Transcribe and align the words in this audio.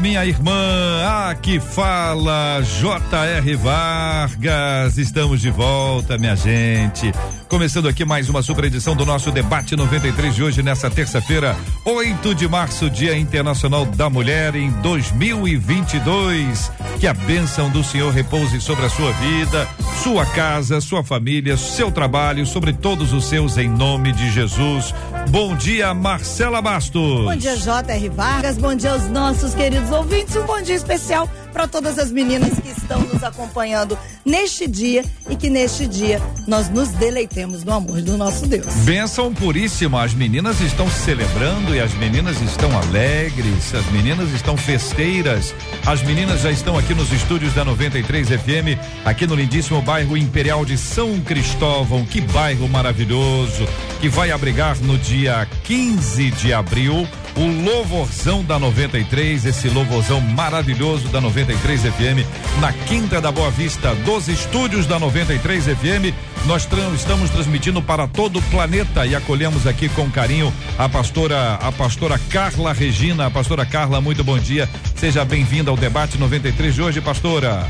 minha 0.00 0.24
irmã. 0.24 1.30
Aqui 1.30 1.60
fala 1.60 2.60
J.R. 2.62 3.54
Vargas. 3.56 4.98
Estamos 4.98 5.40
de 5.40 5.50
volta, 5.50 6.18
minha 6.18 6.34
gente. 6.34 7.12
Começando 7.50 7.88
aqui 7.88 8.04
mais 8.04 8.28
uma 8.28 8.42
super 8.42 8.66
edição 8.66 8.94
do 8.94 9.04
nosso 9.04 9.32
debate 9.32 9.74
93 9.74 10.36
de 10.36 10.40
hoje, 10.40 10.62
nessa 10.62 10.88
terça-feira, 10.88 11.56
8 11.84 12.32
de 12.32 12.46
março, 12.46 12.88
Dia 12.88 13.18
Internacional 13.18 13.84
da 13.84 14.08
Mulher 14.08 14.54
em 14.54 14.70
2022. 14.70 16.70
Que 17.00 17.08
a 17.08 17.12
bênção 17.12 17.68
do 17.68 17.82
Senhor 17.82 18.12
repouse 18.12 18.60
sobre 18.60 18.86
a 18.86 18.88
sua 18.88 19.10
vida, 19.14 19.68
sua 20.00 20.24
casa, 20.26 20.80
sua 20.80 21.02
família, 21.02 21.56
seu 21.56 21.90
trabalho, 21.90 22.46
sobre 22.46 22.72
todos 22.72 23.12
os 23.12 23.24
seus, 23.24 23.58
em 23.58 23.68
nome 23.68 24.12
de 24.12 24.30
Jesus. 24.30 24.94
Bom 25.28 25.56
dia, 25.56 25.92
Marcela 25.92 26.62
Bastos. 26.62 27.24
Bom 27.24 27.36
dia, 27.36 27.56
J.R. 27.56 28.08
Vargas. 28.10 28.58
Bom 28.58 28.76
dia 28.76 28.92
aos 28.92 29.08
nossos 29.08 29.56
queridos 29.56 29.90
ouvintes. 29.90 30.36
Um 30.36 30.46
bom 30.46 30.62
dia 30.62 30.76
especial 30.76 31.28
para 31.52 31.66
todas 31.66 31.98
as 31.98 32.10
meninas 32.10 32.58
que 32.58 32.68
estão 32.68 33.00
nos 33.00 33.22
acompanhando 33.22 33.98
neste 34.24 34.66
dia 34.66 35.04
e 35.28 35.36
que 35.36 35.50
neste 35.50 35.86
dia 35.86 36.20
nós 36.46 36.68
nos 36.68 36.88
deleitemos 36.90 37.64
no 37.64 37.72
amor 37.72 38.00
do 38.02 38.16
nosso 38.16 38.46
Deus. 38.46 38.66
Bênção 38.84 39.32
puríssima. 39.32 40.02
As 40.02 40.14
meninas 40.14 40.60
estão 40.60 40.88
celebrando 40.90 41.74
e 41.74 41.80
as 41.80 41.92
meninas 41.94 42.40
estão 42.40 42.70
alegres, 42.78 43.74
as 43.74 43.86
meninas 43.92 44.30
estão 44.32 44.56
festeiras. 44.56 45.54
As 45.86 46.02
meninas 46.02 46.42
já 46.42 46.50
estão 46.50 46.78
aqui 46.78 46.94
nos 46.94 47.12
estúdios 47.12 47.54
da 47.54 47.64
93 47.64 48.28
FM, 48.28 48.78
aqui 49.04 49.26
no 49.26 49.34
lindíssimo 49.34 49.80
bairro 49.82 50.16
Imperial 50.16 50.64
de 50.64 50.76
São 50.76 51.20
Cristóvão. 51.20 52.04
Que 52.04 52.20
bairro 52.20 52.68
maravilhoso, 52.68 53.66
que 54.00 54.08
vai 54.08 54.30
abrigar 54.30 54.76
no 54.80 54.96
dia 54.98 55.46
15 55.64 56.30
de 56.32 56.52
abril 56.52 57.06
o 57.36 57.46
louvorzão 57.64 58.44
da 58.44 58.58
93, 58.58 59.46
esse 59.46 59.68
louvorzão 59.68 60.20
maravilhoso 60.20 61.08
da 61.08 61.20
93 61.20 61.82
FM, 61.82 62.60
na 62.60 62.72
Quinta 62.72 63.20
da 63.20 63.30
Boa 63.30 63.50
Vista, 63.50 63.94
dos 63.96 64.28
estúdios 64.28 64.86
da 64.86 64.98
93 64.98 65.64
FM. 65.64 66.14
Nós 66.46 66.64
tra 66.64 66.80
estamos 66.94 67.30
transmitindo 67.30 67.82
para 67.82 68.08
todo 68.08 68.38
o 68.38 68.42
planeta 68.42 69.06
e 69.06 69.14
acolhemos 69.14 69.66
aqui 69.66 69.88
com 69.90 70.10
carinho 70.10 70.52
a 70.78 70.88
pastora, 70.88 71.54
a 71.54 71.70
pastora 71.70 72.18
Carla 72.30 72.72
Regina. 72.72 73.26
A 73.26 73.30
pastora 73.30 73.66
Carla, 73.66 74.00
muito 74.00 74.24
bom 74.24 74.38
dia. 74.38 74.68
Seja 74.96 75.24
bem-vinda 75.24 75.70
ao 75.70 75.76
debate 75.76 76.18
93 76.18 76.74
de 76.74 76.82
hoje, 76.82 77.00
pastora. 77.00 77.68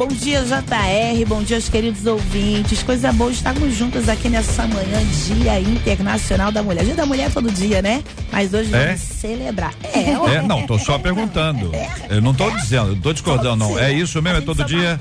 Bom 0.00 0.08
dia, 0.08 0.42
JR. 0.42 1.26
Bom 1.28 1.42
dia, 1.42 1.58
os 1.58 1.68
queridos 1.68 2.06
ouvintes. 2.06 2.82
Coisa 2.82 3.12
boa 3.12 3.30
estarmos 3.30 3.74
juntas 3.74 4.08
aqui 4.08 4.30
nessa 4.30 4.66
manhã, 4.66 4.98
Dia 5.26 5.60
Internacional 5.60 6.50
da 6.50 6.62
Mulher. 6.62 6.86
Dia 6.86 6.94
da 6.94 7.04
Mulher 7.04 7.26
é 7.26 7.28
todo 7.28 7.52
dia, 7.52 7.82
né? 7.82 8.02
Mas 8.32 8.54
hoje 8.54 8.74
É? 8.74 8.86
vamos 8.86 9.00
celebrar. 9.02 9.74
É, 9.92 10.40
não, 10.40 10.66
tô 10.66 10.78
só 10.78 10.98
perguntando. 10.98 11.70
Eu 12.08 12.22
não 12.22 12.32
tô 12.32 12.50
dizendo, 12.50 12.92
eu 12.92 12.96
tô 12.96 13.12
discordando, 13.12 13.56
não. 13.56 13.78
É 13.78 13.92
isso 13.92 14.20
mesmo, 14.22 14.38
é 14.38 14.40
todo 14.40 14.64
dia? 14.64 14.98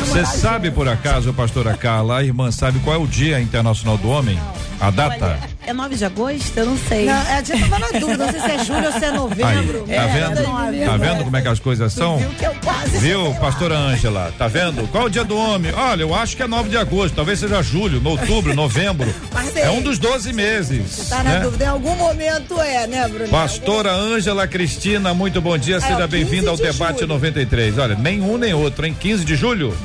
Você 0.00 0.26
sabe 0.26 0.70
por 0.72 0.88
acaso, 0.88 1.32
pastora 1.32 1.74
Carla, 1.74 2.18
a 2.18 2.24
irmã 2.24 2.50
sabe 2.50 2.80
qual 2.80 2.96
é 2.96 2.98
o 2.98 3.06
Dia 3.06 3.40
Internacional 3.40 3.96
do 3.96 4.08
Homem? 4.10 4.38
A 4.82 4.90
data? 4.90 5.24
Olha, 5.24 5.38
é 5.64 5.72
9 5.72 5.94
de 5.94 6.04
agosto? 6.04 6.58
Eu 6.58 6.66
não 6.66 6.76
sei. 6.76 7.06
Não, 7.06 7.14
a 7.14 7.40
gente 7.42 7.60
tava 7.70 7.78
na 7.78 7.98
dúvida, 8.00 8.26
não 8.26 8.32
sei 8.32 8.40
se 8.40 8.50
é 8.50 8.64
julho 8.64 8.86
ou 8.86 8.92
se 8.92 9.04
é 9.04 9.08
Aí, 9.08 9.14
novembro. 9.14 9.84
tá 9.86 9.92
É, 9.94 10.06
vendo? 10.08 10.42
nove. 10.42 10.80
Tá 10.84 10.96
vendo 10.96 11.24
como 11.24 11.36
é 11.36 11.40
que 11.42 11.48
as 11.48 11.60
coisas 11.60 11.92
são? 11.92 12.18
Viu 12.18 12.30
que 12.30 12.44
eu 12.44 12.54
quase. 12.64 12.98
Viu, 12.98 13.34
pastora 13.34 13.76
Ângela? 13.78 14.34
Tá 14.36 14.48
vendo? 14.48 14.88
Qual 14.88 15.04
é 15.04 15.06
o 15.06 15.10
dia 15.10 15.22
do 15.22 15.36
homem? 15.36 15.72
Olha, 15.72 16.02
eu 16.02 16.12
acho 16.12 16.36
que 16.36 16.42
é 16.42 16.48
9 16.48 16.68
de 16.68 16.76
agosto, 16.76 17.14
talvez 17.14 17.38
seja 17.38 17.62
julho, 17.62 18.00
no 18.00 18.10
outubro, 18.10 18.54
novembro. 18.54 19.08
Mas 19.32 19.56
É 19.56 19.70
um 19.70 19.80
dos 19.80 19.98
12 20.00 20.32
meses. 20.32 21.08
Tá 21.08 21.22
na 21.22 21.30
né? 21.30 21.40
dúvida, 21.40 21.64
em 21.64 21.68
algum 21.68 21.94
momento 21.94 22.60
é, 22.60 22.86
né, 22.88 23.06
Bruno? 23.08 23.28
Pastora 23.28 23.92
Ângela 23.92 24.48
Cristina, 24.48 25.14
muito 25.14 25.40
bom 25.40 25.56
dia, 25.56 25.80
seja 25.80 26.00
É, 26.00 26.04
ó, 26.04 26.06
bem-vinda 26.08 26.50
ao 26.50 26.56
15 26.56 26.66
de 26.72 26.72
debate 26.78 26.94
julho. 26.96 27.08
93. 27.08 27.78
Olha, 27.78 27.94
nem 27.94 28.20
um 28.20 28.36
nem 28.36 28.52
outro, 28.52 28.84
hein? 28.84 28.96
15 28.98 29.24
de 29.24 29.36
julho? 29.36 29.76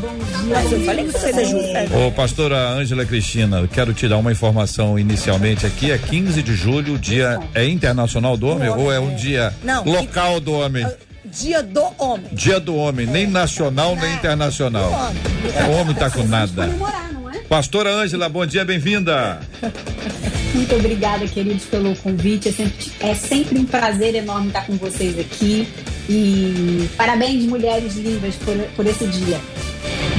Mas 0.50 0.72
eu 0.72 0.79
falei 0.84 1.06
que 1.06 1.12
você 1.12 1.29
é 1.29 1.46
julho. 1.46 2.08
Ô, 2.08 2.12
pastora 2.12 2.58
Ângela 2.72 3.06
Cristina, 3.06 3.59
eu 3.59 3.68
quero 3.68 3.94
te 3.94 4.08
dar 4.08 4.18
uma 4.18 4.31
informação 4.31 4.87
inicialmente 5.00 5.66
aqui. 5.66 5.90
É 5.90 5.98
15 5.98 6.44
de 6.44 6.53
julho, 6.53 6.94
o 6.94 7.00
dia 7.00 7.40
é 7.56 7.68
internacional 7.68 8.38
do 8.38 8.48
homem 8.48 8.70
ou 8.70 8.92
é 8.94 9.00
um 9.00 9.16
dia 9.16 9.52
Não, 9.64 9.84
local 9.84 10.40
do 10.40 10.53
homem? 10.53 10.86
Dia 11.25 11.64
do 11.64 11.84
homem. 11.98 12.28
Dia 12.31 12.59
do 12.59 12.75
homem, 12.75 13.08
nem 13.08 13.26
nacional 13.26 13.96
nem 13.96 14.14
internacional. 14.14 14.92
O 15.68 15.72
homem 15.72 15.96
tá 15.96 16.09
com 16.09 16.24
nada. 16.24 16.70
Pastora 17.50 17.90
Ângela, 17.90 18.30
bom 18.30 18.46
dia, 18.46 18.64
bem-vinda. 18.64 19.40
Muito 20.53 20.76
obrigada, 20.76 21.26
queridos, 21.28 21.66
pelo 21.66 21.96
convite. 21.97 22.50
É 22.50 22.52
sempre, 22.52 22.92
é 23.00 23.14
sempre 23.14 23.59
um 23.59 23.66
prazer 23.66 24.16
enorme 24.16 24.47
estar 24.47 24.66
com 24.66 24.76
vocês 24.78 25.18
aqui. 25.20 25.68
E 26.09 26.90
parabéns, 26.96 27.44
mulheres 27.46 27.96
lindas, 27.96 28.36
por, 28.36 28.56
por 28.76 28.86
esse 28.86 29.06
dia. 29.08 29.40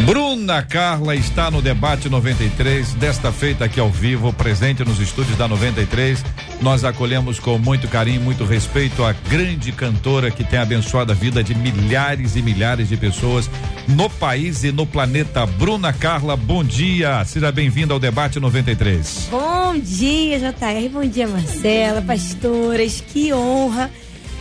Bruna 0.08 0.62
Carla 0.62 1.14
está 1.14 1.50
no 1.50 1.60
debate 1.60 2.08
93, 2.08 2.94
desta 2.94 3.30
feita 3.30 3.66
aqui 3.66 3.78
ao 3.78 3.90
vivo, 3.90 4.32
presente 4.32 4.82
nos 4.82 4.98
estúdios 5.00 5.36
da 5.36 5.46
93. 5.46 6.24
Nós 6.62 6.82
acolhemos 6.82 7.38
com 7.38 7.58
muito 7.58 7.86
carinho, 7.88 8.22
muito 8.22 8.42
respeito 8.42 9.04
a 9.04 9.12
grande 9.12 9.70
cantora 9.70 10.30
que 10.30 10.42
tem 10.42 10.58
abençoado 10.58 11.12
a 11.12 11.14
vida 11.14 11.44
de 11.44 11.54
milhares 11.54 12.36
e 12.36 12.40
milhares 12.40 12.88
de 12.88 12.96
pessoas 12.96 13.50
no 13.86 14.08
país 14.08 14.64
e 14.64 14.72
no 14.72 14.86
planeta. 14.86 15.44
Bruna 15.44 15.92
Carla, 15.92 16.38
bom 16.38 16.64
dia. 16.64 17.22
Seja 17.26 17.52
bem-vinda 17.52 17.92
ao 17.92 18.00
debate 18.00 18.40
93. 18.40 19.28
Bom 19.30 19.78
dia, 19.78 20.38
JR. 20.38 20.88
Bom 20.90 21.04
dia, 21.04 21.28
Marcela, 21.28 22.00
pastoras. 22.00 23.02
Que 23.06 23.30
honra. 23.34 23.90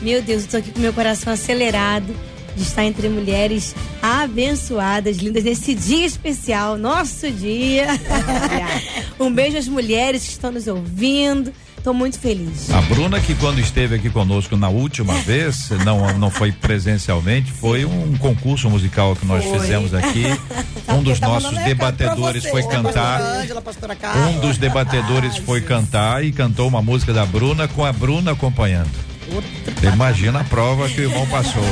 Meu 0.02 0.22
Deus, 0.22 0.44
eu 0.44 0.50
tô 0.50 0.58
aqui 0.58 0.72
com 0.72 0.80
meu 0.80 0.94
coração 0.94 1.34
acelerado 1.34 2.16
de 2.58 2.64
estar 2.64 2.84
entre 2.84 3.08
mulheres 3.08 3.76
abençoadas, 4.02 5.18
lindas, 5.18 5.44
nesse 5.44 5.74
dia 5.74 6.06
especial, 6.06 6.78
nosso 6.78 7.32
dia. 7.32 7.88
um 9.20 9.32
beijo 9.32 9.58
às 9.58 9.68
mulheres 9.68 10.24
que 10.24 10.32
estão 10.32 10.52
nos 10.52 10.68
ouvindo. 10.68 11.54
Tô 11.84 11.94
muito 11.94 12.20
feliz. 12.20 12.70
A 12.72 12.82
Bruna, 12.82 13.20
que 13.20 13.34
quando 13.36 13.60
esteve 13.60 13.96
aqui 13.96 14.10
conosco 14.10 14.58
na 14.58 14.68
última 14.68 15.14
vez, 15.24 15.70
não, 15.86 16.18
não 16.18 16.30
foi 16.30 16.52
presencialmente, 16.52 17.52
foi 17.52 17.86
um 17.86 18.18
concurso 18.18 18.70
musical 18.70 19.16
que 19.16 19.26
nós 19.26 19.46
Foi. 19.46 19.60
fizemos 19.60 19.94
aqui. 19.94 20.24
Um 20.90 21.04
dos 21.04 21.20
Tava 21.20 21.34
nossos 21.34 21.58
debatedores 21.66 22.46
foi 22.46 22.64
cantar. 22.64 23.22
Um 24.16 24.40
dos 24.40 24.58
debatedores 24.58 25.36
foi 25.36 25.60
cantar 25.60 26.24
e 26.24 26.32
cantou 26.32 26.66
uma 26.66 26.82
música 26.82 27.12
da 27.12 27.26
Bruna 27.26 27.68
com 27.68 27.84
a 27.84 27.92
Bruna 27.92 28.32
acompanhando. 28.32 29.07
Imagina 29.94 30.42
a 30.42 30.44
prova 30.44 30.88
que 30.90 31.02
o 31.02 31.04
irmão 31.04 31.26
passou. 31.28 31.64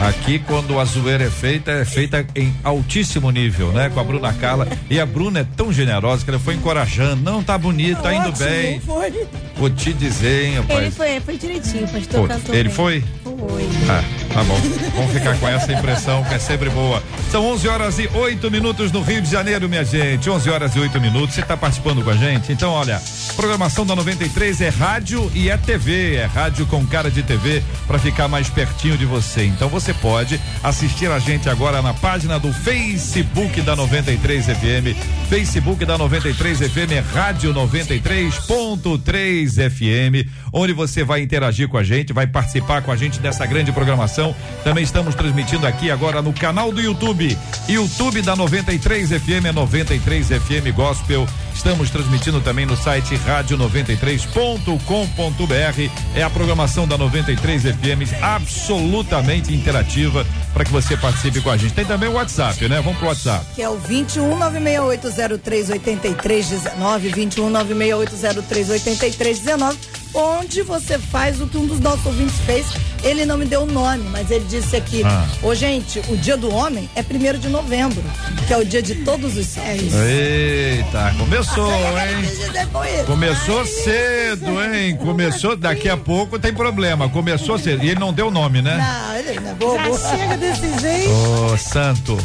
Aqui, 0.00 0.38
quando 0.38 0.80
a 0.80 0.84
zoeira 0.84 1.24
é 1.24 1.30
feita, 1.30 1.70
é 1.72 1.84
feita 1.84 2.26
em 2.34 2.54
altíssimo 2.64 3.30
nível, 3.30 3.70
né? 3.72 3.90
Com 3.90 4.00
a 4.00 4.04
Bruna 4.04 4.32
Carla. 4.32 4.66
E 4.88 4.98
a 4.98 5.04
Bruna 5.04 5.40
é 5.40 5.46
tão 5.56 5.70
generosa 5.72 6.24
que 6.24 6.30
ela 6.30 6.38
foi 6.38 6.54
encorajando. 6.54 7.22
Não, 7.22 7.42
tá 7.42 7.58
bonito, 7.58 8.00
tá 8.00 8.14
indo 8.14 8.30
Ótimo, 8.30 8.46
bem. 8.48 8.80
Foi. 8.80 9.26
Vou 9.56 9.68
te 9.68 9.92
dizer, 9.92 10.46
hein, 10.46 10.54
rapaz. 10.56 10.80
Ele 10.80 10.90
foi, 10.90 11.20
foi 11.20 11.36
direitinho, 11.36 11.86
pastor 11.86 12.20
Pô, 12.22 12.28
cantou 12.28 12.54
ele 12.54 12.68
bem. 12.68 12.72
foi? 12.72 13.04
Foi. 13.22 13.68
Ah, 13.90 14.02
tá 14.32 14.42
bom. 14.44 14.58
Vamos 14.94 15.12
ficar 15.12 15.36
com 15.38 15.48
essa 15.48 15.72
impressão 15.72 16.24
que 16.24 16.34
é 16.34 16.38
sempre 16.38 16.70
boa. 16.70 17.02
São 17.30 17.44
11 17.46 17.68
horas 17.68 17.98
e 17.98 18.08
8 18.14 18.50
minutos 18.50 18.90
no 18.90 19.02
Rio 19.02 19.20
de 19.20 19.30
Janeiro, 19.30 19.68
minha 19.68 19.84
gente. 19.84 20.30
11 20.30 20.48
horas 20.48 20.74
e 20.74 20.78
8 20.80 20.98
minutos. 20.98 21.34
Você 21.34 21.42
está 21.42 21.56
participando 21.56 22.02
com 22.02 22.10
a 22.10 22.16
gente? 22.16 22.52
Então, 22.52 22.72
olha, 22.72 23.00
programação 23.36 23.84
da 23.84 23.94
93 23.94 24.62
é 24.62 24.68
rádio 24.70 25.30
e 25.34 25.50
é 25.50 25.56
TV. 25.58 26.16
É 26.16 26.24
rádio 26.24 26.66
com 26.66 26.86
cara 26.90 27.10
de 27.10 27.22
TV 27.22 27.62
para 27.86 27.98
ficar 27.98 28.28
mais 28.28 28.50
pertinho 28.50 28.98
de 28.98 29.06
você. 29.06 29.44
Então, 29.44 29.68
você 29.68 29.94
pode 29.94 30.40
assistir 30.62 31.10
a 31.10 31.18
gente 31.18 31.48
agora 31.48 31.80
na 31.80 31.94
página 31.94 32.38
do 32.38 32.52
Facebook 32.52 33.62
da 33.62 33.74
93 33.76 34.46
FM. 34.46 34.96
Facebook 35.28 35.84
da 35.84 35.96
93 35.96 36.58
FM, 36.58 36.92
é 36.92 36.98
Rádio 36.98 37.54
93.3 37.54 39.70
FM, 39.70 40.28
onde 40.52 40.72
você 40.72 41.04
vai 41.04 41.22
interagir 41.22 41.68
com 41.68 41.78
a 41.78 41.84
gente, 41.84 42.12
vai 42.12 42.26
participar 42.26 42.82
com 42.82 42.90
a 42.90 42.96
gente 42.96 43.20
dessa 43.20 43.46
grande 43.46 43.70
programação. 43.70 44.34
Também 44.64 44.82
estamos 44.82 45.14
transmitindo 45.14 45.66
aqui 45.66 45.90
agora 45.90 46.20
no 46.20 46.32
canal 46.32 46.72
do 46.72 46.80
YouTube, 46.80 47.38
YouTube 47.68 48.22
da 48.22 48.34
93 48.34 49.10
FM, 49.10 49.46
é 49.46 49.52
93 49.52 50.28
FM 50.28 50.74
Gospel. 50.74 51.26
Estamos 51.60 51.90
transmitindo 51.90 52.40
também 52.40 52.64
no 52.64 52.74
site 52.74 53.16
rádio93.com.br. 53.16 55.90
É 56.14 56.22
a 56.22 56.30
programação 56.30 56.88
da 56.88 56.96
93 56.96 57.64
FM 57.64 58.22
absolutamente 58.22 59.52
interativa 59.52 60.26
para 60.54 60.64
que 60.64 60.72
você 60.72 60.96
participe 60.96 61.42
com 61.42 61.50
a 61.50 61.58
gente. 61.58 61.74
Tem 61.74 61.84
também 61.84 62.08
o 62.08 62.14
WhatsApp, 62.14 62.66
né? 62.66 62.80
Vamos 62.80 62.96
pro 62.96 63.08
WhatsApp. 63.08 63.44
Que 63.54 63.60
é 63.60 63.68
o 63.68 63.76
21 63.76 64.38
968038319, 64.38 67.14
21 67.14 67.52
968038319, 67.52 69.76
onde 70.14 70.62
você 70.62 70.98
faz 70.98 71.40
o 71.40 71.46
que 71.46 71.56
um 71.56 71.66
dos 71.66 71.80
nossos 71.80 72.04
ouvintes 72.06 72.38
fez. 72.46 72.66
Ele 73.02 73.24
não 73.24 73.38
me 73.38 73.46
deu 73.46 73.62
o 73.62 73.66
nome, 73.66 74.04
mas 74.10 74.30
ele 74.30 74.44
disse 74.48 74.76
aqui: 74.76 75.02
Ah. 75.04 75.26
Ô, 75.42 75.54
gente, 75.54 76.00
o 76.08 76.16
dia 76.16 76.36
do 76.36 76.54
homem 76.54 76.88
é 76.94 77.02
primeiro 77.02 77.38
de 77.38 77.48
novembro, 77.48 78.02
que 78.46 78.52
é 78.52 78.58
o 78.58 78.64
dia 78.64 78.82
de 78.82 78.96
todos 78.96 79.36
os 79.36 79.46
céus. 79.46 79.92
Eita, 79.94 81.14
começou, 81.18 81.72
hein? 81.72 83.04
Começou 83.06 83.64
cedo, 83.64 84.62
hein? 84.62 84.96
Começou, 84.96 85.56
daqui 85.56 85.88
a 85.88 85.96
pouco 85.96 86.38
tem 86.38 86.52
problema. 86.52 87.08
Começou 87.08 87.58
cedo. 87.58 87.84
E 87.84 87.90
ele 87.90 88.00
não 88.00 88.12
deu 88.12 88.28
o 88.28 88.30
nome, 88.30 88.60
né? 88.60 88.76
Não, 88.76 89.16
ele 89.16 89.40
não 89.40 89.50
é 89.50 89.54
bobo. 89.54 89.98
Já 89.98 90.16
chega 90.16 90.36
desse 90.36 90.80
jeito. 90.80 91.10
Ô, 91.10 91.56
santo. 91.56 92.18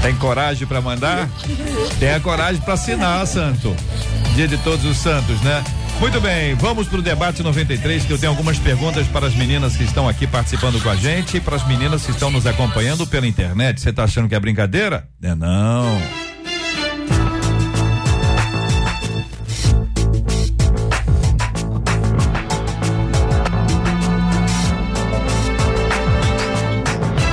Tem 0.00 0.14
coragem 0.16 0.66
pra 0.66 0.80
mandar? 0.80 1.28
Tenha 1.98 2.20
coragem 2.20 2.60
pra 2.60 2.74
assinar, 2.74 3.26
santo. 3.26 3.74
Dia 4.34 4.46
de 4.46 4.58
todos 4.58 4.84
os 4.84 4.98
santos, 4.98 5.40
né? 5.40 5.62
Muito 6.00 6.20
bem, 6.20 6.54
vamos 6.56 6.86
pro 6.86 7.00
debate 7.00 7.42
93, 7.42 8.04
que 8.04 8.12
eu 8.12 8.18
tenho 8.18 8.32
algumas 8.32 8.58
perguntas 8.58 9.06
para 9.06 9.26
as 9.26 9.34
meninas 9.34 9.76
que 9.76 9.84
estão 9.84 10.08
aqui 10.08 10.26
participando 10.26 10.82
com 10.82 10.90
a 10.90 10.96
gente 10.96 11.38
e 11.38 11.40
para 11.40 11.56
as 11.56 11.66
meninas 11.66 12.04
que 12.04 12.10
estão 12.10 12.30
nos 12.30 12.46
acompanhando 12.46 13.06
pela 13.06 13.26
internet. 13.26 13.80
Você 13.80 13.92
tá 13.92 14.04
achando 14.04 14.28
que 14.28 14.34
é 14.34 14.40
brincadeira? 14.40 15.08
É 15.22 15.34
não. 15.34 15.98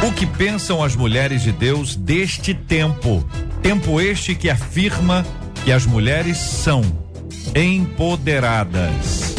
O 0.07 0.13
que 0.13 0.25
pensam 0.25 0.81
as 0.81 0.95
mulheres 0.95 1.41
de 1.41 1.51
Deus 1.51 1.95
deste 1.95 2.53
tempo? 2.53 3.27
Tempo 3.61 3.99
este 3.99 4.33
que 4.33 4.49
afirma 4.49 5.25
que 5.65 5.71
as 5.71 5.85
mulheres 5.85 6.37
são 6.37 7.10
empoderadas, 7.55 9.35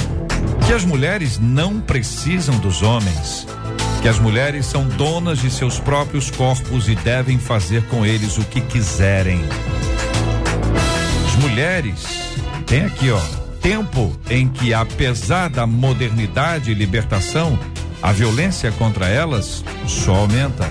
que 0.67 0.73
as 0.73 0.85
mulheres 0.85 1.39
não 1.39 1.81
precisam 1.81 2.59
dos 2.59 2.83
homens, 2.83 3.47
que 4.01 4.09
as 4.09 4.19
mulheres 4.19 4.67
são 4.67 4.87
donas 4.89 5.39
de 5.39 5.51
seus 5.51 5.79
próprios 5.79 6.31
corpos 6.31 6.89
e 6.89 6.95
devem 6.97 7.39
fazer 7.39 7.87
com 7.87 8.05
eles 8.05 8.37
o 8.39 8.45
que 8.45 8.61
quiserem. 8.61 9.41
As 11.27 11.37
mulheres, 11.37 12.05
tem 12.67 12.85
aqui 12.85 13.11
ó, 13.11 13.21
tempo 13.61 14.13
em 14.29 14.49
que 14.49 14.75
apesar 14.75 15.49
da 15.49 15.67
modernidade 15.67 16.71
e 16.71 16.75
libertação, 16.75 17.59
a 18.03 18.11
violência 18.11 18.73
contra 18.73 19.09
elas 19.09 19.65
só 19.87 20.15
aumenta. 20.17 20.71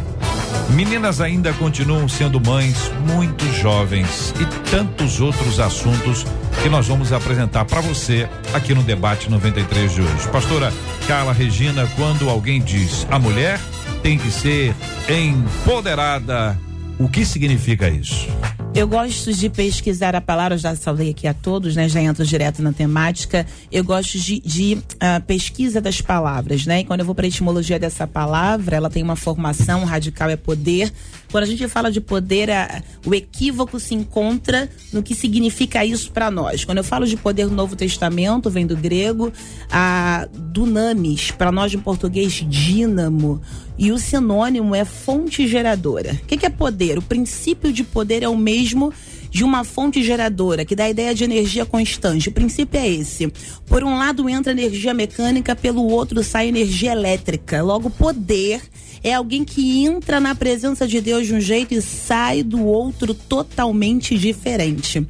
Meninas 0.71 1.21
ainda 1.21 1.53
continuam 1.53 2.07
sendo 2.07 2.39
mães 2.39 2.91
muito 3.07 3.45
jovens 3.53 4.33
e 4.39 4.69
tantos 4.69 5.19
outros 5.19 5.59
assuntos 5.59 6.25
que 6.61 6.69
nós 6.69 6.87
vamos 6.87 7.11
apresentar 7.11 7.65
para 7.65 7.81
você 7.81 8.27
aqui 8.53 8.73
no 8.73 8.83
debate 8.83 9.29
93 9.29 9.93
de 9.93 10.01
hoje. 10.01 10.27
Pastora 10.29 10.71
Carla 11.07 11.33
Regina, 11.33 11.87
quando 11.95 12.29
alguém 12.29 12.61
diz 12.61 13.07
a 13.09 13.17
mulher 13.17 13.59
tem 14.01 14.17
que 14.17 14.31
ser 14.31 14.75
empoderada, 15.07 16.59
o 16.99 17.07
que 17.07 17.25
significa 17.25 17.87
isso? 17.89 18.27
Eu 18.73 18.87
gosto 18.87 19.33
de 19.33 19.49
pesquisar 19.49 20.15
a 20.15 20.21
palavra, 20.21 20.57
já 20.57 20.73
falei 20.75 21.09
aqui 21.11 21.27
a 21.27 21.33
todos, 21.33 21.75
né? 21.75 21.89
Já 21.89 22.01
entro 22.01 22.25
direto 22.25 22.63
na 22.63 22.71
temática. 22.71 23.45
Eu 23.69 23.83
gosto 23.83 24.17
de, 24.17 24.39
de 24.39 24.77
ah, 24.97 25.19
pesquisa 25.19 25.81
das 25.81 25.99
palavras, 25.99 26.65
né? 26.65 26.79
E 26.79 26.85
quando 26.85 27.01
eu 27.01 27.05
vou 27.05 27.13
para 27.13 27.25
a 27.25 27.27
etimologia 27.27 27.77
dessa 27.77 28.07
palavra, 28.07 28.77
ela 28.77 28.89
tem 28.89 29.03
uma 29.03 29.17
formação 29.17 29.83
radical 29.83 30.29
é 30.29 30.37
poder. 30.37 30.91
Quando 31.29 31.43
a 31.43 31.47
gente 31.47 31.67
fala 31.67 31.91
de 31.91 31.99
poder, 31.99 32.49
a- 32.49 32.81
o 33.05 33.13
equívoco 33.13 33.77
se 33.77 33.93
encontra 33.93 34.69
no 34.93 35.03
que 35.03 35.13
significa 35.15 35.85
isso 35.85 36.09
para 36.11 36.31
nós. 36.31 36.63
Quando 36.63 36.77
eu 36.77 36.83
falo 36.83 37.05
de 37.05 37.17
poder 37.17 37.47
no 37.47 37.55
Novo 37.55 37.75
Testamento, 37.75 38.49
vem 38.49 38.65
do 38.65 38.77
grego, 38.77 39.33
a 39.69 40.27
dunamis, 40.33 41.29
para 41.29 41.51
nós 41.51 41.73
em 41.73 41.79
português, 41.79 42.43
dínamo. 42.47 43.41
E 43.81 43.91
o 43.91 43.97
sinônimo 43.97 44.75
é 44.75 44.85
fonte 44.85 45.47
geradora. 45.47 46.13
O 46.21 46.27
que, 46.27 46.45
é 46.45 46.49
poder? 46.51 46.99
O 46.99 47.01
princípio 47.01 47.73
de 47.73 47.83
poder 47.83 48.21
é 48.21 48.29
o 48.29 48.37
mesmo 48.37 48.93
de 49.31 49.43
uma 49.43 49.63
fonte 49.63 50.03
geradora, 50.03 50.63
que 50.63 50.75
dá 50.75 50.83
a 50.83 50.89
ideia 50.91 51.15
de 51.15 51.23
energia 51.23 51.65
constante. 51.65 52.29
O 52.29 52.31
princípio 52.31 52.79
é 52.79 52.87
esse. 52.87 53.33
Por 53.65 53.83
um 53.83 53.97
lado 53.97 54.29
entra 54.29 54.51
energia 54.51 54.93
mecânica, 54.93 55.55
pelo 55.55 55.87
outro 55.87 56.23
sai 56.23 56.47
energia 56.47 56.91
elétrica. 56.91 57.63
Logo, 57.63 57.89
poder 57.89 58.61
é 59.03 59.15
alguém 59.15 59.43
que 59.43 59.83
entra 59.83 60.19
na 60.19 60.35
presença 60.35 60.87
de 60.87 61.01
Deus 61.01 61.25
de 61.25 61.33
um 61.33 61.41
jeito 61.41 61.73
e 61.73 61.81
sai 61.81 62.43
do 62.43 62.63
outro 62.63 63.15
totalmente 63.15 64.15
diferente. 64.15 65.03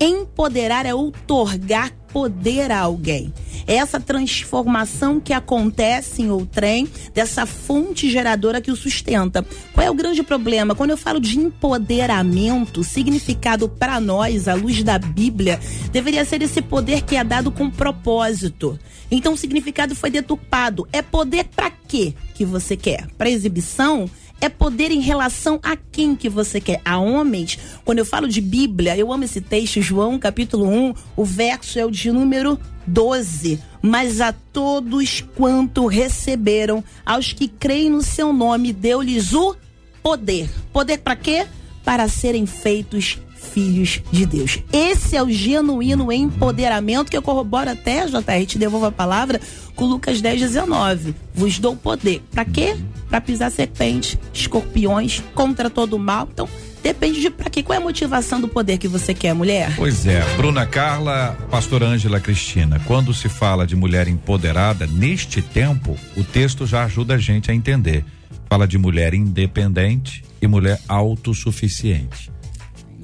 Empoderar 0.00 0.84
é 0.84 0.92
outorgar 0.92 1.92
poder 2.16 2.72
a 2.72 2.80
alguém. 2.80 3.30
É 3.66 3.74
essa 3.74 4.00
transformação 4.00 5.20
que 5.20 5.34
acontece 5.34 6.22
em 6.22 6.30
outrem 6.30 6.88
dessa 7.12 7.44
fonte 7.44 8.08
geradora 8.08 8.58
que 8.58 8.70
o 8.70 8.76
sustenta. 8.76 9.44
Qual 9.74 9.86
é 9.86 9.90
o 9.90 9.94
grande 9.94 10.22
problema? 10.22 10.74
Quando 10.74 10.92
eu 10.92 10.96
falo 10.96 11.20
de 11.20 11.38
empoderamento, 11.38 12.82
significado 12.82 13.68
para 13.68 14.00
nós, 14.00 14.48
à 14.48 14.54
luz 14.54 14.82
da 14.82 14.98
Bíblia, 14.98 15.60
deveria 15.92 16.24
ser 16.24 16.40
esse 16.40 16.62
poder 16.62 17.02
que 17.02 17.16
é 17.16 17.22
dado 17.22 17.52
com 17.52 17.68
propósito. 17.68 18.78
Então 19.10 19.34
o 19.34 19.36
significado 19.36 19.94
foi 19.94 20.08
deturpado. 20.08 20.88
É 20.94 21.02
poder 21.02 21.44
para 21.54 21.70
quê 21.70 22.14
que 22.34 22.46
você 22.46 22.78
quer? 22.78 23.06
Para 23.18 23.28
exibição? 23.28 24.08
É 24.40 24.48
poder 24.48 24.90
em 24.90 25.00
relação 25.00 25.58
a 25.62 25.76
quem 25.76 26.14
que 26.14 26.28
você 26.28 26.60
quer? 26.60 26.80
A 26.84 26.98
homens? 26.98 27.58
Quando 27.84 27.98
eu 27.98 28.04
falo 28.04 28.28
de 28.28 28.40
Bíblia, 28.40 28.96
eu 28.96 29.12
amo 29.12 29.24
esse 29.24 29.40
texto, 29.40 29.80
João 29.80 30.18
capítulo 30.18 30.68
1, 30.68 30.94
o 31.16 31.24
verso 31.24 31.78
é 31.78 31.84
o 31.84 31.90
de 31.90 32.12
número 32.12 32.58
12. 32.86 33.60
Mas 33.80 34.20
a 34.20 34.32
todos 34.32 35.24
quanto 35.34 35.86
receberam, 35.86 36.84
aos 37.04 37.32
que 37.32 37.48
creem 37.48 37.90
no 37.90 38.02
seu 38.02 38.32
nome, 38.32 38.72
deu-lhes 38.72 39.32
o 39.32 39.56
poder. 40.02 40.50
Poder 40.72 40.98
para 40.98 41.16
quê? 41.16 41.46
Para 41.84 42.08
serem 42.08 42.46
feitos 42.46 43.18
filhos 43.46 44.02
de 44.10 44.26
Deus. 44.26 44.58
Esse 44.72 45.16
é 45.16 45.22
o 45.22 45.30
genuíno 45.30 46.12
empoderamento 46.12 47.10
que 47.10 47.16
eu 47.16 47.22
corroboro 47.22 47.70
até, 47.70 48.06
JR, 48.06 48.46
te 48.46 48.58
devolvo 48.58 48.86
a 48.86 48.92
palavra, 48.92 49.40
com 49.74 49.84
Lucas 49.84 50.20
10, 50.20 50.40
19. 50.40 51.14
Vos 51.34 51.58
dou 51.58 51.76
poder. 51.76 52.22
Para 52.30 52.44
quê? 52.44 52.76
Para 53.08 53.20
pisar 53.20 53.50
serpentes, 53.50 54.18
escorpiões, 54.32 55.22
contra 55.34 55.70
todo 55.70 55.94
o 55.94 55.98
mal. 55.98 56.28
Então, 56.32 56.48
depende 56.82 57.20
de 57.20 57.30
para 57.30 57.50
quê. 57.50 57.62
Qual 57.62 57.74
é 57.74 57.80
a 57.80 57.84
motivação 57.84 58.40
do 58.40 58.48
poder 58.48 58.78
que 58.78 58.88
você 58.88 59.12
quer, 59.14 59.34
mulher? 59.34 59.74
Pois 59.76 60.06
é, 60.06 60.22
Bruna 60.36 60.66
Carla, 60.66 61.36
pastora 61.50 61.86
Ângela 61.86 62.20
Cristina, 62.20 62.80
quando 62.86 63.12
se 63.12 63.28
fala 63.28 63.66
de 63.66 63.76
mulher 63.76 64.08
empoderada, 64.08 64.86
neste 64.86 65.42
tempo, 65.42 65.96
o 66.16 66.24
texto 66.24 66.66
já 66.66 66.84
ajuda 66.84 67.14
a 67.14 67.18
gente 67.18 67.50
a 67.50 67.54
entender. 67.54 68.04
Fala 68.48 68.66
de 68.66 68.78
mulher 68.78 69.14
independente 69.14 70.24
e 70.40 70.46
mulher 70.46 70.80
autossuficiente. 70.88 72.30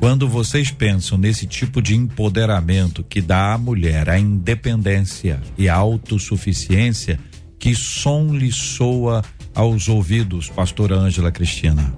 Quando 0.03 0.29
vocês 0.29 0.69
pensam 0.69 1.17
nesse 1.17 1.47
tipo 1.47 1.81
de 1.81 1.95
empoderamento 1.95 3.05
que 3.05 3.21
dá 3.21 3.55
à 3.55 3.57
mulher 3.57 4.11
a 4.11 4.19
independência 4.19 5.41
e 5.57 5.69
a 5.69 5.77
autossuficiência, 5.77 7.21
que 7.57 7.73
som 7.73 8.35
lhe 8.35 8.51
soa 8.51 9.23
aos 9.55 9.87
ouvidos, 9.87 10.49
pastora 10.49 10.97
Ângela 10.97 11.31
Cristina? 11.31 11.97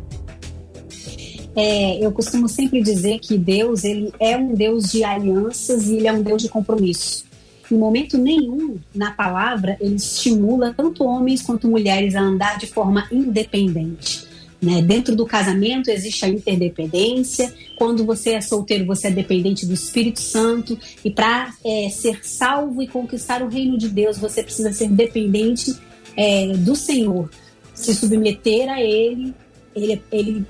É, 1.56 1.99
eu 2.04 2.12
costumo 2.12 2.46
sempre 2.46 2.82
dizer 2.82 3.20
que 3.20 3.38
Deus 3.38 3.84
ele 3.84 4.12
é 4.20 4.37
um 4.37 4.54
Deus 4.54 4.92
de 4.92 5.02
alianças 5.02 5.88
e 5.88 5.96
ele 5.96 6.06
é 6.06 6.12
um 6.12 6.23
Deus 6.23 6.42
de 6.42 6.50
compromisso. 6.50 7.25
Em 7.73 7.78
momento 7.78 8.18
nenhum 8.18 8.76
na 8.94 9.12
palavra 9.12 9.78
ele 9.80 9.94
estimula 9.94 10.75
tanto 10.76 11.04
homens 11.04 11.40
quanto 11.40 11.68
mulheres 11.68 12.14
a 12.14 12.20
andar 12.20 12.58
de 12.58 12.66
forma 12.66 13.08
independente. 13.11 14.24
Né? 14.64 14.80
Dentro 14.80 15.14
do 15.14 15.26
casamento 15.26 15.90
existe 15.90 16.25
a 16.25 16.28
interdependência. 16.28 17.52
Quando 17.76 18.04
você 18.04 18.30
é 18.30 18.40
solteiro, 18.40 18.87
você 18.87 19.09
é 19.09 19.11
dependente 19.11 19.66
do 19.66 19.75
Espírito 19.75 20.21
Santo. 20.21 20.78
E 21.04 21.11
para 21.11 21.52
é, 21.64 21.88
ser 21.90 22.25
salvo 22.25 22.83
e 22.83 22.88
conquistar 22.88 23.42
o 23.42 23.49
reino 23.49 23.76
de 23.76 23.88
Deus, 23.88 24.16
você 24.16 24.42
precisa 24.42 24.73
ser 24.73 24.88
dependente 24.88 25.75
é, 26.16 26.49
do 26.56 26.75
Senhor, 26.75 27.28
se 27.75 27.94
submeter 27.94 28.71
a 28.71 28.80
Ele, 28.80 29.35
Ele, 29.75 30.02
ele 30.11 30.47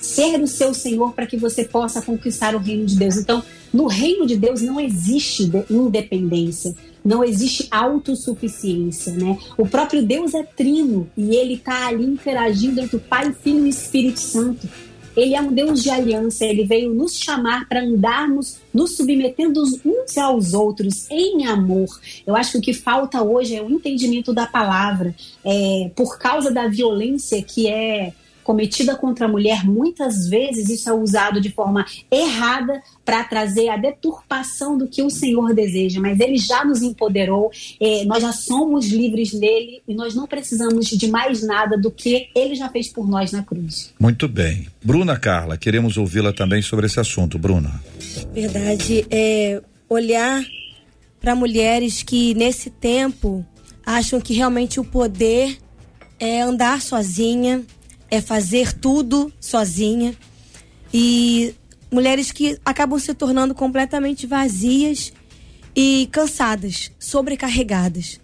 ser 0.00 0.40
o 0.40 0.46
seu 0.48 0.74
Senhor 0.74 1.12
para 1.12 1.26
que 1.26 1.36
você 1.36 1.64
possa 1.64 2.02
conquistar 2.02 2.56
o 2.56 2.58
reino 2.58 2.84
de 2.84 2.96
Deus. 2.96 3.16
Então, 3.16 3.42
no 3.72 3.86
reino 3.86 4.26
de 4.26 4.36
Deus 4.36 4.60
não 4.60 4.80
existe 4.80 5.46
de- 5.46 5.64
independência, 5.70 6.74
não 7.04 7.24
existe 7.24 7.66
autossuficiência, 7.70 9.12
né? 9.12 9.38
O 9.56 9.66
próprio 9.66 10.02
Deus 10.02 10.34
é 10.34 10.42
trino 10.42 11.08
e 11.16 11.36
ele 11.36 11.54
está 11.54 11.88
ali 11.88 12.04
interagindo 12.04 12.80
entre 12.80 12.96
o 12.96 13.00
Pai, 13.00 13.32
Filho 13.32 13.66
e 13.66 13.70
Espírito 13.70 14.20
Santo. 14.20 14.68
Ele 15.16 15.34
é 15.34 15.42
um 15.42 15.52
Deus 15.52 15.82
de 15.82 15.90
aliança, 15.90 16.44
ele 16.44 16.64
veio 16.64 16.94
nos 16.94 17.18
chamar 17.18 17.68
para 17.68 17.82
andarmos 17.82 18.56
nos 18.72 18.96
submetendo 18.96 19.62
uns 19.84 20.16
aos 20.16 20.54
outros 20.54 21.10
em 21.10 21.46
amor. 21.46 21.88
Eu 22.26 22.34
acho 22.34 22.52
que 22.52 22.58
o 22.58 22.62
que 22.62 22.72
falta 22.72 23.22
hoje 23.22 23.54
é 23.54 23.62
o 23.62 23.70
entendimento 23.70 24.32
da 24.32 24.46
palavra. 24.46 25.14
É, 25.44 25.90
por 25.94 26.18
causa 26.18 26.50
da 26.50 26.66
violência 26.66 27.42
que 27.42 27.68
é 27.68 28.14
cometida 28.42 28.94
contra 28.96 29.26
a 29.26 29.28
mulher, 29.28 29.64
muitas 29.64 30.28
vezes 30.28 30.68
isso 30.68 30.88
é 30.88 30.92
usado 30.92 31.40
de 31.40 31.50
forma 31.50 31.84
errada 32.10 32.82
para 33.04 33.24
trazer 33.24 33.68
a 33.68 33.76
deturpação 33.76 34.76
do 34.76 34.86
que 34.86 35.02
o 35.02 35.10
Senhor 35.10 35.54
deseja, 35.54 36.00
mas 36.00 36.18
Ele 36.20 36.36
já 36.36 36.64
nos 36.64 36.82
empoderou, 36.82 37.50
eh, 37.80 38.04
nós 38.04 38.22
já 38.22 38.32
somos 38.32 38.88
livres 38.88 39.32
nele 39.32 39.82
e 39.86 39.94
nós 39.94 40.14
não 40.14 40.26
precisamos 40.26 40.86
de 40.86 41.08
mais 41.08 41.42
nada 41.42 41.76
do 41.76 41.90
que 41.90 42.28
Ele 42.34 42.54
já 42.54 42.68
fez 42.68 42.88
por 42.88 43.08
nós 43.08 43.32
na 43.32 43.42
cruz. 43.42 43.92
Muito 43.98 44.28
bem. 44.28 44.66
Bruna 44.82 45.18
Carla, 45.18 45.56
queremos 45.56 45.96
ouvi-la 45.96 46.32
também 46.32 46.62
sobre 46.62 46.86
esse 46.86 46.98
assunto. 46.98 47.38
Bruna. 47.38 47.82
Verdade. 48.32 49.06
É, 49.10 49.62
olhar 49.88 50.44
para 51.20 51.34
mulheres 51.34 52.02
que 52.02 52.34
nesse 52.34 52.68
tempo 52.70 53.46
acham 53.84 54.20
que 54.20 54.34
realmente 54.34 54.80
o 54.80 54.84
poder 54.84 55.58
é 56.18 56.40
andar 56.40 56.80
sozinha, 56.80 57.62
é 58.12 58.20
fazer 58.20 58.74
tudo 58.74 59.32
sozinha. 59.40 60.14
E 60.92 61.54
mulheres 61.90 62.30
que 62.30 62.58
acabam 62.62 62.98
se 62.98 63.14
tornando 63.14 63.54
completamente 63.54 64.26
vazias 64.26 65.14
e 65.74 66.10
cansadas, 66.12 66.92
sobrecarregadas. 66.98 68.20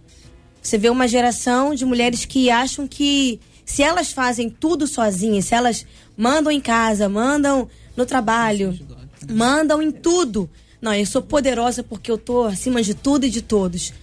Você 0.61 0.77
vê 0.77 0.91
uma 0.91 1.09
geração 1.09 1.75
de 1.75 1.87
mulheres 1.87 2.27
que 2.27 2.51
acham 2.51 2.87
que 2.87 3.41
se 3.65 3.83
elas 3.83 4.13
fazem 4.13 4.51
tudo 4.51 4.87
sozinhas, 4.87 5.47
se 5.47 5.55
elas 5.55 5.87
mandam 6.15 6.53
em 6.53 6.61
casa, 6.61 7.09
mandam 7.09 7.67
no 7.97 8.05
trabalho, 8.05 8.79
mandam 9.27 9.81
em 9.81 9.91
tudo. 9.91 10.51
Não, 10.83 10.93
eu 10.93 11.07
sou 11.07 11.23
poderosa 11.23 11.83
porque 11.83 12.11
eu 12.11 12.19
tô 12.19 12.45
acima 12.45 12.83
de 12.83 12.93
tudo 12.93 13.25
e 13.25 13.31
de 13.31 13.41
todos. 13.41 13.95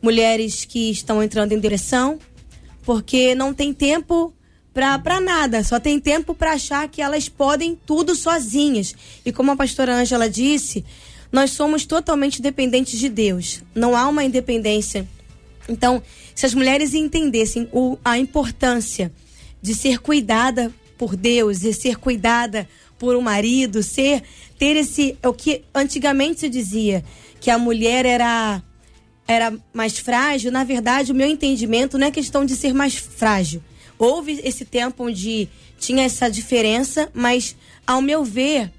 Mulheres 0.00 0.64
que 0.64 0.90
estão 0.90 1.22
entrando 1.22 1.52
em 1.52 1.60
direção 1.60 2.18
porque 2.82 3.34
não 3.34 3.52
tem 3.52 3.74
tempo 3.74 4.32
para 4.74 5.20
nada, 5.20 5.62
só 5.62 5.78
tem 5.78 6.00
tempo 6.00 6.34
para 6.34 6.54
achar 6.54 6.88
que 6.88 7.00
elas 7.00 7.28
podem 7.28 7.78
tudo 7.86 8.16
sozinhas. 8.16 8.94
E 9.24 9.30
como 9.30 9.52
a 9.52 9.56
pastora 9.56 9.94
Ângela 9.94 10.28
disse, 10.28 10.84
nós 11.30 11.52
somos 11.52 11.86
totalmente 11.86 12.42
dependentes 12.42 12.98
de 12.98 13.08
Deus. 13.08 13.62
Não 13.72 13.96
há 13.96 14.08
uma 14.08 14.24
independência. 14.24 15.08
Então, 15.68 16.02
se 16.34 16.44
as 16.44 16.54
mulheres 16.54 16.92
entendessem 16.92 17.68
o, 17.72 17.96
a 18.04 18.18
importância 18.18 19.12
de 19.62 19.76
ser 19.76 20.00
cuidada 20.00 20.72
por 20.98 21.14
Deus, 21.14 21.62
e 21.62 21.72
ser 21.72 21.96
cuidada 21.96 22.68
por 22.98 23.14
um 23.14 23.20
marido, 23.20 23.80
ser 23.80 24.24
ter 24.58 24.76
esse 24.76 25.16
é 25.22 25.28
o 25.28 25.32
que 25.32 25.62
antigamente 25.72 26.40
se 26.40 26.48
dizia 26.48 27.04
que 27.40 27.50
a 27.50 27.58
mulher 27.58 28.04
era 28.04 28.62
era 29.26 29.54
mais 29.72 29.98
frágil, 29.98 30.52
na 30.52 30.64
verdade, 30.64 31.10
o 31.10 31.14
meu 31.14 31.26
entendimento 31.26 31.96
não 31.96 32.06
é 32.06 32.10
questão 32.10 32.44
de 32.44 32.54
ser 32.54 32.74
mais 32.74 32.94
frágil 32.94 33.62
houve 34.04 34.40
esse 34.44 34.64
tempo 34.64 35.04
onde 35.04 35.48
tinha 35.78 36.04
essa 36.04 36.30
diferença, 36.30 37.10
mas 37.14 37.56
ao 37.86 38.00
meu 38.00 38.24
ver, 38.24 38.70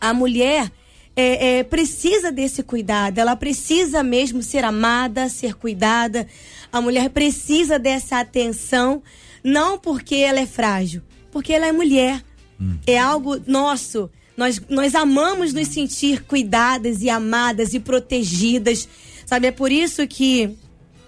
a 0.00 0.12
mulher 0.12 0.70
é, 1.14 1.58
é, 1.58 1.64
precisa 1.64 2.32
desse 2.32 2.62
cuidado, 2.62 3.18
ela 3.18 3.36
precisa 3.36 4.02
mesmo 4.02 4.42
ser 4.42 4.64
amada, 4.64 5.28
ser 5.28 5.54
cuidada. 5.54 6.26
A 6.72 6.80
mulher 6.80 7.10
precisa 7.10 7.78
dessa 7.78 8.18
atenção, 8.18 9.02
não 9.44 9.78
porque 9.78 10.16
ela 10.16 10.40
é 10.40 10.46
frágil, 10.46 11.02
porque 11.30 11.52
ela 11.52 11.66
é 11.66 11.72
mulher. 11.72 12.24
Hum. 12.60 12.78
É 12.86 12.98
algo 12.98 13.40
nosso. 13.46 14.10
Nós, 14.36 14.60
nós 14.68 14.94
amamos 14.94 15.52
nos 15.52 15.68
sentir 15.68 16.24
cuidadas 16.24 17.02
e 17.02 17.10
amadas 17.10 17.74
e 17.74 17.80
protegidas. 17.80 18.88
Sabe, 19.26 19.48
é 19.48 19.50
por 19.50 19.70
isso 19.70 20.06
que 20.06 20.56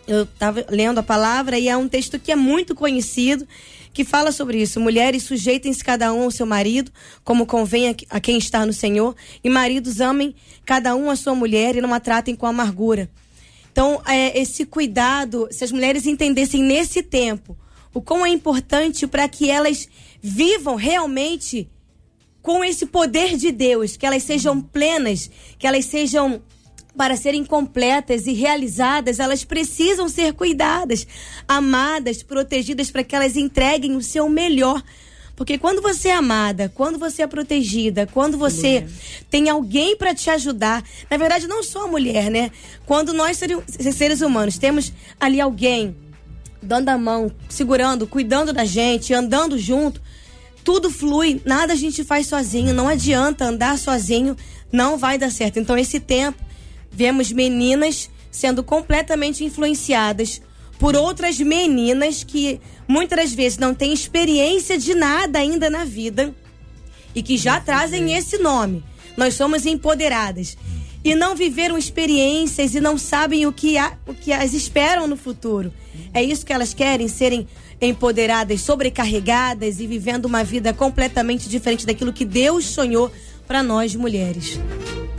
eu 0.06 0.24
estava 0.24 0.64
lendo 0.68 0.98
a 0.98 1.02
palavra 1.02 1.58
e 1.58 1.68
é 1.68 1.76
um 1.76 1.88
texto 1.88 2.18
que 2.18 2.32
é 2.32 2.36
muito 2.36 2.74
conhecido, 2.74 3.46
que 3.92 4.04
fala 4.04 4.32
sobre 4.32 4.60
isso. 4.60 4.80
Mulheres 4.80 5.22
sujeitem-se 5.22 5.82
cada 5.82 6.12
um 6.12 6.24
ao 6.24 6.30
seu 6.30 6.46
marido, 6.46 6.90
como 7.22 7.46
convém 7.46 7.94
a, 8.10 8.20
quem 8.20 8.38
está 8.38 8.66
no 8.66 8.72
Senhor, 8.72 9.14
e 9.42 9.48
maridos 9.48 10.00
amem 10.00 10.34
cada 10.64 10.94
um 10.94 11.10
a 11.10 11.16
sua 11.16 11.34
mulher 11.34 11.76
e 11.76 11.80
não 11.80 11.94
a 11.94 12.00
tratem 12.00 12.34
com 12.34 12.46
amargura. 12.46 13.08
Então, 13.72 14.02
é, 14.06 14.38
esse 14.38 14.64
cuidado, 14.64 15.48
se 15.50 15.64
as 15.64 15.72
mulheres 15.72 16.06
entendessem 16.06 16.62
nesse 16.62 17.02
tempo 17.02 17.56
o 17.92 18.00
quão 18.00 18.26
é 18.26 18.28
importante 18.28 19.06
para 19.06 19.28
que 19.28 19.48
elas 19.48 19.88
vivam 20.20 20.74
realmente 20.74 21.68
com 22.42 22.62
esse 22.62 22.86
poder 22.86 23.36
de 23.36 23.50
Deus, 23.50 23.96
que 23.96 24.04
elas 24.04 24.22
sejam 24.22 24.60
plenas, 24.60 25.30
que 25.58 25.66
elas 25.66 25.86
sejam 25.86 26.42
para 26.96 27.16
serem 27.16 27.44
completas 27.44 28.26
e 28.26 28.32
realizadas, 28.32 29.18
elas 29.18 29.44
precisam 29.44 30.08
ser 30.08 30.32
cuidadas, 30.32 31.06
amadas, 31.46 32.22
protegidas 32.22 32.90
para 32.90 33.04
que 33.04 33.14
elas 33.14 33.36
entreguem 33.36 33.96
o 33.96 34.02
seu 34.02 34.28
melhor. 34.28 34.82
Porque 35.36 35.58
quando 35.58 35.82
você 35.82 36.08
é 36.08 36.14
amada, 36.14 36.70
quando 36.74 36.96
você 36.96 37.22
é 37.22 37.26
protegida, 37.26 38.06
quando 38.06 38.38
você 38.38 38.80
mulher. 38.80 38.88
tem 39.28 39.48
alguém 39.48 39.96
para 39.96 40.14
te 40.14 40.30
ajudar, 40.30 40.82
na 41.10 41.16
verdade 41.16 41.48
não 41.48 41.62
só 41.62 41.84
a 41.84 41.88
mulher, 41.88 42.30
né? 42.30 42.52
Quando 42.86 43.12
nós 43.12 43.40
seres 43.92 44.20
humanos 44.20 44.58
temos 44.58 44.92
ali 45.18 45.40
alguém 45.40 45.96
dando 46.62 46.88
a 46.88 46.96
mão, 46.96 47.32
segurando, 47.48 48.06
cuidando 48.06 48.52
da 48.52 48.64
gente, 48.64 49.12
andando 49.12 49.58
junto, 49.58 50.00
tudo 50.62 50.88
flui, 50.88 51.42
nada 51.44 51.72
a 51.72 51.76
gente 51.76 52.04
faz 52.04 52.28
sozinho, 52.28 52.72
não 52.72 52.88
adianta 52.88 53.44
andar 53.44 53.76
sozinho, 53.76 54.36
não 54.72 54.96
vai 54.96 55.18
dar 55.18 55.30
certo. 55.30 55.58
Então 55.58 55.76
esse 55.76 55.98
tempo 55.98 56.42
vemos 56.94 57.32
meninas 57.32 58.10
sendo 58.30 58.62
completamente 58.62 59.44
influenciadas 59.44 60.40
por 60.78 60.96
outras 60.96 61.38
meninas 61.38 62.24
que 62.24 62.60
muitas 62.86 63.18
das 63.18 63.32
vezes 63.32 63.58
não 63.58 63.74
têm 63.74 63.92
experiência 63.92 64.76
de 64.76 64.94
nada 64.94 65.38
ainda 65.38 65.70
na 65.70 65.84
vida 65.84 66.34
e 67.14 67.22
que 67.22 67.36
já 67.36 67.60
trazem 67.60 68.14
esse 68.14 68.38
nome. 68.38 68.82
Nós 69.16 69.34
somos 69.34 69.66
empoderadas 69.66 70.56
e 71.04 71.14
não 71.14 71.36
viveram 71.36 71.78
experiências 71.78 72.74
e 72.74 72.80
não 72.80 72.98
sabem 72.98 73.46
o 73.46 73.52
que, 73.52 73.78
há, 73.78 73.96
o 74.06 74.14
que 74.14 74.32
as 74.32 74.52
esperam 74.52 75.06
no 75.06 75.16
futuro. 75.16 75.72
É 76.12 76.22
isso 76.22 76.44
que 76.44 76.52
elas 76.52 76.74
querem, 76.74 77.06
serem 77.06 77.46
empoderadas, 77.80 78.62
sobrecarregadas 78.62 79.78
e 79.78 79.86
vivendo 79.86 80.24
uma 80.24 80.42
vida 80.42 80.72
completamente 80.72 81.48
diferente 81.48 81.86
daquilo 81.86 82.12
que 82.12 82.24
Deus 82.24 82.66
sonhou 82.66 83.12
para 83.46 83.62
nós 83.62 83.94
mulheres. 83.94 84.58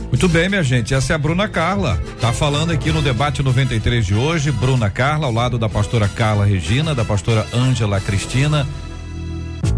Muito 0.08 0.28
bem, 0.28 0.48
minha 0.48 0.62
gente. 0.62 0.94
Essa 0.94 1.12
é 1.12 1.16
a 1.16 1.18
Bruna 1.18 1.48
Carla. 1.48 2.00
Tá 2.20 2.32
falando 2.32 2.70
aqui 2.70 2.90
no 2.90 3.02
debate 3.02 3.42
93 3.42 4.06
de 4.06 4.14
hoje. 4.14 4.52
Bruna 4.52 4.88
Carla, 4.88 5.26
ao 5.26 5.32
lado 5.32 5.58
da 5.58 5.68
pastora 5.68 6.08
Carla 6.08 6.44
Regina, 6.44 6.94
da 6.94 7.04
pastora 7.04 7.46
Ângela 7.52 8.00
Cristina. 8.00 8.66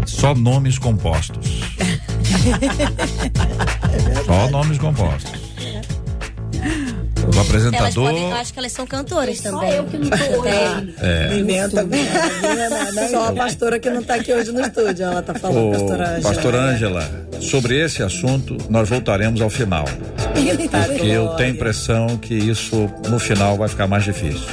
Só 0.05 0.33
nomes 0.33 0.77
compostos. 0.77 1.61
Só 4.25 4.49
nomes 4.49 4.77
compostos. 4.77 5.48
O 7.39 7.41
apresentador. 7.41 8.09
Podem, 8.09 8.29
eu 8.29 8.35
acho 8.35 8.53
que 8.53 8.59
elas 8.59 8.71
são 8.73 8.85
cantoras 8.85 9.39
também. 9.39 9.69
Só 9.69 9.75
eu 9.75 9.83
que 9.85 9.97
não 9.97 10.09
tô 10.09 10.41
hoje. 10.41 10.95
É. 10.99 11.39
Inventa 11.39 11.87
Só 13.09 13.27
a 13.29 13.33
pastora 13.33 13.79
que 13.79 13.89
não 13.89 14.01
está 14.01 14.15
aqui 14.15 14.33
hoje 14.33 14.51
no 14.51 14.59
estúdio. 14.59 15.05
Ela 15.05 15.21
está 15.21 15.33
falando, 15.33 15.69
Ô, 15.69 15.71
pastora 15.71 16.09
Ângela. 16.09 16.33
Pastora 16.33 16.61
Ângela, 16.61 17.27
sobre 17.39 17.79
esse 17.79 18.03
assunto 18.03 18.57
nós 18.69 18.89
voltaremos 18.89 19.41
ao 19.41 19.49
final. 19.49 19.85
Porque 19.85 21.07
eu 21.07 21.29
tenho 21.29 21.51
impressão 21.55 22.17
que 22.17 22.33
isso 22.33 22.89
no 23.07 23.17
final 23.17 23.55
vai 23.55 23.69
ficar 23.69 23.87
mais 23.87 24.03
difícil. 24.03 24.45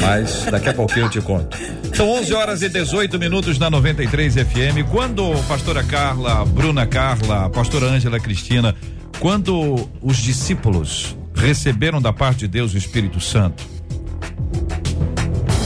Mas 0.00 0.44
daqui 0.44 0.68
a 0.68 0.74
pouquinho 0.74 1.06
eu 1.06 1.10
te 1.10 1.20
conto. 1.20 1.56
São 1.92 2.08
11 2.08 2.34
horas 2.34 2.62
e 2.62 2.68
18 2.68 3.18
minutos 3.18 3.58
na 3.58 3.68
93 3.68 4.34
FM. 4.34 4.88
Quando 4.92 5.32
pastora 5.48 5.82
Carla, 5.82 6.44
Bruna 6.44 6.86
Carla, 6.86 7.50
pastora 7.50 7.86
Ângela 7.86 8.20
Cristina, 8.20 8.76
quando 9.18 9.88
os 10.00 10.18
discípulos 10.18 11.16
receberam 11.38 12.02
da 12.02 12.12
parte 12.12 12.40
de 12.40 12.48
Deus 12.48 12.74
o 12.74 12.78
Espírito 12.78 13.20
Santo, 13.20 13.64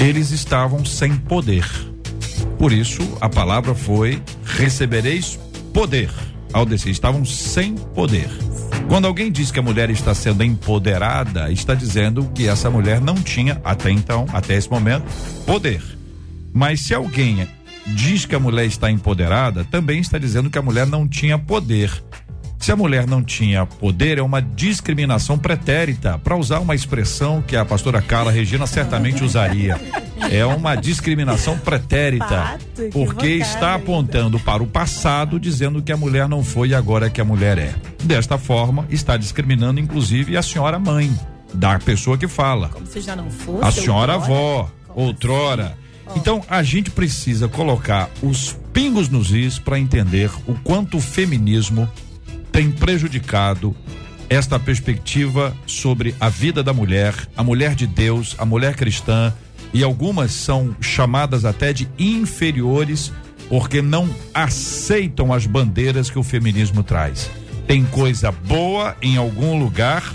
eles 0.00 0.30
estavam 0.30 0.84
sem 0.84 1.16
poder. 1.16 1.64
Por 2.58 2.72
isso, 2.72 3.00
a 3.20 3.28
palavra 3.28 3.74
foi: 3.74 4.22
recebereis 4.44 5.38
poder 5.72 6.10
ao 6.52 6.66
descer. 6.66 6.90
Estavam 6.90 7.24
sem 7.24 7.74
poder. 7.74 8.28
Quando 8.88 9.06
alguém 9.06 9.32
diz 9.32 9.50
que 9.50 9.58
a 9.58 9.62
mulher 9.62 9.88
está 9.90 10.14
sendo 10.14 10.44
empoderada, 10.44 11.50
está 11.50 11.74
dizendo 11.74 12.30
que 12.34 12.46
essa 12.46 12.68
mulher 12.68 13.00
não 13.00 13.14
tinha, 13.14 13.60
até 13.64 13.90
então, 13.90 14.26
até 14.32 14.54
esse 14.54 14.70
momento, 14.70 15.04
poder. 15.46 15.82
Mas 16.52 16.80
se 16.80 16.94
alguém 16.94 17.48
diz 17.86 18.26
que 18.26 18.34
a 18.34 18.40
mulher 18.40 18.66
está 18.66 18.90
empoderada, 18.90 19.64
também 19.64 20.00
está 20.00 20.18
dizendo 20.18 20.50
que 20.50 20.58
a 20.58 20.62
mulher 20.62 20.86
não 20.86 21.08
tinha 21.08 21.38
poder. 21.38 21.90
Se 22.62 22.70
a 22.70 22.76
mulher 22.76 23.08
não 23.08 23.24
tinha 23.24 23.66
poder, 23.66 24.18
é 24.18 24.22
uma 24.22 24.40
discriminação 24.40 25.36
pretérita, 25.36 26.16
para 26.22 26.36
usar 26.36 26.60
uma 26.60 26.76
expressão 26.76 27.42
que 27.42 27.56
a 27.56 27.64
pastora 27.64 28.00
Carla 28.00 28.30
Regina 28.30 28.68
certamente 28.68 29.24
usaria. 29.24 29.80
é 30.30 30.46
uma 30.46 30.76
discriminação 30.76 31.58
pretérita. 31.58 32.56
Porque 32.92 33.26
está 33.26 33.74
apontando 33.74 34.38
para 34.38 34.62
o 34.62 34.66
passado, 34.68 35.40
dizendo 35.40 35.82
que 35.82 35.90
a 35.90 35.96
mulher 35.96 36.28
não 36.28 36.44
foi 36.44 36.68
e 36.68 36.74
agora 36.76 37.08
é 37.08 37.10
que 37.10 37.20
a 37.20 37.24
mulher 37.24 37.58
é. 37.58 37.74
Desta 38.04 38.38
forma, 38.38 38.86
está 38.88 39.16
discriminando, 39.16 39.80
inclusive, 39.80 40.36
a 40.36 40.42
senhora 40.42 40.78
mãe 40.78 41.12
da 41.52 41.80
pessoa 41.80 42.16
que 42.16 42.28
fala. 42.28 42.68
Como 42.68 42.86
se 42.86 43.00
já 43.00 43.16
não 43.16 43.28
fosse. 43.28 43.66
A 43.66 43.72
senhora 43.72 44.14
outrora. 44.14 44.34
avó, 44.34 44.72
outrora. 44.94 45.78
Então 46.14 46.44
a 46.48 46.62
gente 46.62 46.92
precisa 46.92 47.48
colocar 47.48 48.08
os 48.22 48.56
pingos 48.72 49.08
nos 49.08 49.32
is 49.32 49.58
para 49.58 49.80
entender 49.80 50.30
o 50.46 50.54
quanto 50.62 50.98
o 50.98 51.00
feminismo 51.00 51.88
tem 52.52 52.70
prejudicado 52.70 53.74
esta 54.28 54.58
perspectiva 54.58 55.56
sobre 55.66 56.14
a 56.20 56.28
vida 56.28 56.62
da 56.62 56.72
mulher, 56.72 57.14
a 57.36 57.42
mulher 57.42 57.74
de 57.74 57.86
Deus, 57.86 58.36
a 58.38 58.44
mulher 58.44 58.76
cristã 58.76 59.32
e 59.74 59.82
algumas 59.82 60.32
são 60.32 60.76
chamadas 60.80 61.44
até 61.44 61.72
de 61.72 61.88
inferiores 61.98 63.12
porque 63.48 63.82
não 63.82 64.08
aceitam 64.32 65.32
as 65.32 65.46
bandeiras 65.46 66.08
que 66.08 66.18
o 66.18 66.22
feminismo 66.22 66.82
traz. 66.82 67.30
Tem 67.66 67.84
coisa 67.84 68.32
boa 68.32 68.96
em 69.02 69.16
algum 69.16 69.58
lugar, 69.58 70.14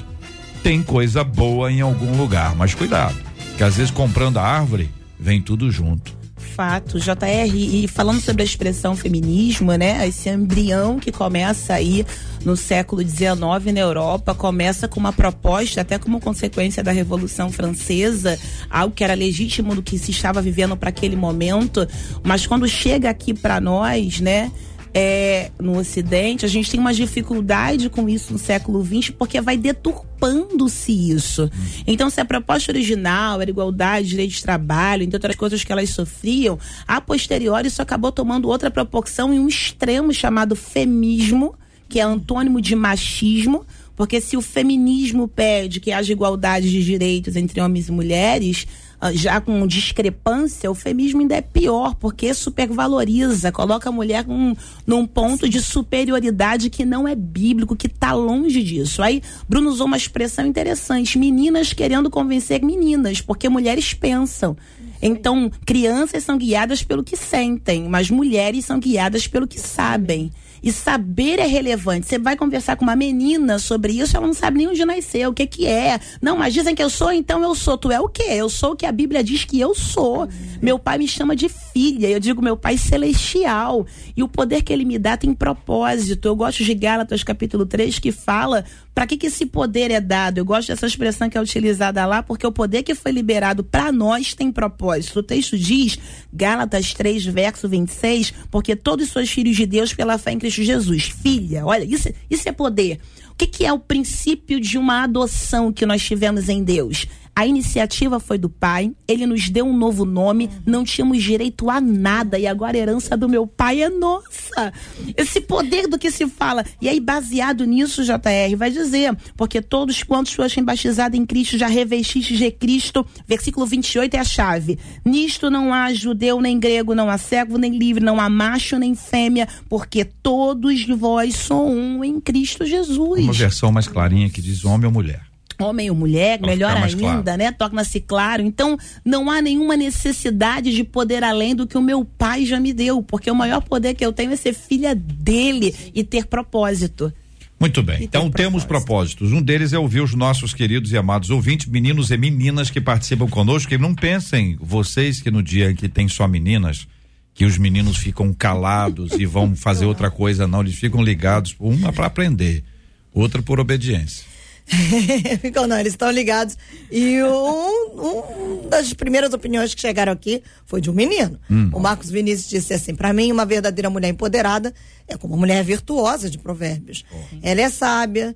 tem 0.63 0.81
coisa 0.81 1.23
boa 1.23 1.71
em 1.71 1.81
algum 1.81 2.17
lugar, 2.17 2.55
mas 2.55 2.73
cuidado, 2.73 3.15
que 3.55 3.63
às 3.63 3.77
vezes 3.77 3.91
comprando 3.91 4.37
a 4.37 4.43
árvore 4.43 4.89
vem 5.19 5.41
tudo 5.41 5.71
junto. 5.71 6.16
Fato, 6.57 6.99
JR, 6.99 7.55
e 7.55 7.87
falando 7.87 8.19
sobre 8.19 8.41
a 8.41 8.45
expressão 8.45 8.95
feminismo, 8.95 9.73
né? 9.73 10.07
Esse 10.07 10.27
embrião 10.27 10.97
que 10.97 11.11
começa 11.11 11.75
aí 11.75 12.03
no 12.43 12.57
século 12.57 13.07
XIX 13.07 13.37
na 13.71 13.79
Europa, 13.79 14.33
começa 14.33 14.87
com 14.87 14.99
uma 14.99 15.13
proposta, 15.13 15.81
até 15.81 15.99
como 15.99 16.19
consequência 16.19 16.83
da 16.83 16.91
Revolução 16.91 17.51
Francesa, 17.51 18.39
algo 18.71 18.95
que 18.95 19.03
era 19.03 19.13
legítimo 19.13 19.75
do 19.75 19.83
que 19.83 19.99
se 19.99 20.09
estava 20.09 20.41
vivendo 20.41 20.75
para 20.75 20.89
aquele 20.89 21.15
momento, 21.15 21.87
mas 22.23 22.47
quando 22.47 22.67
chega 22.67 23.07
aqui 23.07 23.35
para 23.35 23.61
nós, 23.61 24.19
né? 24.19 24.51
É, 24.93 25.51
no 25.59 25.77
Ocidente, 25.77 26.45
a 26.45 26.49
gente 26.49 26.71
tem 26.71 26.79
uma 26.79 26.93
dificuldade 26.93 27.89
com 27.89 28.07
isso 28.07 28.33
no 28.33 28.39
século 28.39 28.83
XX, 28.83 29.11
porque 29.11 29.39
vai 29.41 29.57
deturpando-se 29.57 30.91
isso. 30.91 31.49
Então, 31.85 32.09
se 32.09 32.19
a 32.19 32.25
proposta 32.25 32.71
original 32.71 33.41
era 33.41 33.49
igualdade, 33.49 34.09
direito 34.09 34.31
de 34.31 34.41
trabalho, 34.41 35.03
entre 35.03 35.15
outras 35.15 35.35
coisas 35.35 35.63
que 35.63 35.71
elas 35.71 35.89
sofriam, 35.89 36.57
a 36.87 36.99
posteriori 37.01 37.67
isso 37.67 37.81
acabou 37.81 38.11
tomando 38.11 38.47
outra 38.47 38.71
proporção 38.71 39.33
em 39.33 39.39
um 39.39 39.47
extremo 39.47 40.13
chamado 40.13 40.55
femismo, 40.55 41.55
que 41.89 41.99
é 41.99 42.03
antônimo 42.03 42.61
de 42.61 42.75
machismo, 42.75 43.65
porque 43.95 44.21
se 44.21 44.37
o 44.37 44.41
feminismo 44.41 45.27
pede 45.27 45.79
que 45.79 45.91
haja 45.91 46.11
igualdade 46.11 46.69
de 46.69 46.83
direitos 46.83 47.35
entre 47.35 47.59
homens 47.59 47.87
e 47.87 47.91
mulheres, 47.91 48.67
já 49.13 49.39
com 49.39 49.67
discrepância, 49.67 50.69
o 50.71 50.75
feminismo 50.75 51.21
ainda 51.21 51.35
é 51.35 51.41
pior, 51.41 51.93
porque 51.95 52.33
supervaloriza, 52.33 53.51
coloca 53.51 53.89
a 53.89 53.91
mulher 53.91 54.25
num, 54.25 54.55
num 54.85 55.05
ponto 55.05 55.47
de 55.47 55.61
superioridade 55.61 56.69
que 56.69 56.83
não 56.83 57.07
é 57.07 57.13
bíblico, 57.13 57.75
que 57.75 57.87
está 57.87 58.13
longe 58.13 58.63
disso. 58.63 59.03
Aí, 59.03 59.21
Bruno 59.47 59.69
usou 59.69 59.85
uma 59.85 59.97
expressão 59.97 60.45
interessante: 60.45 61.19
meninas 61.19 61.73
querendo 61.73 62.09
convencer 62.09 62.63
meninas, 62.63 63.21
porque 63.21 63.47
mulheres 63.47 63.93
pensam. 63.93 64.57
Então, 64.99 65.51
crianças 65.63 66.23
são 66.23 66.37
guiadas 66.37 66.81
pelo 66.81 67.03
que 67.03 67.15
sentem, 67.15 67.87
mas 67.87 68.09
mulheres 68.09 68.65
são 68.65 68.79
guiadas 68.79 69.27
pelo 69.27 69.47
que 69.47 69.59
sabem. 69.59 70.31
E 70.61 70.71
saber 70.71 71.39
é 71.39 71.45
relevante. 71.45 72.07
Você 72.07 72.17
vai 72.17 72.35
conversar 72.35 72.75
com 72.75 72.83
uma 72.83 72.95
menina 72.95 73.59
sobre 73.59 73.93
isso, 73.93 74.15
ela 74.15 74.25
não 74.25 74.33
sabe 74.33 74.57
nem 74.57 74.67
onde 74.67 74.83
nasceu, 74.85 75.29
o 75.29 75.33
que 75.33 75.45
que 75.45 75.65
é. 75.65 75.99
Não, 76.21 76.37
mas 76.37 76.53
dizem 76.53 76.75
que 76.75 76.83
eu 76.83 76.89
sou, 76.89 77.11
então 77.11 77.43
eu 77.43 77.53
sou. 77.55 77.77
Tu 77.77 77.91
é 77.91 77.99
o 77.99 78.07
quê? 78.07 78.23
Eu 78.29 78.49
sou 78.49 78.71
o 78.71 78.75
que 78.75 78.85
a 78.85 78.91
Bíblia 78.91 79.23
diz 79.23 79.45
que 79.45 79.59
eu 79.59 79.73
sou. 79.75 80.27
Meu 80.61 80.79
pai 80.79 80.97
me 80.97 81.07
chama 81.07 81.35
de 81.35 81.49
filha, 81.49 82.07
eu 82.07 82.19
digo 82.19 82.41
meu 82.41 82.57
pai 82.57 82.77
celestial. 82.77 83.85
E 84.15 84.23
o 84.23 84.27
poder 84.27 84.61
que 84.63 84.73
ele 84.73 84.85
me 84.85 84.97
dá 84.97 85.15
tem 85.15 85.33
propósito. 85.33 86.27
Eu 86.27 86.35
gosto 86.35 86.63
de 86.63 86.73
Gálatas 86.73 87.23
capítulo 87.23 87.65
3 87.65 87.99
que 87.99 88.11
fala 88.11 88.65
para 88.97 89.05
que, 89.05 89.15
que 89.15 89.27
esse 89.27 89.45
poder 89.45 89.91
é 89.91 90.01
dado? 90.01 90.39
Eu 90.39 90.45
gosto 90.45 90.69
dessa 90.69 90.87
expressão 90.87 91.29
que 91.29 91.37
é 91.37 91.41
utilizada 91.41 92.03
lá, 92.07 92.23
porque 92.23 92.47
o 92.47 92.51
poder 92.51 92.81
que 92.81 92.95
foi 92.95 93.11
liberado 93.11 93.63
para 93.63 93.91
nós 93.91 94.33
tem 94.33 94.51
propósito. 94.51 95.19
O 95.19 95.23
texto 95.23 95.55
diz, 95.55 95.99
Gálatas 96.33 96.95
3, 96.95 97.27
verso 97.27 97.69
26, 97.69 98.33
porque 98.49 98.75
todos 98.75 99.09
sois 99.09 99.29
filhos 99.29 99.55
de 99.55 99.67
Deus 99.67 99.93
pela 99.93 100.17
fé 100.17 100.31
em 100.31 100.39
Cristo 100.39 100.63
Jesus. 100.63 101.13
Filha, 101.21 101.63
olha, 101.63 101.83
isso, 101.83 102.09
isso 102.27 102.49
é 102.49 102.51
poder. 102.51 102.99
O 103.29 103.35
que, 103.35 103.45
que 103.45 103.67
é 103.67 103.71
o 103.71 103.77
princípio 103.77 104.59
de 104.59 104.79
uma 104.79 105.03
adoção 105.03 105.71
que 105.71 105.85
nós 105.85 106.01
tivemos 106.01 106.49
em 106.49 106.63
Deus? 106.63 107.05
A 107.37 107.45
iniciativa 107.45 108.19
foi 108.19 108.39
do 108.39 108.49
pai, 108.49 108.91
ele 109.07 109.27
nos 109.27 109.47
deu 109.47 109.63
um 109.63 109.77
novo 109.77 110.05
nome, 110.05 110.49
não 110.65 110.83
tínhamos 110.83 111.21
direito 111.21 111.69
a 111.69 111.79
nada 111.79 112.39
e 112.39 112.47
agora 112.47 112.75
a 112.75 112.79
herança 112.79 113.15
do 113.15 113.29
meu 113.29 113.45
pai 113.45 113.83
é 113.83 113.91
nossa. 113.91 114.73
Esse 115.15 115.39
poder 115.39 115.87
do 115.87 115.99
que 115.99 116.09
se 116.09 116.25
fala. 116.25 116.65
E 116.81 116.89
aí, 116.89 116.99
baseado 116.99 117.63
nisso, 117.63 118.03
JR, 118.03 118.57
vai 118.57 118.71
dizer, 118.71 119.15
porque 119.35 119.61
todos 119.61 120.01
quantos 120.01 120.33
fossem 120.33 120.63
batizados 120.63 121.15
em 121.15 121.27
Cristo 121.27 121.59
já 121.59 121.67
revestistes 121.67 122.39
de 122.39 122.49
Cristo. 122.49 123.05
Versículo 123.27 123.67
28 123.67 124.15
é 124.15 124.19
a 124.19 124.23
chave. 124.23 124.79
Nisto 125.05 125.51
não 125.51 125.71
há 125.71 125.93
judeu 125.93 126.41
nem 126.41 126.59
grego, 126.59 126.95
não 126.95 127.07
há 127.07 127.19
cego 127.19 127.59
nem 127.59 127.77
livre, 127.77 128.03
não 128.03 128.19
há 128.19 128.27
macho 128.31 128.79
nem 128.79 128.95
fêmea, 128.95 129.47
porque 129.69 130.03
todos 130.03 130.87
vós 130.87 131.35
são 131.35 131.69
um 131.69 132.03
em 132.03 132.19
Cristo 132.19 132.65
Jesus 132.65 132.97
Uma 133.25 133.31
versão 133.31 133.71
mais 133.71 133.87
clarinha 133.87 134.27
que 134.27 134.41
diz 134.41 134.65
homem 134.65 134.87
ou 134.87 134.91
mulher. 134.91 135.26
Homem 135.59 135.89
ou 135.89 135.95
mulher, 135.95 136.37
Pra 136.39 136.47
melhor 136.47 136.75
ainda, 136.75 137.23
claro. 137.23 137.37
né? 137.37 137.51
Torna-se 137.51 137.99
claro. 137.99 138.43
Então, 138.43 138.77
não 139.03 139.29
há 139.29 139.41
nenhuma 139.41 139.75
necessidade 139.75 140.73
de 140.73 140.83
poder 140.83 141.23
além 141.23 141.55
do 141.55 141.65
que 141.65 141.77
o 141.77 141.81
meu 141.81 142.05
pai 142.05 142.45
já 142.45 142.59
me 142.59 142.73
deu, 142.73 143.01
porque 143.01 143.29
o 143.31 143.35
maior 143.35 143.61
poder 143.61 143.93
que 143.93 144.05
eu 144.05 144.13
tenho 144.13 144.31
é 144.31 144.35
ser 144.35 144.53
filha 144.53 144.93
dele 144.93 145.73
e 145.93 146.03
ter 146.03 146.25
propósito. 146.25 147.11
Muito 147.59 147.81
bem. 147.81 148.03
Então 148.03 148.29
tem 148.29 148.45
temos 148.45 148.63
propósitos. 148.63 149.31
Um 149.31 149.41
deles 149.41 149.73
é 149.73 149.79
ouvir 149.79 150.01
os 150.01 150.13
nossos 150.13 150.53
queridos 150.53 150.91
e 150.91 150.97
amados 150.97 151.31
ouvintes, 151.31 151.65
meninos 151.65 152.11
e 152.11 152.17
meninas 152.17 152.69
que 152.69 152.79
participam 152.79 153.27
conosco. 153.27 153.73
E 153.73 153.77
não 153.77 153.95
pensem, 153.95 154.55
vocês 154.59 155.21
que 155.21 155.31
no 155.31 155.41
dia 155.41 155.73
que 155.73 155.89
tem 155.89 156.07
só 156.07 156.27
meninas, 156.27 156.87
que 157.33 157.45
os 157.45 157.57
meninos 157.57 157.97
ficam 157.97 158.31
calados 158.31 159.11
e 159.13 159.25
vão 159.25 159.55
fazer 159.55 159.85
outra 159.87 160.11
coisa, 160.11 160.45
não. 160.45 160.61
Eles 160.61 160.75
ficam 160.75 161.01
ligados, 161.01 161.55
uma 161.59 161.91
para 161.91 162.05
aprender, 162.05 162.63
outra 163.11 163.41
por 163.41 163.59
obediência. 163.59 164.36
Ficam 165.41 165.65
não, 165.65 165.79
eles 165.79 165.93
estão 165.93 166.11
ligados. 166.11 166.57
E 166.91 167.23
um, 167.23 168.65
um 168.65 168.69
das 168.69 168.93
primeiras 168.93 169.33
opiniões 169.33 169.73
que 169.73 169.79
chegaram 169.81 170.11
aqui 170.11 170.43
foi 170.65 170.81
de 170.81 170.89
um 170.89 170.93
menino. 170.93 171.39
O 171.73 171.79
Marcos 171.79 172.09
Vinícius 172.09 172.49
disse 172.49 172.73
assim: 172.73 172.93
para 172.95 173.13
mim, 173.13 173.31
uma 173.31 173.45
verdadeira 173.45 173.89
mulher 173.89 174.09
empoderada 174.09 174.73
é 175.07 175.15
como 175.15 175.33
uma 175.33 175.39
mulher 175.39 175.63
virtuosa 175.63 176.29
de 176.29 176.37
provérbios. 176.37 177.05
Ela 177.41 177.61
é 177.61 177.69
sábia, 177.69 178.35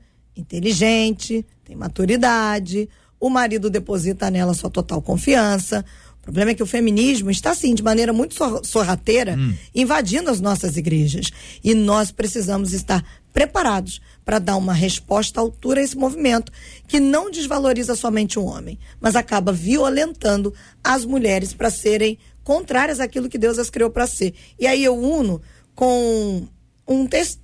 inteligente, 0.55 1.45
tem 1.65 1.75
maturidade. 1.75 2.89
O 3.19 3.29
marido 3.29 3.69
deposita 3.69 4.29
nela 4.31 4.53
sua 4.53 4.69
total 4.69 5.01
confiança. 5.01 5.85
O 6.19 6.23
problema 6.23 6.51
é 6.51 6.53
que 6.53 6.61
o 6.63 6.67
feminismo 6.67 7.31
está, 7.31 7.51
assim, 7.51 7.73
de 7.73 7.81
maneira 7.81 8.13
muito 8.13 8.35
sor- 8.35 8.63
sorrateira, 8.63 9.35
invadindo 9.73 10.29
as 10.29 10.39
nossas 10.39 10.77
igrejas. 10.77 11.31
E 11.63 11.73
nós 11.73 12.11
precisamos 12.11 12.73
estar 12.73 13.03
preparados 13.33 13.99
para 14.31 14.39
dar 14.39 14.55
uma 14.55 14.71
resposta 14.71 15.41
à 15.41 15.43
altura 15.43 15.81
a 15.81 15.83
esse 15.83 15.97
movimento, 15.97 16.53
que 16.87 17.01
não 17.01 17.29
desvaloriza 17.29 17.97
somente 17.97 18.39
o 18.39 18.45
homem, 18.45 18.79
mas 18.97 19.13
acaba 19.13 19.51
violentando 19.51 20.53
as 20.81 21.03
mulheres 21.03 21.53
para 21.53 21.69
serem 21.69 22.17
contrárias 22.41 23.01
àquilo 23.01 23.27
que 23.27 23.37
Deus 23.37 23.59
as 23.59 23.69
criou 23.69 23.89
para 23.89 24.07
ser. 24.07 24.33
E 24.57 24.65
aí 24.65 24.85
eu 24.85 24.97
uno 24.97 25.41
com 25.75 26.47
um 26.87 27.05
texto 27.05 27.41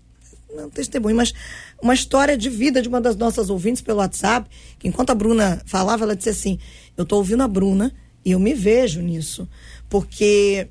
não 0.55 0.67
um 0.67 0.69
testemunho, 0.69 1.17
mas 1.17 1.33
uma 1.81 1.93
história 1.93 2.37
de 2.37 2.49
vida 2.49 2.81
de 2.81 2.87
uma 2.87 3.01
das 3.01 3.17
nossas 3.17 3.49
ouvintes 3.49 3.81
pelo 3.81 3.99
WhatsApp, 3.99 4.49
que 4.79 4.87
enquanto 4.87 5.09
a 5.09 5.15
Bruna 5.15 5.61
falava, 5.65 6.05
ela 6.05 6.15
disse 6.15 6.29
assim: 6.29 6.57
Eu 6.95 7.05
tô 7.05 7.17
ouvindo 7.17 7.43
a 7.43 7.49
Bruna 7.49 7.93
e 8.23 8.31
eu 8.31 8.39
me 8.39 8.53
vejo 8.53 9.01
nisso, 9.01 9.45
porque 9.89 10.69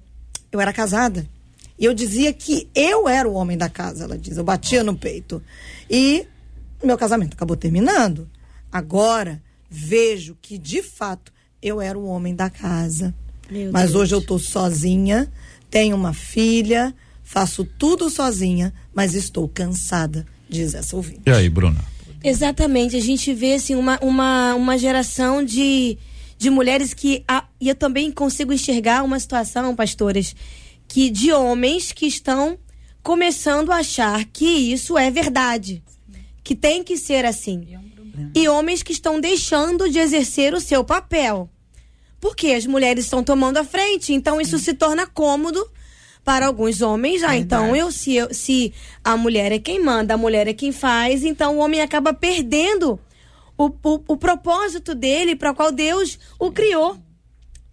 eu 0.50 0.62
era 0.62 0.72
casada. 0.72 1.28
E 1.78 1.84
eu 1.84 1.92
dizia 1.94 2.32
que 2.32 2.68
eu 2.74 3.08
era 3.08 3.28
o 3.28 3.34
homem 3.34 3.56
da 3.56 3.68
casa, 3.68 4.04
ela 4.04 4.16
diz. 4.16 4.36
Eu 4.36 4.44
batia 4.44 4.82
no 4.82 4.96
peito. 4.96 5.42
E 5.90 6.26
meu 6.82 6.96
casamento 6.96 7.34
acabou 7.34 7.56
terminando. 7.56 8.28
Agora 8.72 9.42
vejo 9.68 10.36
que, 10.40 10.58
de 10.58 10.82
fato, 10.82 11.32
eu 11.62 11.80
era 11.80 11.98
o 11.98 12.06
homem 12.06 12.34
da 12.34 12.48
casa. 12.50 13.14
Meu 13.50 13.70
Mas 13.72 13.90
Deus. 13.92 14.02
hoje 14.02 14.14
eu 14.14 14.22
tô 14.24 14.38
sozinha, 14.38 15.30
tenho 15.70 15.96
uma 15.96 16.12
filha, 16.14 16.94
faço 17.22 17.64
tudo 17.64 18.08
sozinha, 18.10 18.72
mas 18.94 19.14
estou 19.14 19.48
cansada, 19.48 20.26
diz 20.48 20.74
essa 20.74 20.96
ouvinte. 20.96 21.20
E 21.26 21.30
aí, 21.30 21.48
Bruna? 21.48 21.84
Exatamente, 22.24 22.96
a 22.96 23.00
gente 23.00 23.32
vê 23.32 23.54
assim 23.54 23.74
uma, 23.76 23.98
uma, 24.02 24.54
uma 24.54 24.76
geração 24.78 25.44
de, 25.44 25.96
de 26.38 26.50
mulheres 26.50 26.92
que 26.92 27.22
a- 27.28 27.44
e 27.60 27.68
eu 27.68 27.74
também 27.74 28.10
consigo 28.10 28.52
enxergar 28.52 29.02
uma 29.04 29.18
situação, 29.20 29.76
pastores, 29.76 30.34
que 30.88 31.10
de 31.10 31.32
homens 31.32 31.92
que 31.92 32.06
estão 32.06 32.58
começando 33.02 33.70
a 33.70 33.76
achar 33.76 34.24
que 34.24 34.44
isso 34.46 34.96
é 34.98 35.10
verdade, 35.10 35.82
que 36.42 36.54
tem 36.54 36.82
que 36.82 36.96
ser 36.96 37.24
assim. 37.24 37.78
E 38.34 38.48
homens 38.48 38.82
que 38.82 38.92
estão 38.92 39.20
deixando 39.20 39.88
de 39.90 39.98
exercer 39.98 40.54
o 40.54 40.60
seu 40.60 40.82
papel. 40.84 41.48
porque 42.20 42.48
as 42.48 42.66
mulheres 42.66 43.04
estão 43.04 43.22
tomando 43.22 43.58
a 43.58 43.64
frente, 43.64 44.12
então 44.12 44.40
isso 44.40 44.58
se 44.58 44.74
torna 44.74 45.06
cômodo 45.06 45.64
para 46.24 46.46
alguns 46.46 46.82
homens 46.82 47.20
já. 47.20 47.36
Então, 47.36 47.76
eu 47.76 47.92
se, 47.92 48.14
eu 48.14 48.34
se 48.34 48.72
a 49.04 49.16
mulher 49.16 49.52
é 49.52 49.58
quem 49.58 49.80
manda, 49.80 50.14
a 50.14 50.16
mulher 50.16 50.48
é 50.48 50.52
quem 50.52 50.72
faz, 50.72 51.22
então 51.24 51.56
o 51.56 51.60
homem 51.60 51.80
acaba 51.80 52.12
perdendo 52.12 52.98
o, 53.56 53.66
o, 53.66 54.00
o 54.08 54.16
propósito 54.16 54.94
dele 54.94 55.36
para 55.36 55.54
qual 55.54 55.70
Deus 55.70 56.18
o 56.38 56.50
criou 56.50 56.98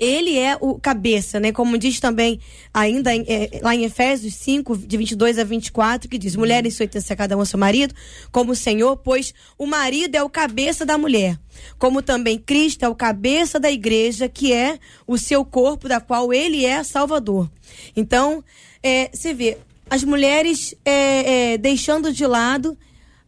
ele 0.04 0.38
é 0.38 0.58
o 0.60 0.80
cabeça, 0.80 1.40
né? 1.40 1.52
Como 1.52 1.78
diz 1.78 2.00
também 2.00 2.40
ainda 2.74 3.16
é, 3.16 3.60
lá 3.62 3.76
em 3.76 3.84
Efésios 3.84 4.34
5, 4.36 4.78
de 4.78 4.98
22 4.98 5.40
a 5.40 5.44
24, 5.44 6.10
que 6.10 6.18
diz: 6.18 6.36
Mulheres, 6.36 6.74
sujeitem-se 6.74 7.14
a 7.14 7.16
cada 7.16 7.38
um 7.38 7.40
ao 7.40 7.46
seu 7.46 7.60
marido, 7.60 7.94
como 8.32 8.52
o 8.52 8.56
Senhor, 8.56 8.98
pois 8.98 9.34
o 9.58 9.66
marido 9.66 10.16
é 10.16 10.24
o 10.24 10.30
cabeça 10.30 10.86
da 10.86 10.98
mulher. 10.98 11.40
Como 11.78 12.02
também 12.02 12.38
Cristo 12.38 12.84
é 12.84 12.90
o 12.90 12.96
cabeça 12.96 13.60
da 13.60 13.72
igreja, 13.72 14.28
que 14.28 14.52
é 14.52 14.80
o 15.08 15.18
seu 15.18 15.46
corpo, 15.46 15.88
da 15.88 16.00
qual 16.00 16.34
ele 16.34 16.66
é 16.66 16.84
salvador. 16.84 17.50
Então, 17.96 18.44
é, 18.82 19.10
você 19.14 19.34
vê, 19.34 19.58
as 19.90 20.04
mulheres 20.04 20.76
é, 20.84 21.54
é, 21.54 21.58
deixando 21.58 22.12
de 22.12 22.26
lado 22.26 22.78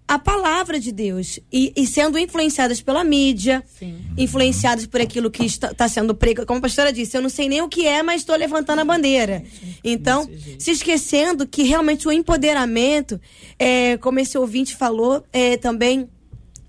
a 0.08 0.20
palavra 0.20 0.80
de 0.80 0.92
Deus 0.92 1.40
e, 1.52 1.74
e 1.76 1.88
sendo 1.88 2.20
influenciadas 2.20 2.80
pela 2.80 3.04
mídia, 3.04 3.64
Sim. 3.80 3.98
influenciadas 4.16 4.86
por 4.86 5.02
aquilo 5.02 5.32
que 5.32 5.44
está, 5.44 5.72
está 5.72 5.88
sendo 5.88 6.14
pregado. 6.14 6.46
Como 6.46 6.60
a 6.60 6.62
pastora 6.62 6.94
disse, 6.94 7.18
eu 7.18 7.22
não 7.22 7.30
sei 7.30 7.50
nem 7.50 7.62
o 7.62 7.68
que 7.70 7.88
é, 7.88 8.04
mas 8.04 8.22
estou 8.22 8.36
levantando 8.36 8.82
a 8.82 8.86
bandeira. 8.86 9.44
Então, 9.84 10.30
se 10.60 10.72
esquecendo 10.72 11.48
que 11.48 11.64
realmente 11.64 12.08
o 12.08 12.12
empoderamento, 12.12 13.20
é, 13.58 13.98
como 13.98 14.20
esse 14.20 14.38
ouvinte 14.38 14.76
falou, 14.76 15.24
é 15.34 15.58
também 15.58 16.08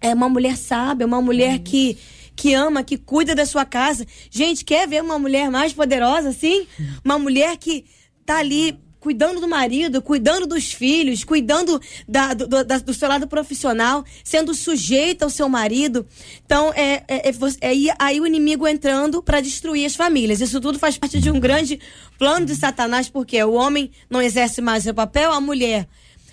é 0.00 0.14
uma 0.14 0.28
mulher 0.28 0.56
sábia, 0.56 1.06
uma 1.06 1.20
mulher 1.20 1.58
que 1.58 1.98
que 2.34 2.52
ama, 2.52 2.84
que 2.84 2.98
cuida 2.98 3.34
da 3.34 3.46
sua 3.46 3.64
casa. 3.64 4.06
Gente, 4.30 4.62
quer 4.62 4.86
ver 4.86 5.02
uma 5.02 5.18
mulher 5.18 5.50
mais 5.50 5.72
poderosa 5.72 6.28
assim? 6.28 6.66
Uma 7.02 7.18
mulher 7.18 7.56
que 7.56 7.86
tá 8.26 8.38
ali 8.40 8.78
cuidando 9.00 9.40
do 9.40 9.48
marido, 9.48 10.02
cuidando 10.02 10.46
dos 10.46 10.72
filhos, 10.72 11.22
cuidando 11.22 11.80
da, 12.08 12.34
do, 12.34 12.64
da, 12.64 12.78
do 12.78 12.94
seu 12.94 13.08
lado 13.08 13.26
profissional, 13.26 14.04
sendo 14.24 14.54
sujeita 14.54 15.24
ao 15.24 15.30
seu 15.30 15.48
marido. 15.48 16.06
Então, 16.44 16.72
é, 16.74 17.04
é, 17.06 17.28
é, 17.28 17.30
é 17.30 17.94
aí 17.98 18.20
o 18.20 18.26
inimigo 18.26 18.66
entrando 18.66 19.22
para 19.22 19.40
destruir 19.40 19.86
as 19.86 19.94
famílias. 19.94 20.40
Isso 20.40 20.60
tudo 20.60 20.78
faz 20.78 20.98
parte 20.98 21.20
de 21.20 21.30
um 21.30 21.38
grande 21.38 21.78
plano 22.18 22.46
de 22.46 22.54
Satanás, 22.54 23.08
porque 23.08 23.42
o 23.42 23.52
homem 23.52 23.90
não 24.10 24.20
exerce 24.20 24.60
mais 24.60 24.82
seu 24.82 24.94
papel, 24.94 25.32
a 25.32 25.40
mulher 25.40 25.86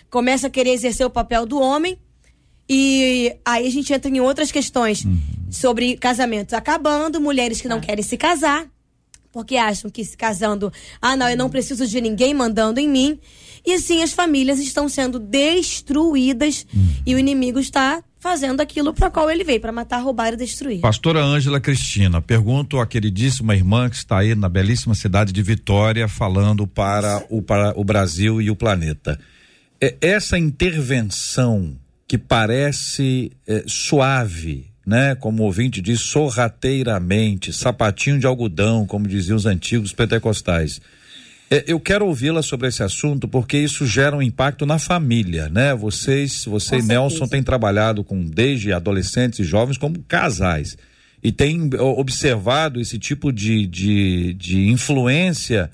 começa 0.10 0.48
a 0.48 0.50
querer 0.50 0.72
exercer 0.72 1.06
o 1.06 1.10
papel 1.10 1.46
do 1.46 1.60
homem. 1.60 1.98
E 2.70 3.36
aí 3.44 3.68
a 3.68 3.70
gente 3.70 3.94
entra 3.94 4.10
em 4.10 4.20
outras 4.22 4.52
questões 4.52 5.04
uhum. 5.04 5.20
sobre 5.52 5.98
casamentos 5.98 6.54
acabando, 6.54 7.20
mulheres 7.20 7.60
que 7.60 7.68
não 7.68 7.78
é. 7.78 7.82
querem 7.82 8.04
se 8.04 8.16
casar 8.16 8.68
porque 9.34 9.58
acham 9.58 9.90
que 9.90 10.06
se 10.06 10.16
casando, 10.16 10.72
ah, 11.02 11.18
não, 11.18 11.28
eu 11.28 11.36
não 11.36 11.50
preciso 11.50 11.88
de 11.88 12.00
ninguém 12.00 12.34
mandando 12.34 12.80
em 12.80 12.88
mim. 12.88 13.20
E 13.66 13.74
assim 13.74 14.04
as 14.04 14.14
famílias 14.14 14.60
estão 14.60 14.88
sendo 14.88 15.18
destruídas 15.18 16.66
uhum. 16.74 16.88
e 17.06 17.16
o 17.16 17.20
inimigo 17.20 17.60
está 17.60 18.04
fazendo 18.20 18.62
aquilo 18.62 18.94
para 18.94 19.10
qual 19.10 19.30
ele 19.30 19.44
veio, 19.44 19.60
para 19.60 19.72
matar, 19.72 19.98
roubar 19.98 20.34
e 20.34 20.38
destruir. 20.38 20.80
Pastora 20.80 21.22
Ângela 21.22 21.60
Cristina, 21.60 22.22
pergunto 22.22 22.80
à 22.80 22.86
queridíssima 22.88 23.56
irmã 23.56 23.90
que 23.90 23.96
está 23.96 24.20
aí 24.20 24.36
na 24.36 24.48
belíssima 24.48 24.96
cidade 24.96 25.34
de 25.34 25.42
Vitória, 25.42 26.08
falando 26.08 26.68
para 26.68 27.26
o, 27.30 27.42
para 27.42 27.74
o 27.78 27.84
Brasil 27.84 28.42
e 28.42 28.50
o 28.50 28.56
planeta. 28.56 29.20
É, 29.82 29.96
essa 30.00 30.38
intervenção 30.38 31.76
que 32.08 32.18
parece 32.18 33.32
é, 33.48 33.64
suave, 33.68 34.73
né? 34.86 35.16
Como 35.16 35.44
o 35.44 35.46
ouvinte 35.46 35.82
diz, 35.82 36.02
sorrateiramente, 36.02 37.54
sapatinho 37.54 38.20
de 38.20 38.26
algodão, 38.26 38.86
como 38.86 39.08
diziam 39.08 39.36
os 39.36 39.46
antigos 39.46 39.94
pentecostais. 39.94 40.82
É, 41.50 41.64
eu 41.68 41.80
quero 41.80 42.08
ouvi-la 42.08 42.42
sobre 42.42 42.68
esse 42.68 42.82
assunto 42.82 43.28
porque 43.28 43.58
isso 43.58 43.86
gera 43.86 44.16
um 44.16 44.22
impacto 44.22 44.66
na 44.66 44.80
família, 44.80 45.50
né? 45.50 45.74
Vocês, 45.76 46.46
você 46.46 46.78
com 46.78 46.84
e 46.84 46.88
Nelson 46.88 47.28
têm 47.28 47.44
trabalhado 47.44 48.04
com 48.04 48.24
desde 48.24 48.74
adolescentes 48.74 49.40
e 49.40 49.44
jovens 49.44 49.78
como 49.78 50.02
casais 50.04 50.78
e 51.24 51.32
tem 51.32 51.70
observado 51.80 52.82
esse 52.82 53.00
tipo 53.00 53.32
de, 53.32 53.66
de, 53.66 54.34
de 54.34 54.68
influência 54.68 55.72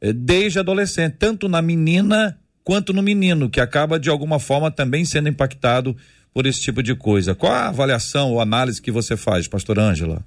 é, 0.00 0.12
desde 0.12 0.60
adolescente, 0.60 1.16
tanto 1.18 1.48
na 1.48 1.60
menina 1.60 2.38
quanto 2.62 2.92
no 2.92 3.02
menino, 3.02 3.50
que 3.50 3.60
acaba 3.60 3.98
de 3.98 4.08
alguma 4.08 4.38
forma 4.38 4.70
também 4.70 5.04
sendo 5.04 5.28
impactado 5.28 5.96
por 6.34 6.46
esse 6.46 6.60
tipo 6.60 6.82
de 6.82 6.94
coisa. 6.94 7.34
Qual 7.34 7.52
a 7.52 7.68
avaliação 7.68 8.32
ou 8.32 8.40
análise 8.40 8.80
que 8.80 8.90
você 8.90 9.16
faz, 9.16 9.46
pastor 9.46 9.78
Ângela? 9.78 10.24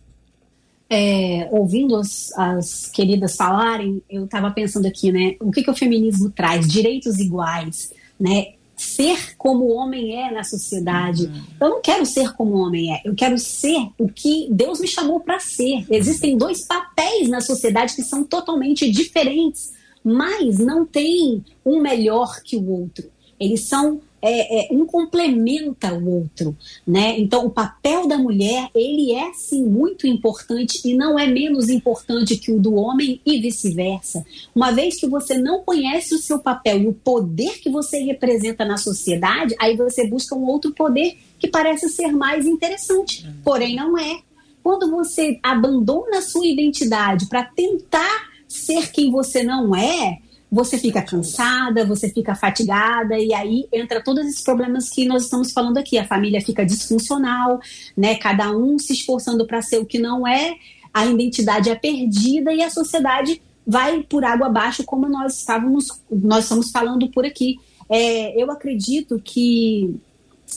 É, 0.88 1.48
ouvindo 1.52 1.96
as, 1.96 2.32
as, 2.38 2.88
queridas 2.88 3.36
falarem, 3.36 4.04
eu 4.10 4.26
estava 4.26 4.52
pensando 4.52 4.88
aqui, 4.88 5.12
né? 5.12 5.36
O 5.40 5.52
que, 5.52 5.64
que 5.64 5.72
o 5.72 5.76
feminismo 5.76 6.30
traz? 6.30 6.68
Direitos 6.68 7.18
iguais, 7.18 7.92
né? 8.20 8.54
Ser 8.78 9.36
como 9.36 9.66
o 9.66 9.74
homem 9.74 10.22
é 10.22 10.32
na 10.32 10.44
sociedade. 10.44 11.26
Uhum. 11.26 11.44
Eu 11.60 11.70
não 11.70 11.82
quero 11.82 12.06
ser 12.06 12.34
como 12.34 12.52
o 12.52 12.60
homem 12.60 12.94
é, 12.94 13.02
eu 13.04 13.16
quero 13.16 13.38
ser 13.40 13.88
o 13.98 14.08
que 14.08 14.48
Deus 14.52 14.80
me 14.80 14.88
chamou 14.88 15.20
para 15.20 15.40
ser. 15.40 15.86
Existem 15.90 16.38
dois 16.38 16.66
papéis 16.66 17.30
na 17.30 17.42
sociedade 17.42 17.96
que 17.96 18.04
são 18.04 18.24
totalmente 18.24 18.92
diferentes, 18.92 19.74
mas 20.04 20.60
não 20.60 20.86
tem 20.86 21.44
um 21.66 21.82
melhor 21.82 22.42
que 22.44 22.58
o 22.58 22.70
outro. 22.70 23.10
Eles 23.40 23.62
são 23.62 24.02
é, 24.22 24.66
é, 24.66 24.74
um 24.74 24.86
complementa 24.86 25.94
o 25.94 26.22
outro, 26.22 26.56
né? 26.86 27.20
Então 27.20 27.46
o 27.46 27.50
papel 27.50 28.08
da 28.08 28.18
mulher 28.18 28.70
ele 28.74 29.14
é 29.14 29.32
sim 29.34 29.64
muito 29.64 30.08
importante 30.08 30.82
e 30.84 30.96
não 30.96 31.18
é 31.20 31.28
menos 31.28 31.70
importante 31.70 32.38
que 32.38 32.52
o 32.52 32.60
do 32.60 32.76
homem 32.76 33.22
e 33.26 33.40
vice-versa. 33.40 34.26
Uma 34.56 34.72
vez 34.72 35.00
que 35.00 35.08
você 35.08 35.38
não 35.38 35.62
conhece 35.64 36.16
o 36.16 36.20
seu 36.20 36.40
papel 36.40 36.82
e 36.82 36.88
o 36.88 36.94
poder 36.94 37.60
que 37.60 37.70
você 37.70 38.00
representa 38.00 38.66
na 38.66 38.78
sociedade, 38.78 39.56
aí 39.60 39.76
você 39.76 40.08
busca 40.08 40.36
um 40.36 40.46
outro 40.46 40.74
poder 40.74 41.18
que 41.38 41.48
parece 41.48 41.90
ser 41.90 42.12
mais 42.12 42.46
interessante, 42.46 43.28
porém 43.44 43.76
não 43.76 43.98
é. 43.98 44.20
Quando 44.64 44.90
você 44.90 45.40
abandona 45.44 46.18
a 46.18 46.22
sua 46.24 46.48
identidade 46.48 47.28
para 47.28 47.44
tentar 47.44 48.30
ser 48.48 48.92
quem 48.92 49.12
você 49.12 49.44
não 49.44 49.76
é, 49.76 50.20
você 50.56 50.78
fica 50.78 51.02
cansada, 51.02 51.86
você 51.86 52.10
fica 52.10 52.34
fatigada, 52.34 53.20
e 53.20 53.34
aí 53.34 53.68
entra 53.74 54.02
todos 54.02 54.26
esses 54.26 54.42
problemas 54.42 54.90
que 54.90 55.06
nós 55.06 55.24
estamos 55.24 55.52
falando 55.52 55.78
aqui. 55.78 55.98
A 55.98 56.08
família 56.08 56.40
fica 56.40 56.66
disfuncional, 56.66 57.60
né? 57.96 58.16
Cada 58.16 58.50
um 58.52 58.80
se 58.80 58.94
esforçando 58.94 59.46
para 59.46 59.62
ser 59.62 59.80
o 59.80 59.86
que 59.86 60.00
não 60.00 60.26
é, 60.26 60.56
a 60.94 61.06
identidade 61.06 61.70
é 61.70 61.76
perdida 61.76 62.54
e 62.54 62.64
a 62.64 62.70
sociedade 62.70 63.42
vai 63.68 64.02
por 64.04 64.24
água 64.24 64.48
abaixo, 64.48 64.86
como 64.86 65.10
nós 65.10 65.40
estávamos, 65.40 65.88
nós 66.10 66.46
estamos 66.46 66.72
falando 66.72 67.10
por 67.10 67.26
aqui. 67.26 67.60
É, 67.90 68.42
eu 68.42 68.50
acredito 68.50 69.20
que 69.22 69.94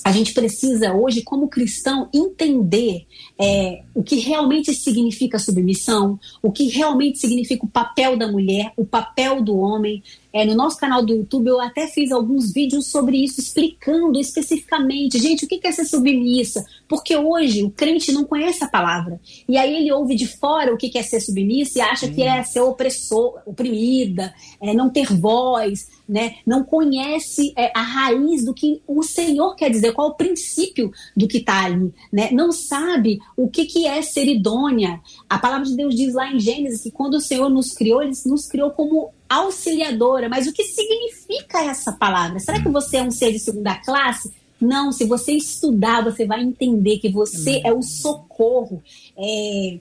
a 0.05 0.13
gente 0.13 0.33
precisa 0.33 0.93
hoje, 0.93 1.23
como 1.23 1.49
cristão, 1.49 2.09
entender 2.13 3.07
é, 3.39 3.83
o 3.95 4.03
que 4.03 4.17
realmente 4.17 4.75
significa 4.75 5.39
submissão, 5.39 6.19
o 6.43 6.51
que 6.51 6.69
realmente 6.69 7.19
significa 7.19 7.65
o 7.65 7.69
papel 7.69 8.17
da 8.17 8.31
mulher, 8.31 8.73
o 8.77 8.85
papel 8.85 9.43
do 9.43 9.57
homem. 9.57 10.03
É, 10.33 10.45
no 10.45 10.55
nosso 10.55 10.77
canal 10.77 11.05
do 11.05 11.15
YouTube 11.15 11.49
eu 11.49 11.61
até 11.61 11.87
fiz 11.87 12.13
alguns 12.13 12.53
vídeos 12.53 12.91
sobre 12.91 13.25
isso, 13.25 13.41
explicando 13.41 14.19
especificamente, 14.19 15.19
gente, 15.19 15.45
o 15.45 15.49
que 15.49 15.61
é 15.67 15.73
ser 15.73 15.85
submissa? 15.85 16.65
Porque 16.87 17.17
hoje 17.17 17.65
o 17.65 17.71
crente 17.71 18.13
não 18.13 18.25
conhece 18.25 18.63
a 18.63 18.69
palavra. 18.69 19.21
E 19.49 19.57
aí 19.57 19.77
ele 19.77 19.93
ouve 19.93 20.15
de 20.15 20.27
fora 20.27 20.73
o 20.73 20.77
que 20.77 20.97
é 20.99 21.03
ser 21.03 21.21
submissa 21.21 21.79
e 21.79 21.83
acha 21.83 22.09
que 22.09 22.23
é 22.23 22.43
ser 22.43 22.61
opressor, 22.61 23.41
oprimida, 23.47 24.35
é, 24.61 24.75
não 24.75 24.91
ter 24.91 25.07
voz, 25.13 25.89
né? 26.09 26.37
não 26.47 26.65
conhece 26.65 27.53
é, 27.57 27.71
a 27.75 27.83
raiz 27.83 28.45
do 28.45 28.55
que 28.55 28.83
o 28.87 29.03
Senhor 29.03 29.55
quer 29.55 29.71
dizer, 29.71 29.93
qual 29.93 30.09
o 30.09 30.15
princípio 30.15 30.91
do 31.17 31.29
que 31.29 31.39
está 31.39 31.65
ali. 31.65 31.93
Né? 32.13 32.31
Não 32.33 32.53
sabe 32.53 33.19
o 33.37 33.49
que, 33.49 33.67
que 33.67 33.87
é 33.87 34.01
ser 34.03 34.27
idônea. 34.27 35.01
A 35.29 35.39
palavra 35.39 35.67
de 35.67 35.77
Deus 35.77 35.95
diz 35.95 36.15
lá 36.15 36.33
em 36.33 36.41
Gênesis 36.41 36.83
que 36.83 36.91
quando 36.91 37.15
o 37.15 37.21
Senhor 37.21 37.49
nos 37.49 37.73
criou, 37.73 38.03
ele 38.03 38.13
nos 38.27 38.47
criou 38.47 38.71
como 38.71 39.13
auxiliadora. 39.29 40.29
Mas 40.29 40.47
o 40.47 40.53
que 40.53 40.65
significa 40.65 41.65
essa 41.65 41.93
palavra? 41.93 42.39
Será 42.41 42.61
que 42.63 42.69
você 42.69 42.99
é 42.99 43.03
um 43.03 43.11
ser 43.11 43.33
de 43.33 43.39
segunda 43.39 43.75
classe? 43.77 44.33
Não, 44.61 44.91
se 44.91 45.05
você 45.05 45.33
estudar, 45.33 46.03
você 46.03 46.27
vai 46.27 46.43
entender 46.43 46.99
que 46.99 47.09
você 47.09 47.61
é 47.65 47.73
o 47.73 47.83
socorro. 47.83 48.83
É... 49.17 49.79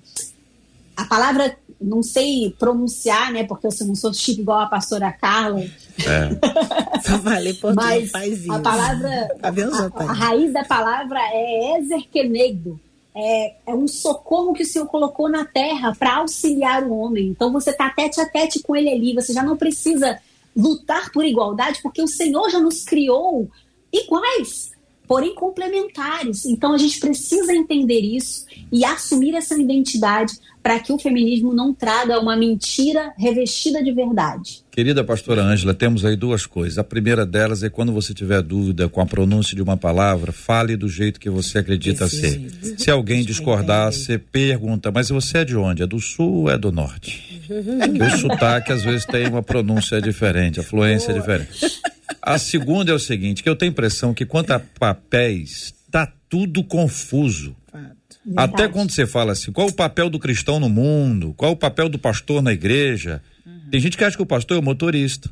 A 0.95 1.05
palavra, 1.05 1.57
não 1.79 2.01
sei 2.01 2.55
pronunciar, 2.57 3.31
né? 3.31 3.43
Porque 3.43 3.67
eu 3.67 3.71
não 3.86 3.95
sou 3.95 4.13
chique 4.13 4.41
igual 4.41 4.62
a 4.62 4.67
pastora 4.67 5.12
Carla. 5.12 5.62
É. 5.62 6.99
Só 7.05 7.19
falei 7.19 7.53
português, 7.53 8.12
Mas 8.12 8.49
a 8.49 8.60
palavra, 8.60 9.27
tá 9.39 9.49
a, 9.49 10.03
a, 10.03 10.13
raiz 10.13 10.53
da 10.53 10.63
palavra 10.63 11.19
é 11.31 11.79
Ezerkenegdo 11.79 12.79
é, 13.19 13.56
é 13.65 13.73
um 13.73 13.88
socorro 13.88 14.53
que 14.53 14.62
o 14.62 14.65
Senhor 14.65 14.86
colocou 14.86 15.27
na 15.27 15.43
terra 15.43 15.95
para 15.97 16.17
auxiliar 16.17 16.84
o 16.84 16.95
homem. 16.95 17.30
Então 17.30 17.51
você 17.51 17.71
está 17.71 17.89
tete 17.89 18.21
a 18.21 18.30
tete 18.30 18.62
com 18.62 18.75
ele 18.75 18.89
ali, 18.89 19.15
você 19.15 19.34
já 19.34 19.41
não 19.41 19.58
precisa 19.58 20.19
lutar 20.56 21.12
por 21.12 21.25
igualdade, 21.25 21.82
porque 21.82 22.01
o 22.01 22.08
Senhor 22.08 22.47
já 22.51 22.60
nos 22.60 22.84
criou 22.84 23.49
iguais. 23.91 24.71
Porém 25.08 25.34
complementares. 25.34 26.46
Então 26.46 26.74
a 26.74 26.78
gente 26.78 27.00
precisa 27.00 27.54
entender 27.54 28.02
isso 28.02 28.46
e 28.72 28.84
assumir 28.84 29.36
essa 29.36 29.58
identidade 29.58 30.34
para 30.62 30.80
que 30.80 30.91
o 30.91 31.00
feminismo 31.00 31.54
não 31.54 31.74
traga 31.74 32.20
uma 32.20 32.36
mentira 32.36 33.13
revestida 33.17 33.82
de 33.82 33.91
verdade. 33.93 34.65
Querida 34.70 35.02
pastora 35.02 35.41
Ângela, 35.41 35.74
temos 35.74 36.04
aí 36.04 36.17
duas 36.17 36.46
coisas. 36.46 36.78
A 36.78 36.84
primeira 36.84 37.26
delas 37.26 37.63
é 37.63 37.70
quando 37.70 37.93
você 37.93 38.13
tiver 38.13 38.41
dúvida 38.41 38.89
com 38.89 39.00
a 39.00 39.06
pronúncia 39.06 39.56
de 39.56 39.62
uma 39.62 39.78
palavra, 39.78 40.34
fale 40.34 40.76
do 40.76 40.89
jeito 40.89 41.22
que 41.22 41.30
você 41.30 41.60
acredita 41.60 42.10
ser. 42.10 42.52
Se 42.78 42.91
alguém 42.91 43.24
discordar, 43.24 43.93
você 43.93 44.17
pergunta, 44.17 44.91
mas 44.91 45.08
você 45.08 45.39
é 45.39 45.46
de 45.46 45.56
onde? 45.56 45.84
É 45.84 45.88
do 45.88 46.02
sul 46.02 46.41
ou 46.41 46.50
é 46.50 46.58
do 46.58 46.72
norte? 46.72 47.38
O 47.48 48.17
sotaque 48.20 48.74
às 48.74 48.84
vezes 48.84 49.06
tem 49.06 49.28
uma 49.28 49.41
pronúncia 49.41 50.02
diferente, 50.02 50.60
a 50.60 50.63
fluência 50.63 51.12
é 51.12 51.13
diferente. 51.13 51.80
A 52.22 52.38
segunda 52.38 52.91
é 52.91 52.93
o 52.93 53.00
seguinte, 53.00 53.43
que 53.43 53.50
eu 53.50 53.56
tenho 53.56 53.72
a 53.72 53.74
impressão 53.74 54.13
que 54.13 54.26
quanto 54.26 54.52
a 54.52 54.60
papéis, 54.60 55.74
tá 55.91 56.12
tudo 56.30 56.63
confuso. 56.63 57.56
Verdade. 57.74 57.98
Até 58.36 58.67
quando 58.67 58.91
você 58.91 59.08
fala 59.08 59.32
assim, 59.32 59.52
qual 59.52 59.67
o 59.67 59.74
papel 59.74 60.10
do 60.10 60.20
cristão 60.20 60.60
no 60.60 60.70
mundo? 60.70 61.34
Qual 61.36 61.54
o 61.54 61.58
papel 61.58 61.88
do 61.88 61.98
pastor 61.98 62.41
na 62.41 62.52
igreja? 62.52 63.22
Uhum. 63.46 63.70
Tem 63.72 63.80
gente 63.80 63.98
que 63.98 64.04
acha 64.04 64.17
que 64.17 64.24
o 64.24 64.28
pastor 64.28 64.58
é 64.58 64.60
o 64.60 64.63
motorista. 64.63 65.30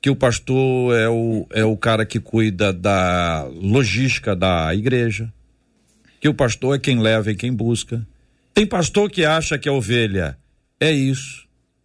Que 0.00 0.10
o 0.10 0.16
pastor 0.16 0.96
é 0.96 1.08
o, 1.08 1.46
é 1.50 1.64
o 1.64 1.76
cara 1.76 2.04
que 2.04 2.18
cuida 2.18 2.72
da 2.72 3.48
logística 3.54 4.34
da 4.34 4.74
igreja. 4.74 5.32
Que 6.20 6.28
o 6.28 6.34
pastor 6.34 6.76
é 6.76 6.78
quem 6.78 7.00
leva 7.00 7.30
e 7.30 7.36
quem 7.36 7.52
busca. 7.52 8.04
Tem 8.52 8.66
pastor 8.66 9.10
que 9.10 9.24
acha 9.24 9.56
que 9.58 9.68
a 9.68 9.72
ovelha 9.72 10.36
é 10.80 10.90
isso. 10.90 11.41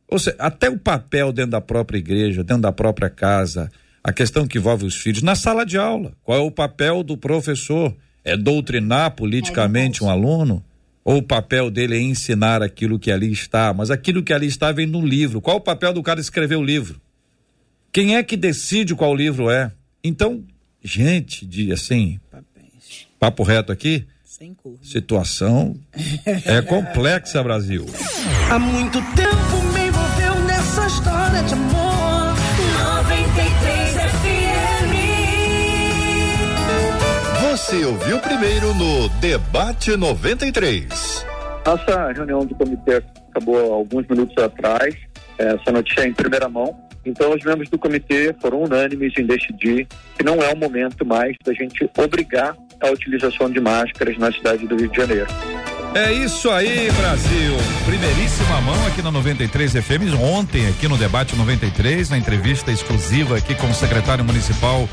Ou 0.10 0.20
seja, 0.20 0.36
até 0.40 0.70
o 0.70 0.78
papel 0.78 1.32
dentro 1.32 1.52
da 1.52 1.62
própria 1.62 1.98
igreja, 1.98 2.44
dentro 2.44 2.64
da 2.64 2.72
própria 2.72 3.10
casa, 3.10 3.72
a 4.04 4.14
questão 4.14 4.48
que 4.48 4.58
envolve 4.58 4.86
os 4.86 4.96
filhos, 4.96 5.22
na 5.22 5.36
sala 5.36 5.66
de 5.66 5.78
aula. 5.78 6.14
Qual 6.24 6.38
é 6.38 6.42
o 6.42 6.52
papel 6.52 7.04
do 7.04 7.18
professor? 7.18 7.94
é 8.28 8.36
doutrinar 8.36 9.12
politicamente 9.12 10.04
um 10.04 10.10
aluno? 10.10 10.62
Ou 11.04 11.20
o 11.20 11.24
papel 11.24 11.72
dele 11.72 11.96
é 11.96 12.02
ensinar 12.02 12.62
aquilo 12.62 13.00
que 13.00 13.10
ali 13.10 13.32
está? 13.32 13.74
Mas 13.74 13.90
aquilo 13.90 14.22
que 14.22 14.34
ali 14.34 14.48
está 14.48 14.74
vem 14.74 14.86
no 14.86 15.04
livro. 15.04 15.40
Qual 15.40 15.56
o 15.56 15.62
papel 15.62 15.94
do 15.94 16.04
cara 16.04 16.20
escrever 16.20 16.58
o 16.58 16.64
livro? 16.64 17.00
Quem 17.94 18.18
é 18.18 18.24
que 18.24 18.36
decide 18.36 18.94
qual 18.94 19.16
livro 19.16 19.50
é? 19.50 19.72
Então, 20.04 20.44
gente, 20.84 21.46
de 21.46 21.72
assim, 21.72 22.20
papo 23.18 23.44
reto 23.44 23.72
aqui, 23.72 24.06
situação 24.82 25.80
é 26.46 26.62
complexa, 26.62 27.42
Brasil. 27.42 27.86
Há 28.52 28.60
muito 28.60 29.00
tempo 29.16 29.57
história 30.98 31.44
de 31.44 31.54
amor. 31.54 32.34
93 32.96 33.98
Você 37.52 37.86
ouviu 37.86 38.20
primeiro 38.20 38.74
no 38.74 39.10
Debate 39.20 39.96
93. 39.96 41.26
Nossa 41.66 42.12
reunião 42.14 42.46
do 42.46 42.56
comitê 42.56 43.04
acabou 43.30 43.74
alguns 43.74 44.08
minutos 44.08 44.36
atrás. 44.44 44.96
Essa 45.38 45.72
notícia 45.72 46.02
é 46.02 46.08
em 46.08 46.14
primeira 46.14 46.50
mão. 46.50 46.76
Então, 47.06 47.34
os 47.34 47.44
membros 47.44 47.70
do 47.70 47.78
comitê 47.78 48.36
foram 48.42 48.64
unânimes 48.64 49.14
em 49.18 49.26
decidir 49.26 49.88
que 50.18 50.24
não 50.24 50.42
é 50.42 50.52
o 50.52 50.58
momento 50.58 51.06
mais 51.06 51.36
da 51.46 51.54
gente 51.54 51.90
obrigar 51.98 52.56
a 52.82 52.90
utilização 52.90 53.50
de 53.50 53.60
máscaras 53.60 54.18
na 54.18 54.32
cidade 54.32 54.68
do 54.68 54.76
Rio 54.76 54.90
de 54.90 54.98
Janeiro. 54.98 55.28
É 55.96 56.12
isso 56.12 56.50
aí, 56.52 56.92
Brasil. 56.92 57.56
Primeiríssima 57.86 58.62
mão 58.62 58.86
aqui 58.86 59.02
na 59.02 59.12
93 59.12 59.74
FM. 59.74 60.14
Ontem, 60.22 60.68
aqui 60.68 60.88
no 60.88 60.98
Debate 60.98 61.36
93, 61.36 62.10
na 62.10 62.18
entrevista 62.18 62.72
exclusiva 62.72 63.38
aqui 63.38 63.56
com 63.56 63.68
o 63.68 63.74
secretário 63.74 64.24
municipal 64.24 64.88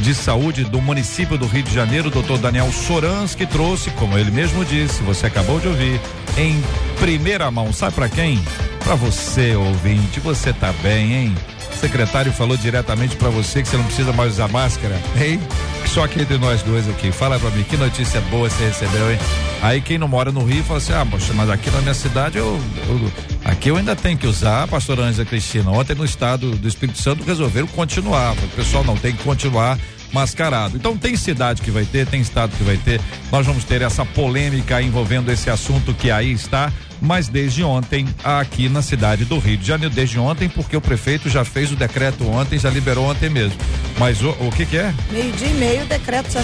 de 0.00 0.14
saúde 0.14 0.64
do 0.64 0.80
município 0.80 1.38
do 1.38 1.46
Rio 1.46 1.62
de 1.62 1.72
Janeiro, 1.72 2.10
doutor 2.10 2.38
Daniel 2.38 2.72
Sorans, 2.72 3.34
que 3.34 3.46
trouxe, 3.46 3.90
como 3.90 4.18
ele 4.18 4.30
mesmo 4.30 4.64
disse, 4.64 5.02
você 5.02 5.26
acabou 5.26 5.60
de 5.60 5.68
ouvir, 5.68 6.00
em 6.36 6.60
primeira 6.98 7.50
mão. 7.50 7.72
Sabe 7.72 7.94
para 7.94 8.08
quem? 8.08 8.42
Para 8.82 8.96
você, 8.96 9.54
ouvinte. 9.54 10.18
Você 10.20 10.52
tá 10.52 10.72
bem, 10.82 11.14
hein? 11.14 11.34
O 11.72 11.76
secretário 11.76 12.32
falou 12.32 12.56
diretamente 12.56 13.14
para 13.14 13.28
você 13.28 13.62
que 13.62 13.68
você 13.68 13.76
não 13.76 13.84
precisa 13.84 14.12
mais 14.12 14.32
usar 14.32 14.48
máscara, 14.48 15.00
hein? 15.20 15.40
Só 15.86 16.06
que 16.08 16.20
entre 16.20 16.36
nós 16.38 16.62
dois 16.62 16.88
aqui. 16.88 17.12
Fala 17.12 17.38
para 17.38 17.50
mim, 17.50 17.62
que 17.62 17.76
notícia 17.76 18.20
boa 18.22 18.50
você 18.50 18.64
recebeu, 18.64 19.12
hein? 19.12 19.18
Aí 19.60 19.80
quem 19.80 19.98
não 19.98 20.06
mora 20.06 20.30
no 20.30 20.44
Rio 20.44 20.62
fala 20.62 20.78
assim: 20.78 20.92
ah, 20.92 21.06
poxa, 21.08 21.32
mas 21.34 21.50
aqui 21.50 21.70
na 21.70 21.80
minha 21.80 21.94
cidade 21.94 22.38
eu, 22.38 22.60
eu 22.88 23.12
aqui 23.44 23.70
eu 23.70 23.76
ainda 23.76 23.96
tenho 23.96 24.16
que 24.16 24.26
usar, 24.26 24.68
pastor 24.68 25.00
Ângela 25.00 25.24
Cristina. 25.24 25.70
Ontem 25.70 25.94
no 25.94 26.04
estado 26.04 26.52
do 26.52 26.68
Espírito 26.68 26.98
Santo 26.98 27.24
resolveram 27.24 27.66
continuar. 27.68 28.32
O 28.32 28.48
pessoal 28.48 28.84
não 28.84 28.96
tem 28.96 29.14
que 29.14 29.22
continuar 29.24 29.78
mascarado. 30.12 30.76
Então 30.76 30.96
tem 30.96 31.16
cidade 31.16 31.62
que 31.62 31.70
vai 31.70 31.84
ter, 31.84 32.06
tem 32.06 32.20
estado 32.20 32.56
que 32.56 32.64
vai 32.64 32.76
ter. 32.76 33.00
Nós 33.30 33.46
vamos 33.46 33.64
ter 33.64 33.82
essa 33.82 34.04
polêmica 34.04 34.80
envolvendo 34.80 35.30
esse 35.30 35.50
assunto 35.50 35.94
que 35.94 36.10
aí 36.10 36.32
está 36.32 36.72
mas 37.00 37.28
desde 37.28 37.62
ontem 37.62 38.06
aqui 38.24 38.68
na 38.68 38.82
cidade 38.82 39.24
do 39.24 39.38
Rio 39.38 39.56
de 39.56 39.66
Janeiro, 39.66 39.94
desde 39.94 40.18
ontem, 40.18 40.48
porque 40.48 40.76
o 40.76 40.80
prefeito 40.80 41.28
já 41.28 41.44
fez 41.44 41.70
o 41.70 41.76
decreto 41.76 42.26
ontem, 42.28 42.58
já 42.58 42.70
liberou 42.70 43.08
ontem 43.08 43.30
mesmo. 43.30 43.56
Mas 43.98 44.22
o, 44.22 44.30
o 44.30 44.50
que 44.50 44.66
que 44.66 44.76
é? 44.76 44.92
Meio 45.10 45.32
dia 45.32 45.48
e 45.48 45.54
meio 45.54 45.82
o 45.82 45.86
decreto 45.86 46.32
já 46.32 46.40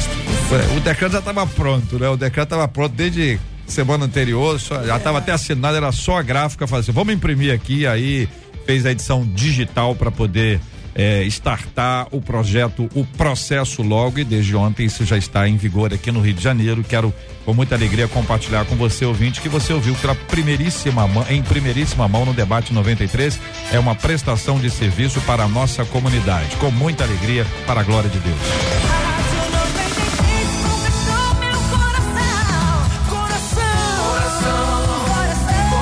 O 0.76 0.80
decreto 0.80 1.12
já 1.12 1.18
estava 1.18 1.46
pronto, 1.46 1.98
né? 1.98 2.08
O 2.08 2.16
decreto 2.16 2.46
estava 2.46 2.68
pronto 2.68 2.94
desde 2.94 3.38
semana 3.66 4.04
anterior, 4.04 4.60
só, 4.60 4.82
já 4.84 4.96
estava 4.96 5.18
é. 5.18 5.20
até 5.20 5.32
assinado, 5.32 5.76
era 5.76 5.90
só 5.92 6.18
a 6.18 6.22
gráfica 6.22 6.66
fazer. 6.66 6.92
Vamos 6.92 7.14
imprimir 7.14 7.52
aqui, 7.52 7.86
aí 7.86 8.28
fez 8.66 8.86
a 8.86 8.92
edição 8.92 9.26
digital 9.34 9.94
para 9.94 10.10
poder 10.10 10.60
é, 10.94 11.24
startar 11.24 12.06
o 12.12 12.20
projeto, 12.20 12.88
o 12.94 13.04
processo 13.04 13.82
logo 13.82 14.18
e 14.18 14.24
desde 14.24 14.54
ontem 14.54 14.86
isso 14.86 15.04
já 15.04 15.16
está 15.16 15.48
em 15.48 15.56
vigor 15.56 15.92
aqui 15.92 16.12
no 16.12 16.20
Rio 16.20 16.34
de 16.34 16.42
Janeiro. 16.42 16.84
Quero 16.84 17.12
com 17.44 17.52
muita 17.52 17.74
alegria 17.74 18.08
compartilhar 18.08 18.64
com 18.64 18.76
você 18.76 19.04
ouvinte 19.04 19.40
que 19.40 19.48
você 19.48 19.72
ouviu 19.72 19.94
pela 19.96 20.14
primeiríssima 20.14 21.06
mão, 21.06 21.26
em 21.28 21.42
primeiríssima 21.42 22.08
mão 22.08 22.24
no 22.24 22.32
debate 22.32 22.72
93 22.72 23.38
é 23.72 23.78
uma 23.78 23.94
prestação 23.94 24.58
de 24.58 24.70
serviço 24.70 25.20
para 25.22 25.44
a 25.44 25.48
nossa 25.48 25.84
comunidade. 25.84 26.56
Com 26.56 26.70
muita 26.70 27.04
alegria 27.04 27.46
para 27.66 27.80
a 27.80 27.84
glória 27.84 28.08
de 28.08 28.18
Deus. 28.18 28.38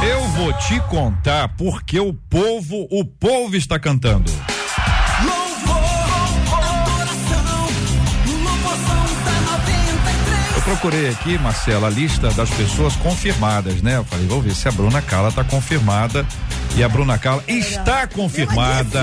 Eu 0.09 0.29
vou 0.29 0.53
te 0.55 0.81
contar 0.89 1.49
porque 1.57 2.01
o 2.01 2.13
povo, 2.13 2.89
o 2.91 3.05
povo 3.05 3.55
está 3.55 3.79
cantando. 3.79 4.31
Procurei 10.73 11.11
aqui, 11.11 11.37
Marcela, 11.39 11.89
a 11.89 11.91
lista 11.91 12.31
das 12.31 12.49
pessoas 12.49 12.97
confirmadas, 12.97 13.83
né? 13.83 13.97
Eu 13.97 14.05
falei, 14.05 14.27
vou 14.27 14.41
ver 14.41 14.55
se 14.55 14.67
a 14.69 14.71
Bruna 14.71 15.03
Carla 15.03 15.29
está 15.29 15.45
confirmada. 15.45 16.27
E 16.75 16.83
a 16.83 16.89
Bruna 16.89 17.19
Carla 17.19 17.45
está 17.47 18.07
confirmada. 18.07 19.03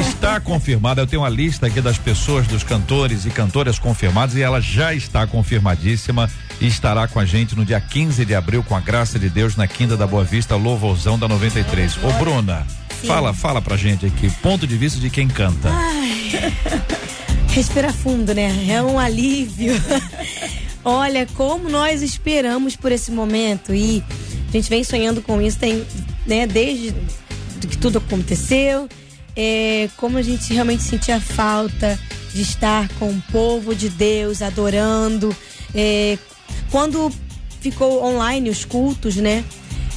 Está 0.00 0.38
confirmada. 0.38 1.02
Eu 1.02 1.06
tenho 1.06 1.22
uma 1.22 1.28
lista 1.28 1.66
aqui 1.66 1.80
das 1.80 1.98
pessoas, 1.98 2.46
dos 2.46 2.62
cantores 2.62 3.26
e 3.26 3.30
cantoras 3.30 3.76
confirmados 3.76 4.36
e 4.36 4.42
ela 4.42 4.60
já 4.60 4.94
está 4.94 5.26
confirmadíssima 5.26 6.30
e 6.60 6.68
estará 6.68 7.08
com 7.08 7.18
a 7.18 7.24
gente 7.24 7.56
no 7.56 7.64
dia 7.64 7.80
15 7.80 8.24
de 8.24 8.34
abril, 8.34 8.62
com 8.62 8.76
a 8.76 8.80
graça 8.80 9.18
de 9.18 9.28
Deus, 9.28 9.56
na 9.56 9.66
Quinta 9.66 9.96
da 9.96 10.06
Boa 10.06 10.22
Vista, 10.22 10.54
Louvorzão 10.54 11.18
da 11.18 11.26
93. 11.26 11.98
Ô, 12.04 12.12
Bruna, 12.12 12.64
Sim. 13.00 13.08
fala, 13.08 13.34
fala 13.34 13.60
pra 13.60 13.76
gente 13.76 14.06
aqui, 14.06 14.30
ponto 14.42 14.64
de 14.64 14.76
vista 14.76 15.00
de 15.00 15.10
quem 15.10 15.26
canta. 15.26 15.70
Ai. 15.70 17.29
Respira 17.52 17.92
fundo, 17.92 18.32
né? 18.32 18.66
É 18.68 18.82
um 18.82 18.98
alívio. 18.98 19.74
Olha, 20.84 21.26
como 21.34 21.68
nós 21.68 22.00
esperamos 22.00 22.76
por 22.76 22.92
esse 22.92 23.10
momento 23.10 23.74
e 23.74 24.02
a 24.48 24.52
gente 24.52 24.70
vem 24.70 24.82
sonhando 24.82 25.20
com 25.20 25.42
isso, 25.42 25.58
tem, 25.58 25.84
né, 26.26 26.46
desde 26.46 26.94
que 27.68 27.76
tudo 27.76 27.98
aconteceu, 27.98 28.88
é, 29.36 29.88
como 29.96 30.16
a 30.16 30.22
gente 30.22 30.52
realmente 30.54 30.82
sentia 30.82 31.20
falta 31.20 31.98
de 32.32 32.42
estar 32.42 32.88
com 32.98 33.10
o 33.10 33.22
povo 33.30 33.74
de 33.74 33.88
Deus 33.88 34.42
adorando. 34.42 35.34
É, 35.74 36.16
quando 36.70 37.12
ficou 37.60 38.04
online 38.04 38.48
os 38.48 38.64
cultos, 38.64 39.16
né? 39.16 39.44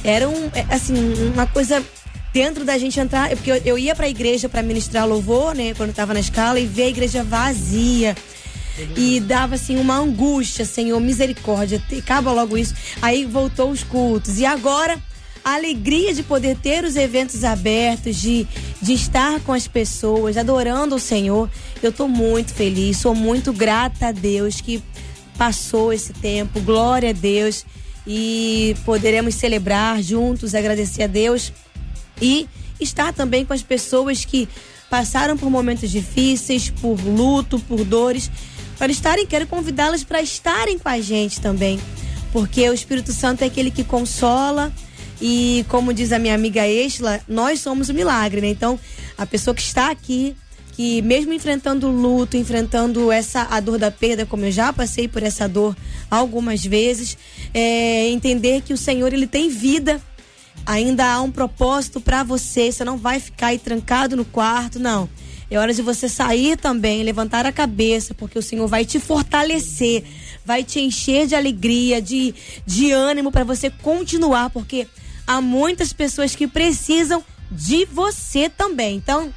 Era 0.02 0.28
um, 0.28 0.50
é, 0.54 0.66
assim, 0.68 0.94
uma 1.32 1.46
coisa 1.46 1.82
dentro 2.34 2.64
da 2.64 2.76
gente 2.76 2.98
entrar, 2.98 3.30
porque 3.30 3.52
eu, 3.52 3.56
eu 3.64 3.78
ia 3.78 3.94
para 3.94 4.06
a 4.06 4.08
igreja 4.08 4.48
para 4.48 4.60
ministrar 4.60 5.06
louvor, 5.06 5.54
né, 5.54 5.72
quando 5.72 5.90
estava 5.90 6.12
na 6.12 6.18
escala 6.18 6.58
e 6.58 6.66
ver 6.66 6.82
a 6.82 6.88
igreja 6.88 7.22
vazia. 7.22 8.16
E 8.96 9.20
dava 9.20 9.54
assim 9.54 9.78
uma 9.78 9.96
angústia, 9.96 10.64
Senhor, 10.64 10.98
misericórdia, 10.98 11.80
acaba 11.96 12.32
logo 12.32 12.58
isso. 12.58 12.74
Aí 13.00 13.24
voltou 13.24 13.70
os 13.70 13.84
cultos. 13.84 14.40
E 14.40 14.44
agora 14.44 15.00
a 15.44 15.54
alegria 15.54 16.12
de 16.12 16.24
poder 16.24 16.56
ter 16.56 16.82
os 16.82 16.96
eventos 16.96 17.44
abertos, 17.44 18.16
de, 18.16 18.48
de 18.82 18.94
estar 18.94 19.38
com 19.40 19.52
as 19.52 19.68
pessoas, 19.68 20.36
adorando 20.36 20.96
o 20.96 20.98
Senhor. 20.98 21.48
Eu 21.80 21.90
estou 21.90 22.08
muito 22.08 22.52
feliz, 22.52 22.96
sou 22.96 23.14
muito 23.14 23.52
grata 23.52 24.08
a 24.08 24.12
Deus 24.12 24.60
que 24.60 24.82
passou 25.38 25.92
esse 25.92 26.12
tempo. 26.12 26.58
Glória 26.60 27.10
a 27.10 27.12
Deus. 27.12 27.64
E 28.04 28.74
poderemos 28.84 29.36
celebrar 29.36 30.02
juntos, 30.02 30.52
agradecer 30.52 31.04
a 31.04 31.06
Deus 31.06 31.52
e 32.20 32.46
estar 32.80 33.12
também 33.12 33.44
com 33.44 33.52
as 33.52 33.62
pessoas 33.62 34.24
que 34.24 34.48
passaram 34.90 35.36
por 35.36 35.50
momentos 35.50 35.90
difíceis, 35.90 36.70
por 36.70 37.00
luto, 37.00 37.58
por 37.60 37.84
dores, 37.84 38.30
para 38.78 38.92
estarem, 38.92 39.26
quero 39.26 39.46
convidá-las 39.46 40.04
para 40.04 40.20
estarem 40.20 40.78
com 40.78 40.88
a 40.88 41.00
gente 41.00 41.40
também. 41.40 41.80
Porque 42.32 42.68
o 42.68 42.74
Espírito 42.74 43.12
Santo 43.12 43.42
é 43.42 43.46
aquele 43.46 43.70
que 43.70 43.84
consola, 43.84 44.72
e 45.20 45.64
como 45.68 45.94
diz 45.94 46.12
a 46.12 46.18
minha 46.18 46.34
amiga 46.34 46.66
Estela, 46.66 47.20
nós 47.28 47.60
somos 47.60 47.88
o 47.88 47.94
milagre, 47.94 48.40
né? 48.40 48.48
Então, 48.48 48.78
a 49.16 49.24
pessoa 49.24 49.54
que 49.54 49.62
está 49.62 49.90
aqui, 49.90 50.36
que 50.72 51.00
mesmo 51.02 51.32
enfrentando 51.32 51.88
luto, 51.88 52.36
enfrentando 52.36 53.12
essa 53.12 53.46
a 53.50 53.60
dor 53.60 53.78
da 53.78 53.90
perda, 53.90 54.26
como 54.26 54.44
eu 54.44 54.50
já 54.50 54.72
passei 54.72 55.06
por 55.06 55.22
essa 55.22 55.48
dor 55.48 55.76
algumas 56.10 56.64
vezes, 56.64 57.16
é, 57.52 58.08
entender 58.08 58.60
que 58.62 58.72
o 58.72 58.76
Senhor 58.76 59.12
ele 59.12 59.26
tem 59.26 59.48
vida. 59.48 60.00
Ainda 60.66 61.12
há 61.12 61.22
um 61.22 61.30
propósito 61.30 62.00
para 62.00 62.22
você. 62.22 62.72
Você 62.72 62.84
não 62.84 62.96
vai 62.96 63.20
ficar 63.20 63.48
aí 63.48 63.58
trancado 63.58 64.16
no 64.16 64.24
quarto, 64.24 64.78
não. 64.78 65.08
É 65.50 65.58
hora 65.58 65.72
de 65.72 65.82
você 65.82 66.08
sair 66.08 66.56
também, 66.56 67.02
levantar 67.02 67.46
a 67.46 67.52
cabeça, 67.52 68.14
porque 68.14 68.38
o 68.38 68.42
Senhor 68.42 68.66
vai 68.66 68.84
te 68.84 68.98
fortalecer, 68.98 70.02
vai 70.44 70.64
te 70.64 70.80
encher 70.80 71.26
de 71.26 71.34
alegria, 71.34 72.00
de, 72.02 72.34
de 72.66 72.90
ânimo 72.90 73.30
para 73.30 73.44
você 73.44 73.70
continuar, 73.70 74.50
porque 74.50 74.88
há 75.26 75.40
muitas 75.40 75.92
pessoas 75.92 76.34
que 76.34 76.48
precisam 76.48 77.22
de 77.50 77.84
você 77.84 78.48
também. 78.48 78.96
Então, 78.96 79.32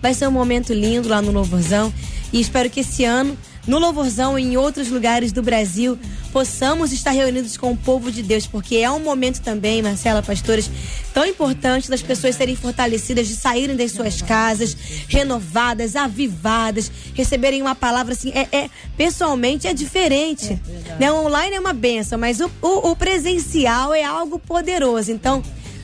vai 0.00 0.14
ser 0.14 0.26
um 0.26 0.32
momento 0.32 0.72
lindo 0.72 1.08
lá 1.08 1.20
no 1.22 1.30
Louvorzão 1.30 1.92
e 2.32 2.40
espero 2.40 2.70
que 2.70 2.80
esse 2.80 3.04
ano 3.04 3.36
no 3.68 3.78
Louvorzão 3.78 4.38
e 4.38 4.42
em 4.42 4.56
outros 4.56 4.88
lugares 4.88 5.30
do 5.30 5.42
Brasil, 5.42 5.98
possamos 6.32 6.90
estar 6.90 7.10
reunidos 7.10 7.58
com 7.58 7.70
o 7.70 7.76
povo 7.76 8.10
de 8.10 8.22
Deus, 8.22 8.46
porque 8.46 8.76
é 8.76 8.90
um 8.90 8.98
momento 8.98 9.42
também, 9.42 9.82
Marcela, 9.82 10.22
pastores, 10.22 10.70
tão 11.12 11.26
importante 11.26 11.90
das 11.90 12.00
pessoas 12.00 12.34
serem 12.34 12.56
fortalecidas, 12.56 13.28
de 13.28 13.36
saírem 13.36 13.76
das 13.76 13.92
suas 13.92 14.22
casas, 14.22 14.74
renovadas, 15.06 15.96
avivadas, 15.96 16.90
receberem 17.14 17.60
uma 17.60 17.74
palavra 17.74 18.14
assim, 18.14 18.30
é, 18.30 18.48
é 18.56 18.70
pessoalmente 18.96 19.66
é 19.66 19.74
diferente. 19.74 20.58
É 20.90 20.96
né? 20.98 21.12
O 21.12 21.26
online 21.26 21.56
é 21.56 21.60
uma 21.60 21.74
benção, 21.74 22.18
mas 22.18 22.40
o, 22.40 22.50
o, 22.62 22.90
o 22.90 22.96
presencial 22.96 23.92
é 23.92 24.02
algo 24.02 24.38
poderoso. 24.38 25.12
Então, 25.12 25.42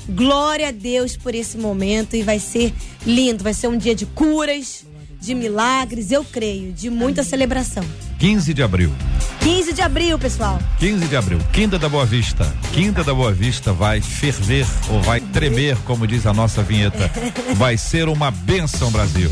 glória 0.09 0.69
a 0.69 0.73
Deus 0.73 1.19
por 1.19 1.35
esse 1.35 1.59
momento 1.59 2.17
e 2.17 2.23
vai 2.23 2.39
ser 2.39 2.73
lindo, 3.07 3.45
vai 3.45 3.53
ser 3.53 3.69
um 3.69 3.77
dia 3.77 3.95
de 3.95 4.07
curas, 4.07 4.87
de 5.25 5.35
milagres, 5.35 6.11
eu 6.11 6.23
creio, 6.23 6.73
de 6.73 6.91
muita 6.91 7.23
celebração. 7.23 7.85
15 8.19 8.53
de 8.53 8.63
abril. 8.63 8.93
15 9.41 9.73
de 9.73 9.83
abril, 9.83 10.19
pessoal. 10.19 10.59
15 10.79 11.07
de 11.07 11.17
abril, 11.17 11.39
Quinta 11.53 11.79
da 11.79 11.89
Boa 11.89 12.05
Vista. 12.05 12.45
Quinta 12.73 13.03
da 13.03 13.15
Boa 13.15 13.33
Vista 13.33 13.73
vai 13.73 14.01
ferver 14.01 14.67
ou 14.91 15.01
vai 15.01 15.21
tremer, 15.21 15.77
como 15.85 16.07
diz 16.07 16.27
a 16.27 16.33
nossa 16.33 16.63
vinheta. 16.63 17.11
Vai 17.57 17.77
ser 17.77 18.09
uma 18.09 18.31
benção, 18.31 18.91
Brasil. 18.91 19.31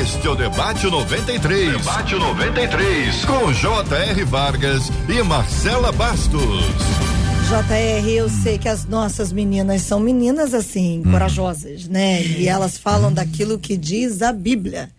Este 0.00 0.26
é 0.26 0.30
o 0.30 0.34
Debate 0.34 0.86
93. 0.86 1.78
Debate 1.78 2.14
93. 2.14 3.24
Com 3.24 3.52
J.R. 3.52 4.24
Vargas 4.24 4.90
e 5.08 5.22
Marcela 5.22 5.92
Bastos. 5.92 7.13
JR, 7.48 8.08
eu 8.08 8.28
sei 8.28 8.56
que 8.58 8.68
as 8.68 8.86
nossas 8.86 9.30
meninas 9.30 9.82
são 9.82 10.00
meninas 10.00 10.54
assim, 10.54 11.02
Hum. 11.04 11.12
corajosas, 11.12 11.86
né? 11.86 12.22
E 12.24 12.48
elas 12.48 12.78
falam 12.78 13.12
daquilo 13.12 13.58
que 13.58 13.76
diz 13.76 14.22
a 14.22 14.32
Bíblia. 14.32 14.90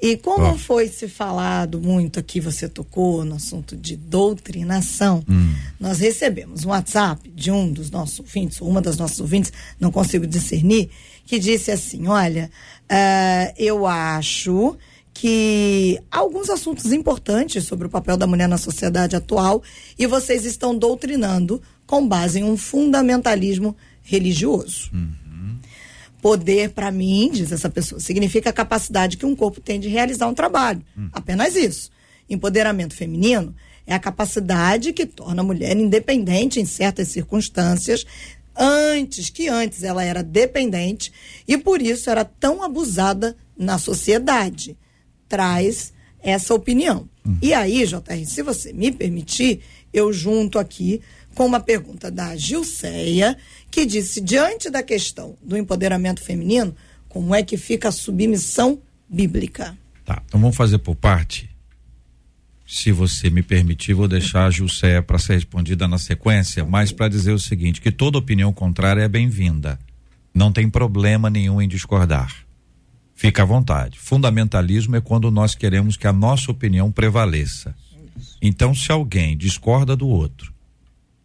E 0.00 0.16
como 0.18 0.44
Ó. 0.44 0.54
foi 0.58 0.88
se 0.88 1.08
falado 1.08 1.80
muito 1.80 2.20
aqui, 2.20 2.38
você 2.38 2.68
tocou 2.68 3.24
no 3.24 3.36
assunto 3.36 3.76
de 3.76 3.96
doutrinação, 3.96 5.24
Hum. 5.28 5.54
nós 5.80 5.98
recebemos 6.00 6.64
um 6.66 6.68
WhatsApp 6.68 7.30
de 7.34 7.50
um 7.50 7.72
dos 7.72 7.90
nossos 7.90 8.20
ouvintes, 8.20 8.60
ou 8.60 8.68
uma 8.68 8.82
das 8.82 8.98
nossas 8.98 9.18
ouvintes, 9.20 9.50
não 9.80 9.90
consigo 9.90 10.26
discernir, 10.26 10.90
que 11.26 11.38
disse 11.38 11.70
assim: 11.70 12.06
olha, 12.08 12.50
ah, 12.90 13.52
eu 13.56 13.86
acho 13.86 14.76
que 15.14 16.00
há 16.10 16.18
alguns 16.18 16.50
assuntos 16.50 16.92
importantes 16.92 17.64
sobre 17.64 17.86
o 17.86 17.90
papel 17.90 18.16
da 18.16 18.26
mulher 18.26 18.48
na 18.48 18.58
sociedade 18.58 19.14
atual 19.14 19.62
e 19.96 20.06
vocês 20.06 20.44
estão 20.44 20.76
doutrinando 20.76 21.62
com 21.86 22.06
base 22.06 22.40
em 22.40 22.44
um 22.44 22.56
fundamentalismo 22.56 23.76
religioso. 24.02 24.90
Poder, 26.20 26.70
para 26.70 26.90
mim, 26.90 27.30
diz 27.32 27.52
essa 27.52 27.70
pessoa, 27.70 28.00
significa 28.00 28.50
a 28.50 28.52
capacidade 28.52 29.16
que 29.16 29.24
um 29.24 29.36
corpo 29.36 29.60
tem 29.60 29.78
de 29.78 29.88
realizar 29.88 30.26
um 30.26 30.34
trabalho. 30.34 30.82
Apenas 31.12 31.54
isso. 31.54 31.90
Empoderamento 32.28 32.94
feminino 32.94 33.54
é 33.86 33.94
a 33.94 34.00
capacidade 34.00 34.92
que 34.92 35.06
torna 35.06 35.42
a 35.42 35.44
mulher 35.44 35.76
independente 35.76 36.58
em 36.58 36.64
certas 36.64 37.08
circunstâncias, 37.08 38.04
antes 38.56 39.30
que 39.30 39.48
antes 39.48 39.84
ela 39.84 40.02
era 40.02 40.22
dependente 40.22 41.12
e 41.46 41.56
por 41.56 41.80
isso 41.80 42.10
era 42.10 42.24
tão 42.24 42.62
abusada 42.62 43.36
na 43.56 43.78
sociedade. 43.78 44.76
Traz 45.34 45.92
essa 46.22 46.54
opinião. 46.54 47.08
E 47.42 47.52
aí, 47.52 47.84
JR, 47.84 48.24
se 48.24 48.40
você 48.40 48.72
me 48.72 48.92
permitir, 48.92 49.62
eu 49.92 50.12
junto 50.12 50.60
aqui 50.60 51.00
com 51.34 51.44
uma 51.44 51.58
pergunta 51.58 52.08
da 52.08 52.36
Gilceia, 52.36 53.36
que 53.68 53.84
disse: 53.84 54.20
diante 54.20 54.70
da 54.70 54.80
questão 54.80 55.36
do 55.42 55.56
empoderamento 55.56 56.22
feminino, 56.22 56.72
como 57.08 57.34
é 57.34 57.42
que 57.42 57.56
fica 57.56 57.88
a 57.88 57.92
submissão 57.92 58.78
bíblica? 59.08 59.76
Tá, 60.04 60.22
então 60.24 60.40
vamos 60.40 60.56
fazer 60.56 60.78
por 60.78 60.94
parte. 60.94 61.50
Se 62.64 62.92
você 62.92 63.28
me 63.28 63.42
permitir, 63.42 63.92
vou 63.92 64.06
deixar 64.06 64.46
a 64.46 64.50
Jusceia 64.52 65.02
para 65.02 65.18
ser 65.18 65.34
respondida 65.34 65.88
na 65.88 65.98
sequência, 65.98 66.64
mas 66.64 66.92
para 66.92 67.08
dizer 67.08 67.32
o 67.32 67.40
seguinte: 67.40 67.80
que 67.80 67.90
toda 67.90 68.18
opinião 68.18 68.52
contrária 68.52 69.02
é 69.02 69.08
bem-vinda. 69.08 69.80
Não 70.32 70.52
tem 70.52 70.70
problema 70.70 71.28
nenhum 71.28 71.60
em 71.60 71.66
discordar. 71.66 72.43
Fica 73.14 73.42
à 73.42 73.46
vontade. 73.46 73.98
Fundamentalismo 73.98 74.96
é 74.96 75.00
quando 75.00 75.30
nós 75.30 75.54
queremos 75.54 75.96
que 75.96 76.06
a 76.06 76.12
nossa 76.12 76.50
opinião 76.50 76.90
prevaleça. 76.90 77.74
Então, 78.42 78.74
se 78.74 78.90
alguém 78.90 79.36
discorda 79.36 79.96
do 79.96 80.08
outro 80.08 80.52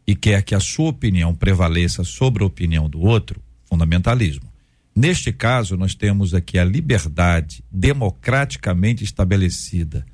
e 0.06 0.16
quer 0.16 0.42
que 0.44 0.56
a 0.56 0.60
sua 0.60 0.90
opinião 0.90 1.36
prevaleça 1.36 2.04
sobre 2.04 2.44
a 2.44 2.48
opinião 2.48 2.90
do 2.90 3.00
outro, 3.00 3.42
fundamentalismo. 3.66 4.50
Neste 4.96 5.32
caso, 5.32 5.78
nós 5.78 5.94
temos 5.94 6.34
aqui 6.34 6.58
a 6.58 6.64
liberdade 6.64 7.64
democraticamente 7.72 9.04
estabelecida 9.04 10.06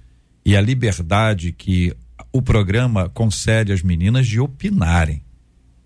e 0.45 0.55
a 0.55 0.61
liberdade 0.61 1.51
que 1.51 1.95
o 2.31 2.41
programa 2.41 3.09
concede 3.09 3.71
às 3.71 3.81
meninas 3.81 4.27
de 4.27 4.39
opinarem. 4.39 5.23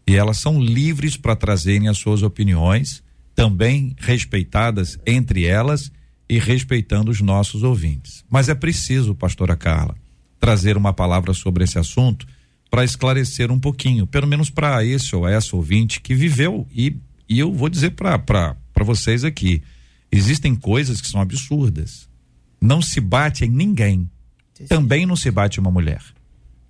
E 0.08 0.16
elas 0.16 0.38
são 0.38 0.60
livres 0.60 1.16
para 1.16 1.36
trazerem 1.36 1.88
as 1.88 1.98
suas 1.98 2.24
opiniões, 2.24 3.04
também 3.40 3.96
respeitadas 3.98 5.00
entre 5.08 5.46
elas 5.46 5.90
e 6.28 6.38
respeitando 6.38 7.10
os 7.10 7.22
nossos 7.22 7.64
ouvintes. 7.64 8.22
Mas 8.30 8.50
é 8.50 8.54
preciso, 8.54 9.16
pastora 9.16 9.56
Carla, 9.56 9.96
trazer 10.42 10.76
uma 10.76 10.92
palavra 10.92 11.34
sobre 11.34 11.64
esse 11.64 11.80
assunto 11.80 12.28
para 12.70 12.84
esclarecer 12.84 13.50
um 13.50 13.58
pouquinho, 13.58 14.06
pelo 14.06 14.28
menos 14.28 14.50
para 14.50 14.84
esse 14.84 15.16
ou 15.16 15.26
essa 15.26 15.56
ouvinte 15.56 16.02
que 16.02 16.14
viveu 16.14 16.68
e, 16.76 16.98
e 17.30 17.40
eu 17.40 17.54
vou 17.54 17.70
dizer 17.70 17.92
para 17.92 18.58
vocês 18.82 19.24
aqui, 19.24 19.64
existem 20.12 20.54
coisas 20.54 21.00
que 21.00 21.08
são 21.08 21.22
absurdas. 21.22 22.10
Não 22.60 22.82
se 22.82 23.00
bate 23.00 23.46
em 23.46 23.50
ninguém. 23.50 24.12
Também 24.68 25.06
não 25.06 25.16
se 25.16 25.32
bate 25.32 25.62
uma 25.62 25.72
mulher. 25.72 26.04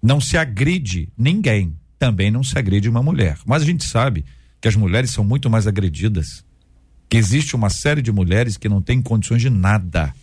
Não 0.04 0.22
se 0.22 0.38
agride 0.38 1.10
ninguém. 1.18 1.76
Também 1.98 2.30
não 2.30 2.44
se 2.44 2.60
agride 2.60 2.88
uma 2.88 3.02
mulher. 3.02 3.40
Mas 3.44 3.64
a 3.64 3.66
gente 3.66 3.84
sabe 3.84 4.24
que 4.62 4.68
as 4.68 4.76
mulheres 4.76 5.10
são 5.10 5.24
muito 5.24 5.50
mais 5.50 5.66
agredidas. 5.66 6.48
Que 7.10 7.18
existe 7.18 7.56
uma 7.56 7.70
série 7.70 8.02
de 8.02 8.12
mulheres 8.12 8.56
que 8.56 8.70
não 8.70 8.82
têm 8.82 9.02
condições 9.02 9.42
de 9.42 9.50
nada. 9.50 10.14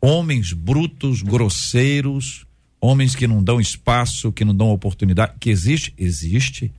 Homens 0.00 0.52
brutos, 0.52 1.22
grosseiros, 1.22 2.44
homens 2.80 3.14
que 3.14 3.26
não 3.26 3.42
dão 3.42 3.60
espaço, 3.60 4.32
que 4.32 4.44
não 4.44 4.54
dão 4.54 4.70
oportunidade. 4.70 5.34
Que 5.38 5.48
existe? 5.48 5.94
Existe. 5.96 6.72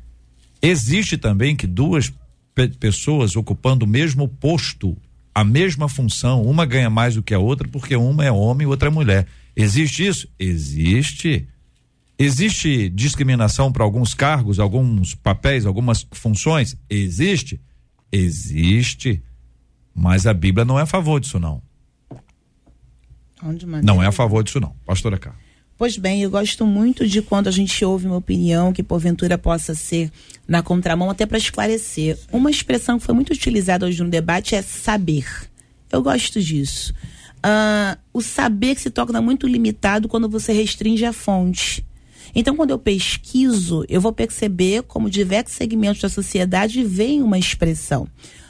Existe 0.61 1.17
também 1.17 1.55
que 1.55 1.65
duas 1.65 2.11
pe 2.53 2.67
pessoas 2.69 3.35
ocupando 3.35 3.85
o 3.85 3.87
mesmo 3.87 4.27
posto, 4.27 4.95
a 5.33 5.43
mesma 5.43 5.89
função, 5.89 6.43
uma 6.43 6.65
ganha 6.65 6.89
mais 6.89 7.15
do 7.15 7.23
que 7.23 7.33
a 7.33 7.39
outra 7.39 7.67
porque 7.67 7.95
uma 7.95 8.23
é 8.23 8.31
homem 8.31 8.65
e 8.65 8.69
outra 8.69 8.87
é 8.87 8.91
mulher. 8.91 9.27
Existe 9.55 10.05
isso? 10.05 10.27
Existe. 10.39 11.47
Existe 12.17 12.89
discriminação 12.89 13.71
para 13.71 13.83
alguns 13.83 14.13
cargos, 14.13 14.59
alguns 14.59 15.13
papéis, 15.13 15.65
algumas 15.65 16.07
funções? 16.11 16.77
Existe. 16.89 17.59
Existe. 18.11 19.21
Mas 19.95 20.27
a 20.27 20.33
Bíblia 20.33 20.65
não 20.65 20.77
é 20.77 20.81
a 20.81 20.85
favor 20.85 21.21
disso, 21.21 21.39
não. 21.39 21.61
Não 23.83 24.03
é 24.03 24.07
a 24.07 24.11
favor 24.11 24.43
disso, 24.43 24.59
não. 24.59 24.75
Pastora 24.85 25.17
Carla. 25.17 25.39
Pois 25.77 25.97
bem, 25.97 26.21
eu 26.21 26.29
gosto 26.29 26.65
muito 26.65 27.05
de 27.05 27.21
quando 27.21 27.47
a 27.47 27.51
gente 27.51 27.83
ouve 27.83 28.05
uma 28.05 28.15
opinião 28.15 28.71
que 28.71 28.81
porventura 28.81 29.37
possa 29.37 29.75
ser 29.75 30.09
na 30.47 30.63
contramão, 30.63 31.09
até 31.09 31.25
para 31.25 31.37
esclarecer. 31.37 32.17
Uma 32.31 32.49
expressão 32.49 32.97
que 32.97 33.05
foi 33.05 33.13
muito 33.13 33.31
utilizada 33.31 33.85
hoje 33.85 34.01
no 34.01 34.09
debate 34.09 34.55
é 34.55 34.61
saber. 34.61 35.25
Eu 35.91 36.01
gosto 36.01 36.41
disso. 36.41 36.93
Ah, 37.43 37.97
o 38.13 38.21
saber 38.21 38.75
que 38.75 38.81
se 38.81 38.89
torna 38.89 39.21
muito 39.21 39.47
limitado 39.47 40.07
quando 40.07 40.29
você 40.29 40.53
restringe 40.53 41.05
a 41.05 41.11
fonte. 41.11 41.85
Então, 42.33 42.55
quando 42.55 42.71
eu 42.71 42.79
pesquiso, 42.79 43.85
eu 43.87 43.99
vou 43.99 44.11
perceber 44.11 44.83
como 44.83 45.09
diversos 45.09 45.55
segmentos 45.55 46.01
da 46.01 46.09
sociedade 46.09 46.83
veem 46.83 47.21
uma 47.21 47.37
expressão. 47.37 48.07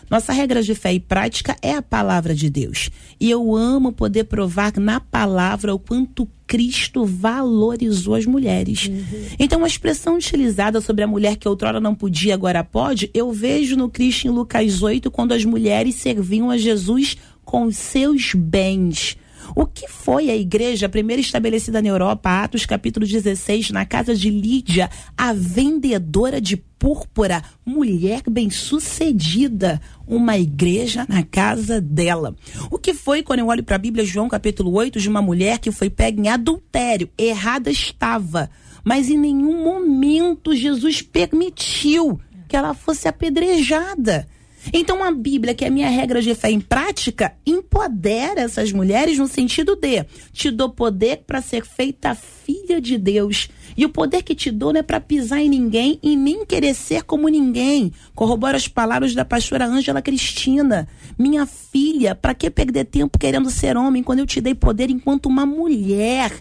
Nossa 0.10 0.32
regra 0.32 0.62
de 0.62 0.76
fé 0.76 0.94
e 0.94 1.00
prática 1.00 1.56
é 1.62 1.74
a 1.74 1.82
palavra 1.82 2.34
de 2.34 2.50
Deus. 2.50 2.90
E 3.20 3.30
eu 3.30 3.56
amo 3.56 3.92
poder 3.92 4.26
provar 4.26 4.74
na 4.78 5.00
palavra 5.00 5.74
o 5.74 5.80
quanto 5.80 6.28
Cristo 6.48 7.06
valorizou 7.06 8.16
as 8.16 8.26
mulheres. 8.26 8.88
Uhum. 8.88 9.26
Então, 9.40 9.64
a 9.64 9.68
expressão 9.68 10.16
utilizada 10.16 10.80
sobre 10.80 11.04
a 11.04 11.08
mulher 11.08 11.38
que 11.38 11.48
outrora 11.48 11.80
não 11.80 11.96
podia, 11.96 12.36
agora 12.36 12.64
pode, 12.64 13.10
eu 13.14 13.32
vejo 13.32 13.76
no 13.76 13.90
Cristo 13.90 14.28
em 14.28 14.32
Lucas 14.32 14.84
8, 14.84 15.10
quando 15.10 15.34
as 15.34 15.44
mulheres 15.44 15.96
serviam 15.96 16.52
a 16.52 16.58
Jesus 16.58 17.18
com 17.44 17.72
seus 17.72 18.34
bens. 18.36 19.18
O 19.54 19.66
que 19.66 19.88
foi 19.88 20.30
a 20.30 20.36
igreja 20.36 20.88
primeira 20.88 21.22
estabelecida 21.22 21.82
na 21.82 21.90
Europa, 21.90 22.44
Atos 22.44 22.66
capítulo 22.66 23.06
16, 23.06 23.72
na 23.72 23.86
casa 23.86 24.16
de 24.16 24.30
Lídia, 24.30 24.90
a 25.18 25.34
vendedora 25.34 26.40
de 26.40 26.56
púrpura, 26.56 27.44
mulher 27.66 28.22
bem-sucedida, 28.30 29.82
uma 30.08 30.38
igreja 30.38 31.06
na 31.10 31.24
casa 31.24 31.82
dela. 31.82 32.36
O 32.72 32.78
que 32.78 32.94
foi 32.94 33.24
quando 33.24 33.40
eu 33.40 33.48
olho 33.48 33.64
para 33.64 33.76
a 33.76 33.80
Bíblia, 33.80 34.06
João 34.06 34.30
capítulo 34.30 34.72
8, 34.74 35.00
de 35.00 35.10
uma 35.10 35.22
mulher 35.22 35.60
que 35.60 35.72
foi 35.72 35.90
pega 35.90 36.22
em 36.22 36.30
adultério, 36.30 37.10
errada 37.18 37.70
estava, 37.70 38.50
mas 38.84 39.10
em 39.10 39.18
nenhum 39.18 39.64
momento 39.64 40.56
Jesus 40.56 41.02
permitiu 41.02 42.20
que 42.48 42.56
ela 42.56 42.74
fosse 42.74 43.08
apedrejada. 43.08 44.28
Então 44.74 45.04
a 45.04 45.12
Bíblia, 45.12 45.54
que 45.54 45.64
é 45.64 45.68
a 45.68 45.72
minha 45.72 45.90
regra 45.90 46.22
de 46.22 46.34
fé 46.36 46.52
em 46.52 46.60
prática, 46.60 47.34
empodera 47.46 48.42
essas 48.42 48.72
mulheres 48.72 49.18
no 49.18 49.28
sentido 49.28 49.76
de 49.76 50.06
te 50.32 50.52
dou 50.52 50.70
poder 50.70 51.24
para 51.26 51.42
ser 51.42 51.66
feita 51.66 52.16
filha 52.16 52.80
de 52.80 52.98
Deus. 52.98 53.50
E 53.78 53.86
o 53.86 53.90
poder 53.90 54.24
que 54.24 54.34
te 54.34 54.52
dou 54.52 54.72
não 54.72 54.80
é 54.80 54.84
para 54.84 55.00
pisar 55.00 55.40
em 55.40 55.50
ninguém 55.50 56.00
e 56.02 56.16
nem 56.16 56.46
querer 56.46 56.74
ser 56.74 57.04
como 57.04 57.28
ninguém. 57.28 57.92
Corrobora 58.14 58.56
as 58.56 58.68
palavras 58.68 59.14
da 59.14 59.26
pastora 59.26 59.66
Ângela 59.66 60.02
Cristina. 60.02 60.88
Minha 61.18 61.46
filha, 61.46 62.16
para 62.16 62.34
que 62.34 62.50
perder 62.50 62.86
tempo 62.86 63.20
querendo 63.20 63.50
ser 63.50 63.76
homem 63.76 64.02
quando 64.02 64.20
eu 64.20 64.26
te 64.26 64.40
dei 64.40 64.56
poder 64.56 64.90
enquanto 64.90 65.26
uma 65.26 65.46
mulher? 65.46 66.32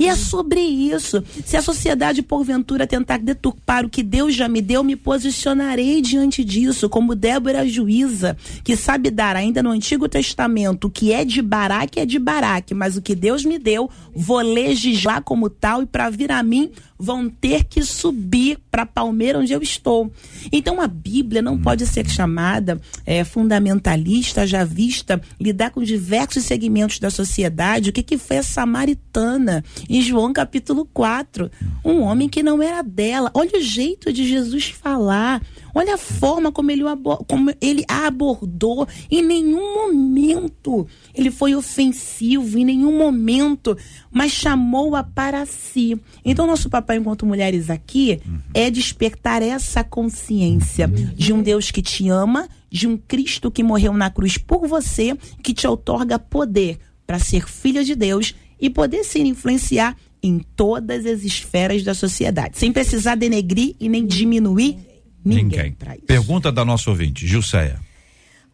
E 0.00 0.06
é 0.06 0.16
sobre 0.16 0.62
isso. 0.62 1.22
Se 1.44 1.58
a 1.58 1.62
sociedade, 1.62 2.22
porventura, 2.22 2.86
tentar 2.86 3.18
deturpar 3.18 3.84
o 3.84 3.90
que 3.90 4.02
Deus 4.02 4.34
já 4.34 4.48
me 4.48 4.62
deu, 4.62 4.82
me 4.82 4.96
posicionarei 4.96 6.00
diante 6.00 6.42
disso, 6.42 6.88
como 6.88 7.14
Débora 7.14 7.68
juíza, 7.68 8.34
que 8.64 8.78
sabe 8.78 9.10
dar 9.10 9.36
ainda 9.36 9.62
no 9.62 9.68
Antigo 9.68 10.08
Testamento 10.08 10.86
o 10.86 10.90
que 10.90 11.12
é 11.12 11.22
de 11.22 11.42
Baraque 11.42 12.00
é 12.00 12.06
de 12.06 12.18
Baraque, 12.18 12.72
mas 12.72 12.96
o 12.96 13.02
que 13.02 13.14
Deus 13.14 13.44
me 13.44 13.58
deu, 13.58 13.90
vou 14.14 14.40
legislar 14.40 15.22
como 15.22 15.50
tal 15.50 15.82
e 15.82 15.86
para 15.86 16.08
vir 16.08 16.32
a 16.32 16.42
mim 16.42 16.70
vão 17.00 17.30
ter 17.30 17.64
que 17.64 17.82
subir 17.82 18.58
para 18.70 18.84
palmeira 18.84 19.38
onde 19.38 19.52
eu 19.52 19.62
estou. 19.62 20.12
Então 20.52 20.80
a 20.82 20.86
Bíblia 20.86 21.40
não 21.40 21.58
pode 21.58 21.86
ser 21.86 22.06
chamada 22.08 22.78
é, 23.06 23.24
fundamentalista, 23.24 24.46
já 24.46 24.64
vista, 24.64 25.20
lidar 25.40 25.70
com 25.70 25.82
diversos 25.82 26.44
segmentos 26.44 26.98
da 26.98 27.10
sociedade. 27.10 27.88
O 27.88 27.92
que, 27.92 28.02
que 28.02 28.18
foi 28.18 28.38
a 28.38 28.42
samaritana 28.42 29.64
em 29.90 30.00
João 30.00 30.32
capítulo 30.32 30.88
4? 30.94 31.50
Um 31.84 32.02
homem 32.02 32.28
que 32.28 32.44
não 32.44 32.62
era 32.62 32.80
dela. 32.80 33.30
Olha 33.34 33.58
o 33.58 33.62
jeito 33.62 34.12
de 34.12 34.24
Jesus 34.24 34.68
falar. 34.68 35.42
Olha 35.74 35.94
a 35.94 35.98
forma 35.98 36.52
como 36.52 36.70
ele, 36.70 36.84
como 37.26 37.52
ele 37.60 37.84
a 37.88 38.06
abordou. 38.06 38.86
Em 39.10 39.20
nenhum 39.20 39.74
momento 39.74 40.86
ele 41.12 41.30
foi 41.30 41.56
ofensivo, 41.56 42.56
em 42.56 42.64
nenhum 42.64 42.96
momento, 42.96 43.76
mas 44.12 44.30
chamou-a 44.30 45.02
para 45.02 45.44
si. 45.44 46.00
Então, 46.24 46.46
nosso 46.46 46.70
papel 46.70 47.00
enquanto 47.00 47.26
mulheres 47.26 47.68
aqui 47.68 48.20
é 48.54 48.70
despertar 48.70 49.42
essa 49.42 49.82
consciência 49.82 50.86
de 50.86 51.32
um 51.32 51.42
Deus 51.42 51.72
que 51.72 51.82
te 51.82 52.08
ama, 52.08 52.48
de 52.70 52.86
um 52.86 52.96
Cristo 52.96 53.50
que 53.50 53.64
morreu 53.64 53.92
na 53.92 54.08
cruz 54.08 54.38
por 54.38 54.68
você, 54.68 55.16
que 55.42 55.52
te 55.52 55.66
outorga 55.66 56.16
poder 56.16 56.78
para 57.06 57.18
ser 57.18 57.48
filha 57.48 57.82
de 57.82 57.96
Deus 57.96 58.36
e 58.60 58.68
poder 58.68 59.04
sim 59.04 59.26
influenciar 59.26 59.96
em 60.22 60.38
todas 60.54 61.06
as 61.06 61.22
esferas 61.22 61.82
da 61.82 61.94
sociedade, 61.94 62.58
sem 62.58 62.72
precisar 62.72 63.14
denegrir 63.14 63.74
e 63.80 63.88
nem 63.88 64.06
diminuir 64.06 64.76
ninguém. 65.24 65.74
ninguém. 65.78 66.00
Pergunta 66.06 66.52
da 66.52 66.64
nossa 66.64 66.90
ouvinte, 66.90 67.26
Gilceia. 67.26 67.80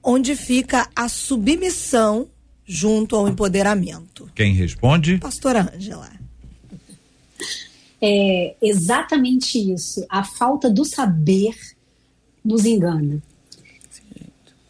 Onde 0.02 0.36
fica 0.36 0.88
a 0.94 1.08
submissão 1.08 2.28
junto 2.64 3.16
ao 3.16 3.28
empoderamento? 3.28 4.30
Quem 4.34 4.52
responde? 4.52 5.18
Pastora 5.18 5.72
Ângela. 5.74 6.10
É 8.00 8.54
exatamente 8.62 9.58
isso. 9.58 10.04
A 10.08 10.22
falta 10.22 10.70
do 10.70 10.84
saber 10.84 11.56
nos 12.44 12.64
engana. 12.64 13.20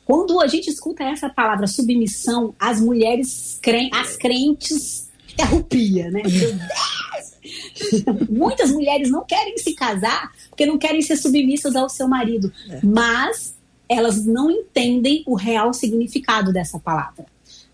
Quando 0.07 0.41
a 0.41 0.47
gente 0.47 0.71
escuta 0.71 1.03
essa 1.03 1.29
palavra 1.29 1.67
submissão, 1.67 2.55
as 2.59 2.81
mulheres, 2.81 3.61
as 3.93 4.17
crentes, 4.17 5.06
arrupia, 5.43 6.11
né? 6.11 6.23
Muitas 8.29 8.73
mulheres 8.73 9.11
não 9.11 9.25
querem 9.25 9.57
se 9.59 9.75
casar 9.75 10.33
porque 10.49 10.67
não 10.67 10.79
querem 10.79 11.03
ser 11.03 11.17
submissas 11.17 11.77
ao 11.77 11.89
seu 11.89 12.09
marido, 12.09 12.53
é. 12.69 12.81
mas 12.83 13.55
elas 13.89 14.25
não 14.25 14.51
entendem 14.51 15.23
o 15.27 15.35
real 15.35 15.73
significado 15.73 16.53
dessa 16.53 16.79
palavra. 16.79 17.27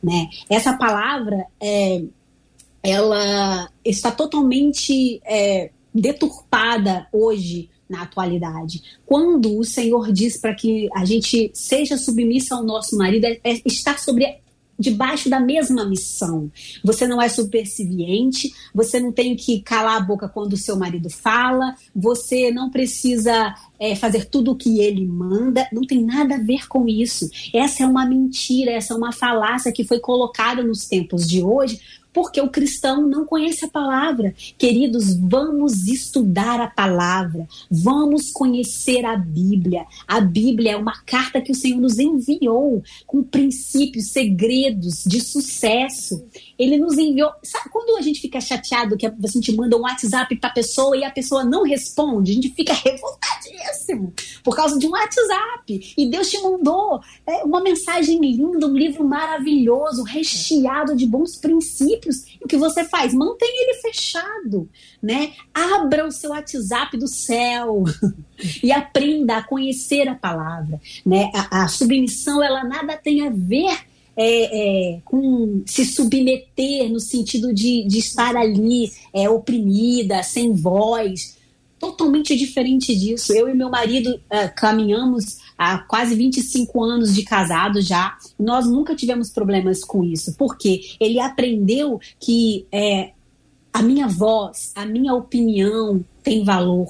Né? 0.03 0.29
Essa 0.51 0.77
palavra 0.77 1.47
é, 1.61 2.03
ela 2.83 3.71
está 3.85 4.11
totalmente 4.11 5.21
é, 5.25 5.71
deturpada 5.95 7.07
hoje 7.13 7.71
na 7.89 8.03
atualidade. 8.03 8.83
Quando 9.07 9.59
o 9.59 9.65
Senhor 9.65 10.13
diz 10.13 10.39
para 10.39 10.55
que 10.55 10.89
a 10.95 11.05
gente 11.05 11.51
seja 11.55 11.97
submissa 11.97 12.55
ao 12.55 12.65
nosso 12.65 12.97
marido, 12.97 13.27
é, 13.27 13.39
é 13.45 13.63
estar 13.65 13.99
sobre 13.99 14.42
debaixo 14.83 15.31
da 15.31 15.39
mesma 15.39 15.85
missão. 15.85 16.51
Você 16.83 17.07
não 17.07 17.23
é 17.23 17.29
superciviente, 17.29 18.53
você 18.75 18.99
não 18.99 19.13
tem 19.13 19.37
que 19.37 19.63
calar 19.63 19.97
a 19.97 20.05
boca 20.05 20.29
quando 20.29 20.55
o 20.55 20.59
seu 20.59 20.77
marido 20.77 21.09
fala, 21.09 21.77
você 21.95 22.51
não 22.51 22.69
precisa 22.69 23.55
é, 23.79 23.95
fazer 23.95 24.27
tudo 24.27 24.51
o 24.51 24.57
que 24.57 24.81
ele 24.81 25.07
manda, 25.07 25.69
não 25.73 25.83
tem 25.83 26.05
nada 26.05 26.35
a 26.35 26.43
ver 26.43 26.67
com 26.67 26.89
isso. 26.89 27.31
Essa 27.55 27.85
é 27.85 27.87
uma 27.87 28.05
mentira, 28.05 28.73
essa 28.73 28.93
é 28.93 28.97
uma 28.97 29.13
falácia 29.13 29.73
que 29.73 29.85
foi 29.85 30.01
colocada 30.01 30.63
nos 30.63 30.87
tempos 30.87 31.29
de 31.29 31.43
hoje 31.43 31.81
porque 32.13 32.41
o 32.41 32.51
cristão 32.51 33.07
não 33.07 33.25
conhece 33.25 33.65
a 33.65 33.69
palavra. 33.69 34.35
Queridos, 34.59 35.15
vamos 35.15 35.87
estudar 35.89 36.61
a 36.61 36.69
palavra, 36.69 37.49
vamos 37.71 38.31
conhecer 38.31 39.05
a 39.05 39.17
Bíblia. 39.17 39.87
A 40.07 40.21
Bíblia 40.21 40.73
é 40.73 40.77
uma 40.77 41.01
carta 41.05 41.41
que 41.41 41.53
o 41.53 41.55
Senhor 41.55 41.81
nos 41.81 41.99
enviou 41.99 42.83
com 43.07 43.23
princípios, 43.23 44.11
segredos 44.11 45.05
de 45.05 45.21
sucesso. 45.21 46.25
Ele 46.63 46.79
nos 46.79 46.97
enviou. 46.97 47.33
Sabe 47.43 47.69
quando 47.71 47.97
a 47.99 48.01
gente 48.01 48.21
fica 48.21 48.41
chateado 48.41 48.97
que 48.97 49.05
a 49.05 49.13
gente 49.27 49.53
manda 49.53 49.77
um 49.77 49.81
WhatsApp 49.81 50.37
para 50.37 50.51
a 50.51 50.53
pessoa 50.53 50.97
e 50.97 51.03
a 51.03 51.11
pessoa 51.11 51.45
não 51.45 51.65
responde? 51.65 52.31
A 52.31 52.35
gente 52.35 52.51
fica 52.51 52.73
revoltadíssimo 52.85 54.15
por 54.45 54.55
causa 54.55 54.79
de 54.79 54.87
um 54.87 54.91
WhatsApp. 54.91 55.95
E 55.99 56.07
Deus 56.07 56.31
te 56.31 56.41
mandou 56.41 57.01
é, 57.27 57.43
uma 57.43 57.61
mensagem 57.61 58.21
linda, 58.21 58.67
um 58.67 58.77
livro 58.77 59.05
maravilhoso, 59.05 60.05
recheado 60.05 60.95
de 60.95 61.05
bons 61.05 61.37
princípios. 61.37 62.25
E 62.41 62.45
o 62.45 62.49
que 62.49 62.57
você 62.57 62.85
faz? 62.85 63.13
Mantém 63.13 63.51
ele 63.63 63.81
fechado, 63.81 64.69
né? 65.03 65.33
Abra 65.53 66.07
o 66.07 66.13
seu 66.13 66.31
WhatsApp 66.31 66.97
do 66.97 67.09
céu 67.09 67.83
e 68.63 68.71
aprenda 68.71 69.39
a 69.39 69.43
conhecer 69.43 70.07
a 70.07 70.15
palavra, 70.15 70.81
né? 71.05 71.33
A, 71.35 71.65
a 71.65 71.69
submissão 71.69 72.41
ela 72.41 72.63
nada 72.63 72.97
tem 72.97 73.27
a 73.27 73.31
ver 73.31 73.92
é, 74.17 74.95
é, 74.95 75.01
com 75.05 75.63
se 75.67 75.85
submeter 75.85 76.91
no 76.91 77.01
sentido 77.01 77.53
de, 77.53 77.85
de 77.85 77.99
estar 77.99 78.37
ali 78.37 78.91
é, 79.13 79.29
oprimida, 79.29 80.23
sem 80.23 80.53
voz. 80.53 81.39
Totalmente 81.79 82.37
diferente 82.37 82.95
disso. 82.95 83.33
Eu 83.33 83.49
e 83.49 83.55
meu 83.55 83.69
marido 83.69 84.15
uh, 84.15 84.55
caminhamos 84.55 85.39
há 85.59 85.79
quase 85.79 86.15
25 86.15 86.81
anos 86.81 87.13
de 87.13 87.25
casado 87.25 87.81
já. 87.81 88.17
Nós 88.39 88.67
nunca 88.67 88.95
tivemos 88.95 89.31
problemas 89.31 89.83
com 89.83 90.05
isso, 90.05 90.35
porque 90.35 90.95
ele 91.01 91.19
aprendeu 91.19 92.01
que 92.21 92.67
é, 92.71 93.11
a 93.73 93.83
minha 93.83 94.07
voz, 94.07 94.71
a 94.77 94.87
minha 94.87 95.13
opinião 95.13 96.05
tem 96.23 96.45
valor 96.45 96.87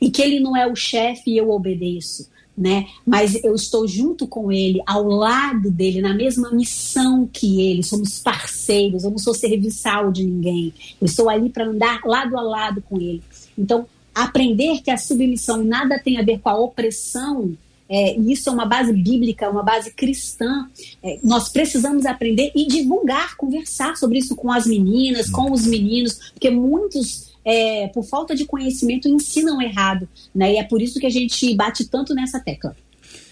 e 0.00 0.10
que 0.10 0.22
ele 0.22 0.38
não 0.38 0.56
é 0.56 0.64
o 0.64 0.76
chefe 0.76 1.32
e 1.32 1.38
eu 1.38 1.50
obedeço 1.50 2.28
né? 2.56 2.86
Mas 3.04 3.42
eu 3.44 3.54
estou 3.54 3.86
junto 3.86 4.26
com 4.26 4.50
ele, 4.50 4.80
ao 4.86 5.04
lado 5.04 5.70
dele, 5.70 6.00
na 6.00 6.14
mesma 6.14 6.50
missão 6.50 7.28
que 7.30 7.60
ele. 7.60 7.82
Somos 7.82 8.18
parceiros, 8.18 9.04
eu 9.04 9.10
não 9.10 9.18
sou 9.18 9.34
serviçal 9.34 10.10
de 10.10 10.24
ninguém. 10.24 10.72
Eu 11.00 11.04
estou 11.04 11.28
ali 11.28 11.50
para 11.50 11.66
andar 11.66 12.00
lado 12.04 12.36
a 12.36 12.42
lado 12.42 12.82
com 12.82 12.98
ele. 13.00 13.22
Então, 13.58 13.86
aprender 14.14 14.80
que 14.82 14.90
a 14.90 14.96
submissão 14.96 15.62
nada 15.62 15.98
tem 15.98 16.18
a 16.18 16.22
ver 16.22 16.38
com 16.38 16.48
a 16.48 16.58
opressão, 16.58 17.56
é, 17.88 18.16
isso 18.18 18.48
é 18.48 18.52
uma 18.52 18.66
base 18.66 18.92
bíblica, 18.92 19.50
uma 19.50 19.62
base 19.62 19.92
cristã. 19.92 20.68
É, 21.02 21.18
nós 21.22 21.48
precisamos 21.48 22.06
aprender 22.06 22.50
e 22.54 22.66
divulgar, 22.66 23.36
conversar 23.36 23.96
sobre 23.96 24.18
isso 24.18 24.34
com 24.34 24.50
as 24.50 24.66
meninas, 24.66 25.30
com 25.30 25.52
os 25.52 25.66
meninos, 25.66 26.32
porque 26.32 26.50
muitos 26.50 27.25
é, 27.46 27.86
por 27.88 28.04
falta 28.04 28.34
de 28.34 28.44
conhecimento, 28.44 29.08
ensinam 29.08 29.62
errado. 29.62 30.08
Né? 30.34 30.54
E 30.54 30.56
é 30.56 30.64
por 30.64 30.82
isso 30.82 30.98
que 30.98 31.06
a 31.06 31.10
gente 31.10 31.54
bate 31.54 31.84
tanto 31.84 32.12
nessa 32.12 32.40
tecla. 32.40 32.76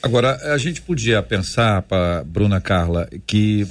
Agora, 0.00 0.54
a 0.54 0.58
gente 0.58 0.80
podia 0.80 1.20
pensar, 1.20 1.82
para 1.82 2.22
Bruna 2.24 2.60
Carla, 2.60 3.08
que 3.26 3.66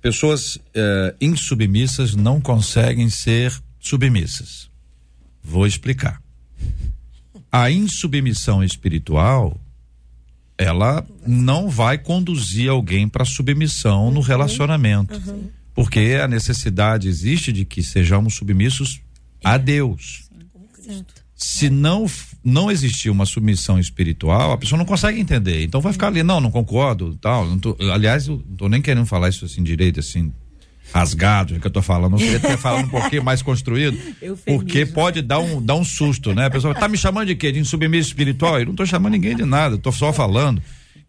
pessoas 0.00 0.58
eh, 0.74 1.14
insubmissas 1.20 2.14
não 2.14 2.40
conseguem 2.40 3.10
ser 3.10 3.52
submissas. 3.78 4.70
Vou 5.42 5.66
explicar. 5.66 6.22
A 7.50 7.70
insubmissão 7.70 8.64
espiritual, 8.64 9.60
ela 10.56 11.06
não 11.26 11.68
vai 11.68 11.98
conduzir 11.98 12.70
alguém 12.70 13.08
para 13.08 13.24
submissão 13.24 14.10
no 14.10 14.20
relacionamento. 14.20 15.20
Porque 15.74 16.18
a 16.22 16.28
necessidade 16.28 17.08
existe 17.08 17.52
de 17.52 17.64
que 17.64 17.82
sejamos 17.82 18.34
submissos 18.34 19.00
a 19.44 19.56
Deus. 19.56 20.28
Se 21.34 21.68
não 21.68 22.06
não 22.44 22.70
existir 22.70 23.08
uma 23.08 23.24
submissão 23.24 23.78
espiritual, 23.78 24.52
a 24.52 24.58
pessoa 24.58 24.76
não 24.76 24.84
consegue 24.84 25.20
entender. 25.20 25.62
Então 25.62 25.80
vai 25.80 25.92
ficar 25.92 26.08
ali, 26.08 26.22
não, 26.22 26.40
não 26.40 26.50
concordo, 26.50 27.14
tal. 27.16 27.46
Não 27.46 27.58
tô, 27.58 27.76
aliás, 27.92 28.26
eu 28.26 28.42
não 28.48 28.56
tô 28.56 28.68
nem 28.68 28.82
querendo 28.82 29.06
falar 29.06 29.28
isso 29.28 29.44
assim 29.44 29.62
direito, 29.62 30.00
assim, 30.00 30.32
rasgado, 30.92 31.58
que 31.60 31.66
eu 31.66 31.70
tô 31.70 31.80
falando. 31.80 32.14
Eu 32.14 32.18
queria 32.18 32.40
ter 32.40 32.58
falado 32.58 32.86
um 32.86 32.88
pouquinho 32.88 33.22
mais 33.24 33.42
construído, 33.42 33.96
porque 34.44 34.84
pode 34.84 35.22
dar 35.22 35.38
um, 35.38 35.62
dar 35.62 35.74
um 35.74 35.84
susto, 35.84 36.34
né? 36.34 36.46
A 36.46 36.50
pessoa 36.50 36.74
tá 36.74 36.88
me 36.88 36.98
chamando 36.98 37.28
de 37.28 37.36
quê? 37.36 37.52
De 37.52 37.60
insubmisso 37.60 38.08
espiritual? 38.08 38.58
Eu 38.58 38.66
não 38.66 38.74
tô 38.74 38.84
chamando 38.84 39.12
ninguém 39.12 39.36
de 39.36 39.44
nada, 39.44 39.78
tô 39.78 39.92
só 39.92 40.12
falando 40.12 40.60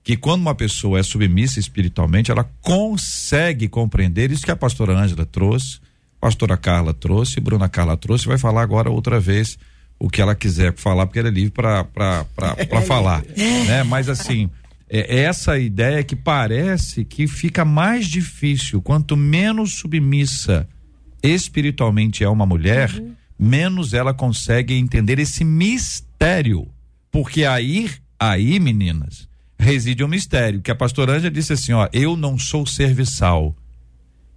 que 0.04 0.18
quando 0.18 0.42
uma 0.42 0.54
pessoa 0.54 1.00
é 1.00 1.04
submissa 1.04 1.60
espiritualmente, 1.60 2.30
ela 2.30 2.44
consegue 2.62 3.68
compreender 3.70 4.32
isso 4.32 4.44
que 4.44 4.52
a 4.52 4.56
pastora 4.56 4.98
Ângela 4.98 5.26
trouxe, 5.26 5.80
pastora 6.24 6.56
Carla 6.56 6.94
trouxe, 6.94 7.42
Bruna 7.42 7.68
Carla 7.68 7.98
trouxe, 7.98 8.30
vai 8.30 8.38
falar 8.38 8.62
agora 8.62 8.90
outra 8.90 9.20
vez 9.20 9.60
o 10.00 10.10
que 10.10 10.22
ela 10.22 10.34
quiser 10.34 10.74
falar, 10.74 11.06
porque 11.06 11.20
ela 11.20 11.28
é 11.28 11.32
livre 11.32 11.52
para 11.52 11.86
falar, 12.88 13.22
né? 13.68 13.84
Mas 13.84 14.08
assim, 14.08 14.50
é 14.90 15.20
essa 15.20 15.60
ideia 15.60 16.02
que 16.02 16.16
parece 16.16 17.04
que 17.04 17.28
fica 17.28 17.66
mais 17.66 18.08
difícil. 18.08 18.82
Quanto 18.82 19.18
menos 19.18 19.74
submissa 19.74 20.66
espiritualmente 21.22 22.24
é 22.24 22.30
uma 22.30 22.46
mulher, 22.46 22.90
menos 23.38 23.94
ela 23.94 24.14
consegue 24.14 24.76
entender 24.76 25.20
esse 25.20 25.44
mistério, 25.44 26.70
porque 27.12 27.44
aí, 27.44 27.92
aí, 28.18 28.62
meninas, 28.62 29.28
reside 29.60 30.06
um 30.06 30.08
mistério, 30.08 30.62
que 30.62 30.72
a 30.72 30.76
pastora 30.76 31.18
Ângela 31.18 31.30
disse 31.30 31.52
assim, 31.52 31.74
ó, 31.74 31.90
eu 31.92 32.16
não 32.16 32.40
sou 32.40 32.66
serviçal, 32.66 33.54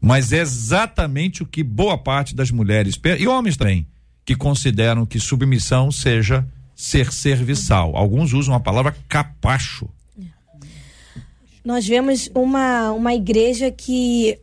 mas 0.01 0.33
é 0.33 0.41
exatamente 0.41 1.43
o 1.43 1.47
que 1.47 1.63
boa 1.63 1.97
parte 1.97 2.35
das 2.35 2.51
mulheres 2.51 2.99
e 3.19 3.27
homens 3.27 3.57
também 3.57 3.87
que 4.25 4.35
consideram 4.35 5.07
que 5.07 5.21
submissão 5.21 5.91
seja 5.93 6.47
ser 6.75 7.13
serviçal. 7.13 7.97
Alguns 7.97 8.33
usam 8.33 8.55
a 8.55 8.61
palavra 8.61 8.95
capacho. 9.09 9.89
Nós 11.65 11.87
vemos 11.87 12.29
uma, 12.35 12.93
uma 12.93 13.15
igreja 13.15 13.71
que 13.71 14.39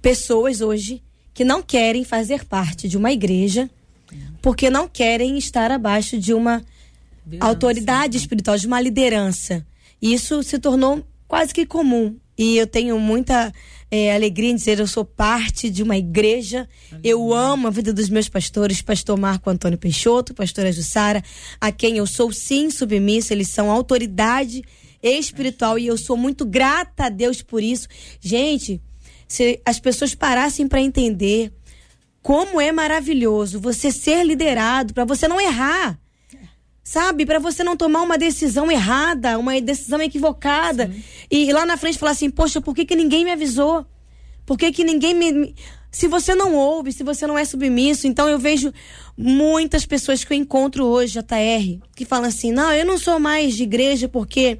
pessoas 0.00 0.60
hoje 0.60 1.02
que 1.34 1.44
não 1.44 1.62
querem 1.62 2.04
fazer 2.04 2.44
parte 2.44 2.88
de 2.88 2.96
uma 2.96 3.12
igreja 3.12 3.68
porque 4.40 4.70
não 4.70 4.88
querem 4.88 5.36
estar 5.36 5.70
abaixo 5.70 6.18
de 6.18 6.32
uma 6.32 6.64
autoridade 7.40 8.16
espiritual, 8.16 8.56
de 8.56 8.66
uma 8.66 8.80
liderança. 8.80 9.64
E 10.00 10.14
isso 10.14 10.42
se 10.42 10.58
tornou 10.58 11.04
quase 11.26 11.52
que 11.52 11.66
comum. 11.66 12.16
E 12.36 12.56
eu 12.56 12.66
tenho 12.66 12.98
muita 12.98 13.52
é, 13.90 14.14
alegria 14.14 14.50
em 14.50 14.54
dizer 14.54 14.78
eu 14.78 14.86
sou 14.86 15.04
parte 15.04 15.70
de 15.70 15.82
uma 15.82 15.96
igreja. 15.96 16.68
Eu 17.02 17.32
amo 17.32 17.68
a 17.68 17.70
vida 17.70 17.92
dos 17.92 18.08
meus 18.08 18.28
pastores, 18.28 18.82
pastor 18.82 19.18
Marco 19.18 19.48
Antônio 19.48 19.78
Peixoto, 19.78 20.34
pastora 20.34 20.72
Jussara, 20.72 21.22
a 21.60 21.72
quem 21.72 21.96
eu 21.96 22.06
sou 22.06 22.32
sim 22.32 22.70
submissa, 22.70 23.32
eles 23.32 23.48
são 23.48 23.70
autoridade 23.70 24.62
espiritual 25.02 25.78
e 25.78 25.86
eu 25.86 25.96
sou 25.96 26.16
muito 26.16 26.44
grata 26.44 27.04
a 27.04 27.08
Deus 27.08 27.42
por 27.42 27.62
isso. 27.62 27.88
Gente, 28.20 28.80
se 29.26 29.60
as 29.64 29.78
pessoas 29.78 30.14
parassem 30.14 30.66
para 30.66 30.80
entender 30.80 31.52
como 32.20 32.60
é 32.60 32.72
maravilhoso 32.72 33.60
você 33.60 33.90
ser 33.90 34.24
liderado 34.24 34.92
para 34.92 35.04
você 35.04 35.26
não 35.28 35.40
errar 35.40 35.98
sabe? 36.88 37.26
Para 37.26 37.38
você 37.38 37.62
não 37.62 37.76
tomar 37.76 38.00
uma 38.00 38.16
decisão 38.16 38.72
errada, 38.72 39.38
uma 39.38 39.60
decisão 39.60 40.00
equivocada. 40.00 40.90
E 41.30 41.52
lá 41.52 41.66
na 41.66 41.76
frente 41.76 41.98
falar 41.98 42.12
assim: 42.12 42.30
Poxa, 42.30 42.62
por 42.62 42.74
que, 42.74 42.86
que 42.86 42.96
ninguém 42.96 43.26
me 43.26 43.30
avisou? 43.30 43.84
Por 44.46 44.56
que, 44.56 44.72
que 44.72 44.84
ninguém 44.84 45.12
me. 45.12 45.54
Se 45.90 46.08
você 46.08 46.34
não 46.34 46.54
ouve, 46.54 46.90
se 46.92 47.04
você 47.04 47.26
não 47.26 47.38
é 47.38 47.44
submisso, 47.44 48.06
então 48.06 48.26
eu 48.26 48.38
vejo 48.38 48.72
muitas 49.16 49.84
pessoas 49.84 50.24
que 50.24 50.32
eu 50.32 50.36
encontro 50.36 50.86
hoje, 50.86 51.18
JR, 51.18 51.78
que 51.94 52.06
falam 52.06 52.28
assim: 52.28 52.52
não, 52.52 52.72
eu 52.72 52.86
não 52.86 52.96
sou 52.96 53.18
mais 53.18 53.54
de 53.54 53.64
igreja 53.64 54.08
porque 54.08 54.58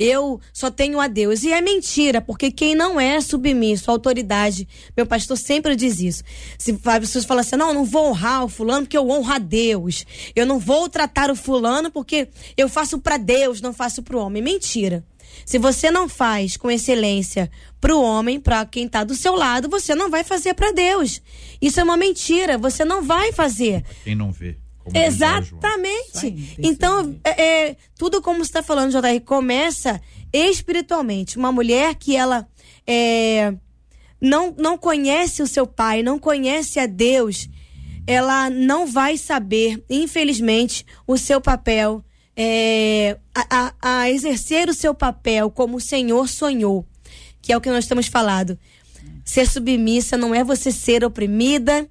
eu 0.00 0.40
só 0.50 0.70
tenho 0.70 0.98
a 0.98 1.06
Deus. 1.06 1.42
E 1.42 1.52
é 1.52 1.60
mentira, 1.60 2.22
porque 2.22 2.50
quem 2.50 2.74
não 2.74 2.98
é 2.98 3.20
submisso 3.20 3.90
à 3.90 3.94
autoridade, 3.94 4.66
meu 4.96 5.04
pastor 5.04 5.36
sempre 5.36 5.76
diz 5.76 6.00
isso. 6.00 6.24
Se 6.58 6.72
as 6.82 6.98
pessoas 7.00 7.26
falam 7.26 7.42
assim, 7.42 7.56
não, 7.56 7.68
eu 7.68 7.74
não 7.74 7.84
vou 7.84 8.08
honrar 8.08 8.46
o 8.46 8.48
fulano 8.48 8.86
porque 8.86 8.96
eu 8.96 9.10
honro 9.10 9.30
a 9.30 9.38
Deus. 9.38 10.06
Eu 10.34 10.46
não 10.46 10.58
vou 10.58 10.88
tratar 10.88 11.30
o 11.30 11.36
fulano 11.36 11.90
porque 11.90 12.28
eu 12.56 12.66
faço 12.66 12.98
para 12.98 13.18
Deus, 13.18 13.60
não 13.60 13.74
faço 13.74 14.02
para 14.02 14.16
o 14.16 14.20
homem. 14.20 14.42
Mentira. 14.42 15.04
Se 15.44 15.58
você 15.58 15.90
não 15.90 16.08
faz 16.08 16.56
com 16.56 16.70
excelência 16.70 17.50
para 17.78 17.94
o 17.94 18.02
homem, 18.02 18.40
para 18.40 18.64
quem 18.64 18.86
está 18.86 19.04
do 19.04 19.14
seu 19.14 19.34
lado, 19.34 19.68
você 19.68 19.94
não 19.94 20.10
vai 20.10 20.24
fazer 20.24 20.54
para 20.54 20.72
Deus. 20.72 21.20
Isso 21.60 21.78
é 21.78 21.84
uma 21.84 21.96
mentira. 21.96 22.56
Você 22.56 22.84
não 22.84 23.02
vai 23.02 23.32
fazer. 23.32 23.84
Quem 24.02 24.14
não 24.14 24.32
vê. 24.32 24.56
Exatamente. 24.92 26.56
Então, 26.58 27.16
é, 27.22 27.42
é, 27.42 27.76
tudo 27.96 28.22
como 28.22 28.38
você 28.38 28.50
está 28.50 28.62
falando, 28.62 28.92
JR, 28.92 29.20
começa 29.24 30.00
espiritualmente. 30.32 31.36
Uma 31.36 31.52
mulher 31.52 31.94
que 31.94 32.16
ela 32.16 32.48
é, 32.86 33.54
não, 34.20 34.54
não 34.58 34.76
conhece 34.76 35.42
o 35.42 35.46
seu 35.46 35.66
pai, 35.66 36.02
não 36.02 36.18
conhece 36.18 36.78
a 36.78 36.86
Deus, 36.86 37.48
ela 38.06 38.50
não 38.50 38.86
vai 38.86 39.16
saber, 39.16 39.82
infelizmente, 39.88 40.84
o 41.06 41.16
seu 41.16 41.40
papel, 41.40 42.04
é, 42.36 43.18
a, 43.34 43.74
a, 43.82 44.00
a 44.00 44.10
exercer 44.10 44.68
o 44.68 44.74
seu 44.74 44.94
papel 44.94 45.50
como 45.50 45.76
o 45.76 45.80
Senhor 45.80 46.28
sonhou, 46.28 46.86
que 47.40 47.52
é 47.52 47.56
o 47.56 47.60
que 47.60 47.70
nós 47.70 47.84
estamos 47.84 48.06
falando. 48.06 48.58
Ser 49.24 49.46
submissa 49.46 50.16
não 50.16 50.34
é 50.34 50.42
você 50.42 50.72
ser 50.72 51.04
oprimida, 51.04 51.88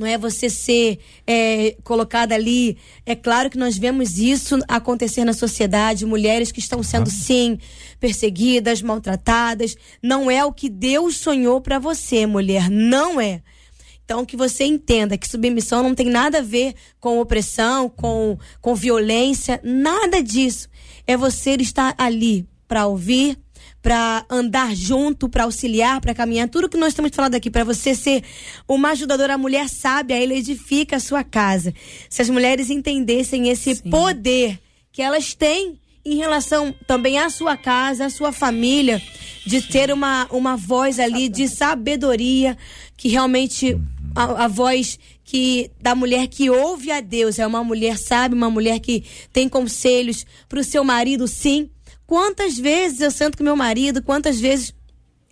não 0.00 0.06
é 0.06 0.16
você 0.16 0.48
ser 0.48 0.98
é, 1.26 1.76
colocada 1.84 2.34
ali. 2.34 2.78
É 3.04 3.14
claro 3.14 3.50
que 3.50 3.58
nós 3.58 3.76
vemos 3.76 4.18
isso 4.18 4.58
acontecer 4.66 5.26
na 5.26 5.34
sociedade, 5.34 6.06
mulheres 6.06 6.50
que 6.50 6.58
estão 6.58 6.82
sendo 6.82 7.10
sim 7.10 7.58
perseguidas, 8.00 8.80
maltratadas. 8.80 9.76
Não 10.02 10.30
é 10.30 10.42
o 10.42 10.54
que 10.54 10.70
Deus 10.70 11.18
sonhou 11.18 11.60
para 11.60 11.78
você, 11.78 12.24
mulher, 12.24 12.70
não 12.70 13.20
é. 13.20 13.42
Então 14.02 14.24
que 14.24 14.38
você 14.38 14.64
entenda 14.64 15.18
que 15.18 15.28
submissão 15.28 15.82
não 15.82 15.94
tem 15.94 16.06
nada 16.06 16.38
a 16.38 16.42
ver 16.42 16.74
com 16.98 17.20
opressão, 17.20 17.86
com, 17.90 18.38
com 18.58 18.74
violência, 18.74 19.60
nada 19.62 20.22
disso. 20.22 20.66
É 21.06 21.14
você 21.14 21.56
estar 21.56 21.94
ali 21.98 22.48
para 22.66 22.86
ouvir, 22.86 23.36
para 23.82 24.24
andar 24.28 24.74
junto, 24.74 25.28
para 25.28 25.44
auxiliar, 25.44 26.00
para 26.00 26.14
caminhar. 26.14 26.48
Tudo 26.48 26.68
que 26.68 26.76
nós 26.76 26.88
estamos 26.88 27.10
falando 27.14 27.34
aqui, 27.34 27.50
para 27.50 27.64
você 27.64 27.94
ser 27.94 28.22
uma 28.68 28.90
ajudadora, 28.90 29.34
a 29.34 29.38
mulher 29.38 29.68
sábia, 29.68 30.20
ele 30.20 30.34
edifica 30.34 30.96
a 30.96 31.00
sua 31.00 31.24
casa. 31.24 31.72
Se 32.08 32.20
as 32.20 32.28
mulheres 32.28 32.68
entendessem 32.70 33.48
esse 33.48 33.76
Sim. 33.76 33.90
poder 33.90 34.58
que 34.92 35.00
elas 35.00 35.34
têm 35.34 35.78
em 36.04 36.16
relação 36.16 36.74
também 36.86 37.18
à 37.18 37.28
sua 37.28 37.56
casa, 37.56 38.06
à 38.06 38.10
sua 38.10 38.32
família, 38.32 39.02
de 39.46 39.62
ter 39.62 39.92
uma, 39.92 40.26
uma 40.30 40.56
voz 40.56 40.98
ali 40.98 41.28
de 41.28 41.48
sabedoria, 41.48 42.56
que 42.96 43.08
realmente 43.08 43.78
a, 44.14 44.44
a, 44.44 44.48
voz 44.48 44.98
que 45.24 45.70
da 45.80 45.94
mulher 45.94 46.26
que 46.26 46.50
ouve 46.50 46.90
a 46.90 47.00
Deus 47.00 47.38
é 47.38 47.46
uma 47.46 47.62
mulher 47.62 47.98
sábia, 47.98 48.36
uma 48.36 48.50
mulher 48.50 48.80
que 48.80 49.04
tem 49.32 49.48
conselhos 49.48 50.26
para 50.48 50.60
o 50.60 50.64
seu 50.64 50.82
marido, 50.82 51.28
sim, 51.28 51.70
Quantas 52.10 52.58
vezes 52.58 53.00
eu 53.02 53.10
sento 53.12 53.38
com 53.38 53.44
meu 53.44 53.54
marido, 53.54 54.02
quantas 54.02 54.40
vezes 54.40 54.74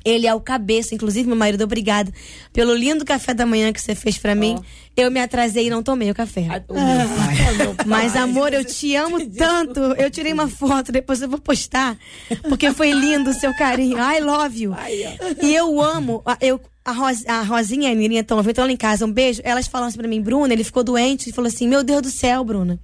ele 0.04 0.28
é 0.28 0.32
o 0.32 0.40
cabeça, 0.40 0.94
inclusive 0.94 1.26
meu 1.26 1.34
marido, 1.34 1.64
obrigado 1.64 2.14
pelo 2.52 2.72
lindo 2.72 3.04
café 3.04 3.34
da 3.34 3.44
manhã 3.44 3.72
que 3.72 3.80
você 3.80 3.96
fez 3.96 4.16
para 4.16 4.32
mim. 4.32 4.56
Eu 4.96 5.10
me 5.10 5.18
atrasei 5.18 5.66
e 5.66 5.70
não 5.70 5.82
tomei 5.82 6.08
o 6.08 6.14
café. 6.14 6.46
Ah, 6.48 7.84
mas 7.84 8.14
amor, 8.14 8.54
eu 8.54 8.64
te 8.64 8.94
amo 8.94 9.18
tanto. 9.28 9.80
Eu 9.80 10.08
tirei 10.08 10.32
uma 10.32 10.46
foto, 10.46 10.92
depois 10.92 11.20
eu 11.20 11.28
vou 11.28 11.40
postar, 11.40 11.98
porque 12.48 12.72
foi 12.72 12.92
lindo 12.92 13.30
o 13.30 13.34
seu 13.34 13.52
carinho. 13.56 13.98
I 13.98 14.20
love 14.20 14.62
you. 14.62 14.72
E 15.42 15.52
eu 15.52 15.82
amo, 15.82 16.22
eu 16.40 16.60
a, 16.84 16.92
Ros, 16.92 17.26
a 17.26 17.42
Rosinha 17.42 17.88
e 17.88 17.92
a 17.92 17.96
Mirinha 17.96 18.20
estão 18.20 18.40
estão 18.40 18.64
lá 18.64 18.70
em 18.70 18.76
casa, 18.76 19.04
um 19.04 19.12
beijo. 19.12 19.40
Elas 19.42 19.66
falam 19.66 19.88
assim 19.88 19.98
pra 19.98 20.06
mim, 20.06 20.22
Bruna, 20.22 20.52
ele 20.52 20.62
ficou 20.62 20.84
doente. 20.84 21.28
E 21.28 21.32
falou 21.32 21.48
assim: 21.48 21.66
Meu 21.66 21.82
Deus 21.82 22.02
do 22.02 22.10
céu, 22.10 22.44
Bruna. 22.44 22.78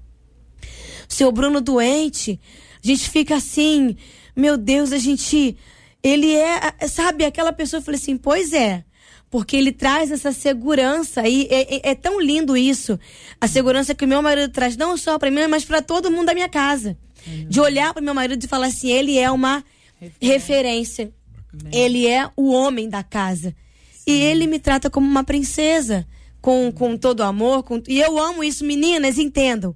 Seu 1.09 1.31
Bruno 1.31 1.61
doente. 1.61 2.41
A 2.85 2.87
gente 2.87 3.09
fica 3.09 3.37
assim, 3.37 3.97
meu 4.37 4.57
Deus, 4.57 4.93
a 4.93 4.99
gente. 4.99 5.57
Ele 6.03 6.35
é, 6.35 6.87
sabe, 6.87 7.25
aquela 7.25 7.53
pessoa, 7.53 7.81
eu 7.81 7.85
falei 7.85 7.99
assim, 7.99 8.17
pois 8.17 8.53
é. 8.53 8.85
porque 9.31 9.57
ele 9.57 9.73
traz 9.73 10.11
essa 10.13 10.31
segurança 10.33 11.27
e 11.27 11.49
é, 11.51 11.77
é- 11.77 11.91
é 11.91 11.95
tão 11.95 12.21
lindo 12.21 12.57
isso. 12.57 12.99
A 13.41 13.49
segurança 13.49 13.95
que 13.95 14.05
o 14.05 14.09
meu 14.09 14.23
marido 14.23 14.53
traz, 14.53 14.77
não 14.77 14.97
só 14.97 15.19
para 15.19 15.31
mim, 15.31 15.47
mas 15.49 15.65
para 15.65 15.83
todo 15.83 16.11
mundo 16.11 16.27
da 16.27 16.35
minha 16.35 16.49
casa. 16.49 16.97
De 17.49 17.59
olhar 17.59 17.93
para 17.95 18.03
meu 18.03 18.15
marido 18.15 18.45
e 18.45 18.47
falar 18.49 18.67
assim: 18.67 18.91
ele 18.91 19.19
é 19.19 19.31
uma 19.31 19.65
referência. 20.21 21.13
Ele 21.73 22.07
é 22.07 22.29
o 22.37 22.51
homem 22.53 22.89
da 22.89 23.03
casa. 23.03 23.55
E 24.07 24.13
ele 24.13 24.47
me 24.47 24.59
trata 24.59 24.91
como 24.91 25.07
uma 25.07 25.25
princesa, 25.25 26.07
com, 26.41 26.71
com 26.71 26.97
todo 26.97 27.23
amor. 27.23 27.63
Com, 27.63 27.81
e 27.89 28.01
eu 28.01 28.19
amo 28.19 28.45
isso, 28.45 28.65
meninas, 28.65 29.19
entendam. 29.19 29.75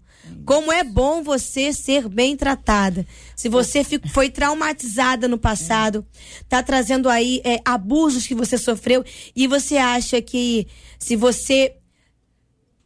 Como 0.49 0.73
é 0.73 0.83
bom 0.83 1.23
você 1.23 1.75
ser 1.75 2.09
bem 2.09 2.35
tratada. 2.35 3.07
Se 3.37 3.51
você 3.51 3.85
fi- 3.85 4.01
foi 4.15 4.31
traumatizada 4.31 5.29
no 5.29 5.37
passado, 5.37 6.07
tá 6.49 6.63
trazendo 6.63 7.07
aí 7.11 7.43
é, 7.45 7.61
abusos 7.67 8.27
que 8.27 8.35
você 8.35 8.57
sofreu 8.57 9.05
e 9.37 9.47
você 9.47 9.77
acha 9.77 10.23
que 10.23 10.67
se 10.99 11.17
você 11.17 11.77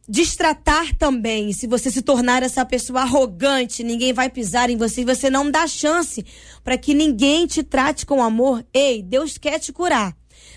destratar 0.09 0.93
também, 0.97 1.53
se 1.53 1.65
você 1.65 1.89
se 1.89 2.01
tornar 2.01 2.43
essa 2.43 2.65
pessoa 2.65 3.03
arrogante, 3.03 3.81
ninguém 3.81 4.11
vai 4.11 4.29
pisar 4.29 4.69
em 4.69 4.75
você 4.75 4.99
e 4.99 5.05
você 5.05 5.29
não 5.29 5.49
dá 5.49 5.65
chance 5.65 6.25
para 6.65 6.77
que 6.77 6.93
ninguém 6.93 7.47
te 7.47 7.63
trate 7.63 8.05
com 8.05 8.21
amor. 8.21 8.65
Ei, 8.73 9.01
Deus 9.01 9.37
quer 9.37 9.57
te 9.57 9.71
curar. 9.71 10.13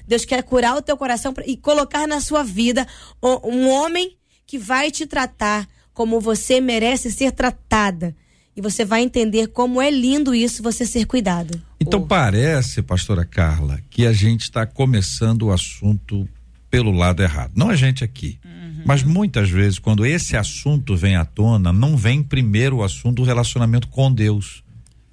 Deus 0.08 0.24
quer 0.24 0.42
curar 0.42 0.76
o 0.76 0.82
teu 0.82 0.96
coração 0.96 1.32
e 1.46 1.56
colocar 1.56 2.08
na 2.08 2.20
sua 2.20 2.42
vida 2.42 2.84
um 3.22 3.68
homem 3.68 4.18
que 4.44 4.58
vai 4.58 4.90
te 4.90 5.06
tratar 5.06 5.68
como 5.96 6.20
você 6.20 6.60
merece 6.60 7.10
ser 7.10 7.32
tratada. 7.32 8.14
E 8.54 8.60
você 8.60 8.84
vai 8.84 9.00
entender 9.00 9.46
como 9.48 9.80
é 9.80 9.90
lindo 9.90 10.34
isso, 10.34 10.62
você 10.62 10.84
ser 10.84 11.06
cuidada. 11.06 11.58
Então 11.80 12.06
parece, 12.06 12.82
pastora 12.82 13.24
Carla, 13.24 13.80
que 13.88 14.06
a 14.06 14.12
gente 14.12 14.42
está 14.42 14.66
começando 14.66 15.44
o 15.44 15.52
assunto 15.52 16.28
pelo 16.70 16.90
lado 16.90 17.22
errado. 17.22 17.52
Não 17.56 17.70
a 17.70 17.76
gente 17.76 18.04
aqui. 18.04 18.38
Mas 18.84 19.02
muitas 19.02 19.48
vezes, 19.48 19.78
quando 19.78 20.04
esse 20.04 20.36
assunto 20.36 20.94
vem 20.94 21.16
à 21.16 21.24
tona, 21.24 21.72
não 21.72 21.96
vem 21.96 22.22
primeiro 22.22 22.76
o 22.76 22.84
assunto 22.84 23.16
do 23.16 23.24
relacionamento 23.24 23.88
com 23.88 24.12
Deus. 24.12 24.62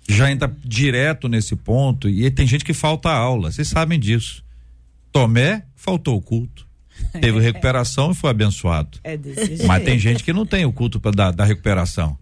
Já 0.08 0.30
entra 0.30 0.54
direto 0.66 1.30
nesse 1.30 1.56
ponto 1.56 2.10
e 2.10 2.30
tem 2.30 2.46
gente 2.46 2.66
que 2.66 2.74
falta 2.74 3.10
aula. 3.10 3.54
Vocês 3.54 3.70
sabem 3.70 3.98
disso. 3.98 4.44
Tomé 5.14 5.64
faltou 5.76 6.18
o 6.18 6.22
culto. 6.22 6.68
Teve 7.20 7.40
recuperação 7.40 8.12
e 8.12 8.16
foi 8.16 8.30
abençoado. 8.30 9.00
É 9.04 9.18
desse 9.18 9.46
jeito. 9.46 9.68
Mas 9.68 9.84
tem 9.84 9.98
gente 10.00 10.24
que 10.24 10.34
não 10.34 10.46
tem 10.46 10.66
o 10.66 10.72
culto 10.72 11.00
para 11.00 11.12
dar 11.12 11.32
da 11.32 11.46
recuperação. 11.46 12.18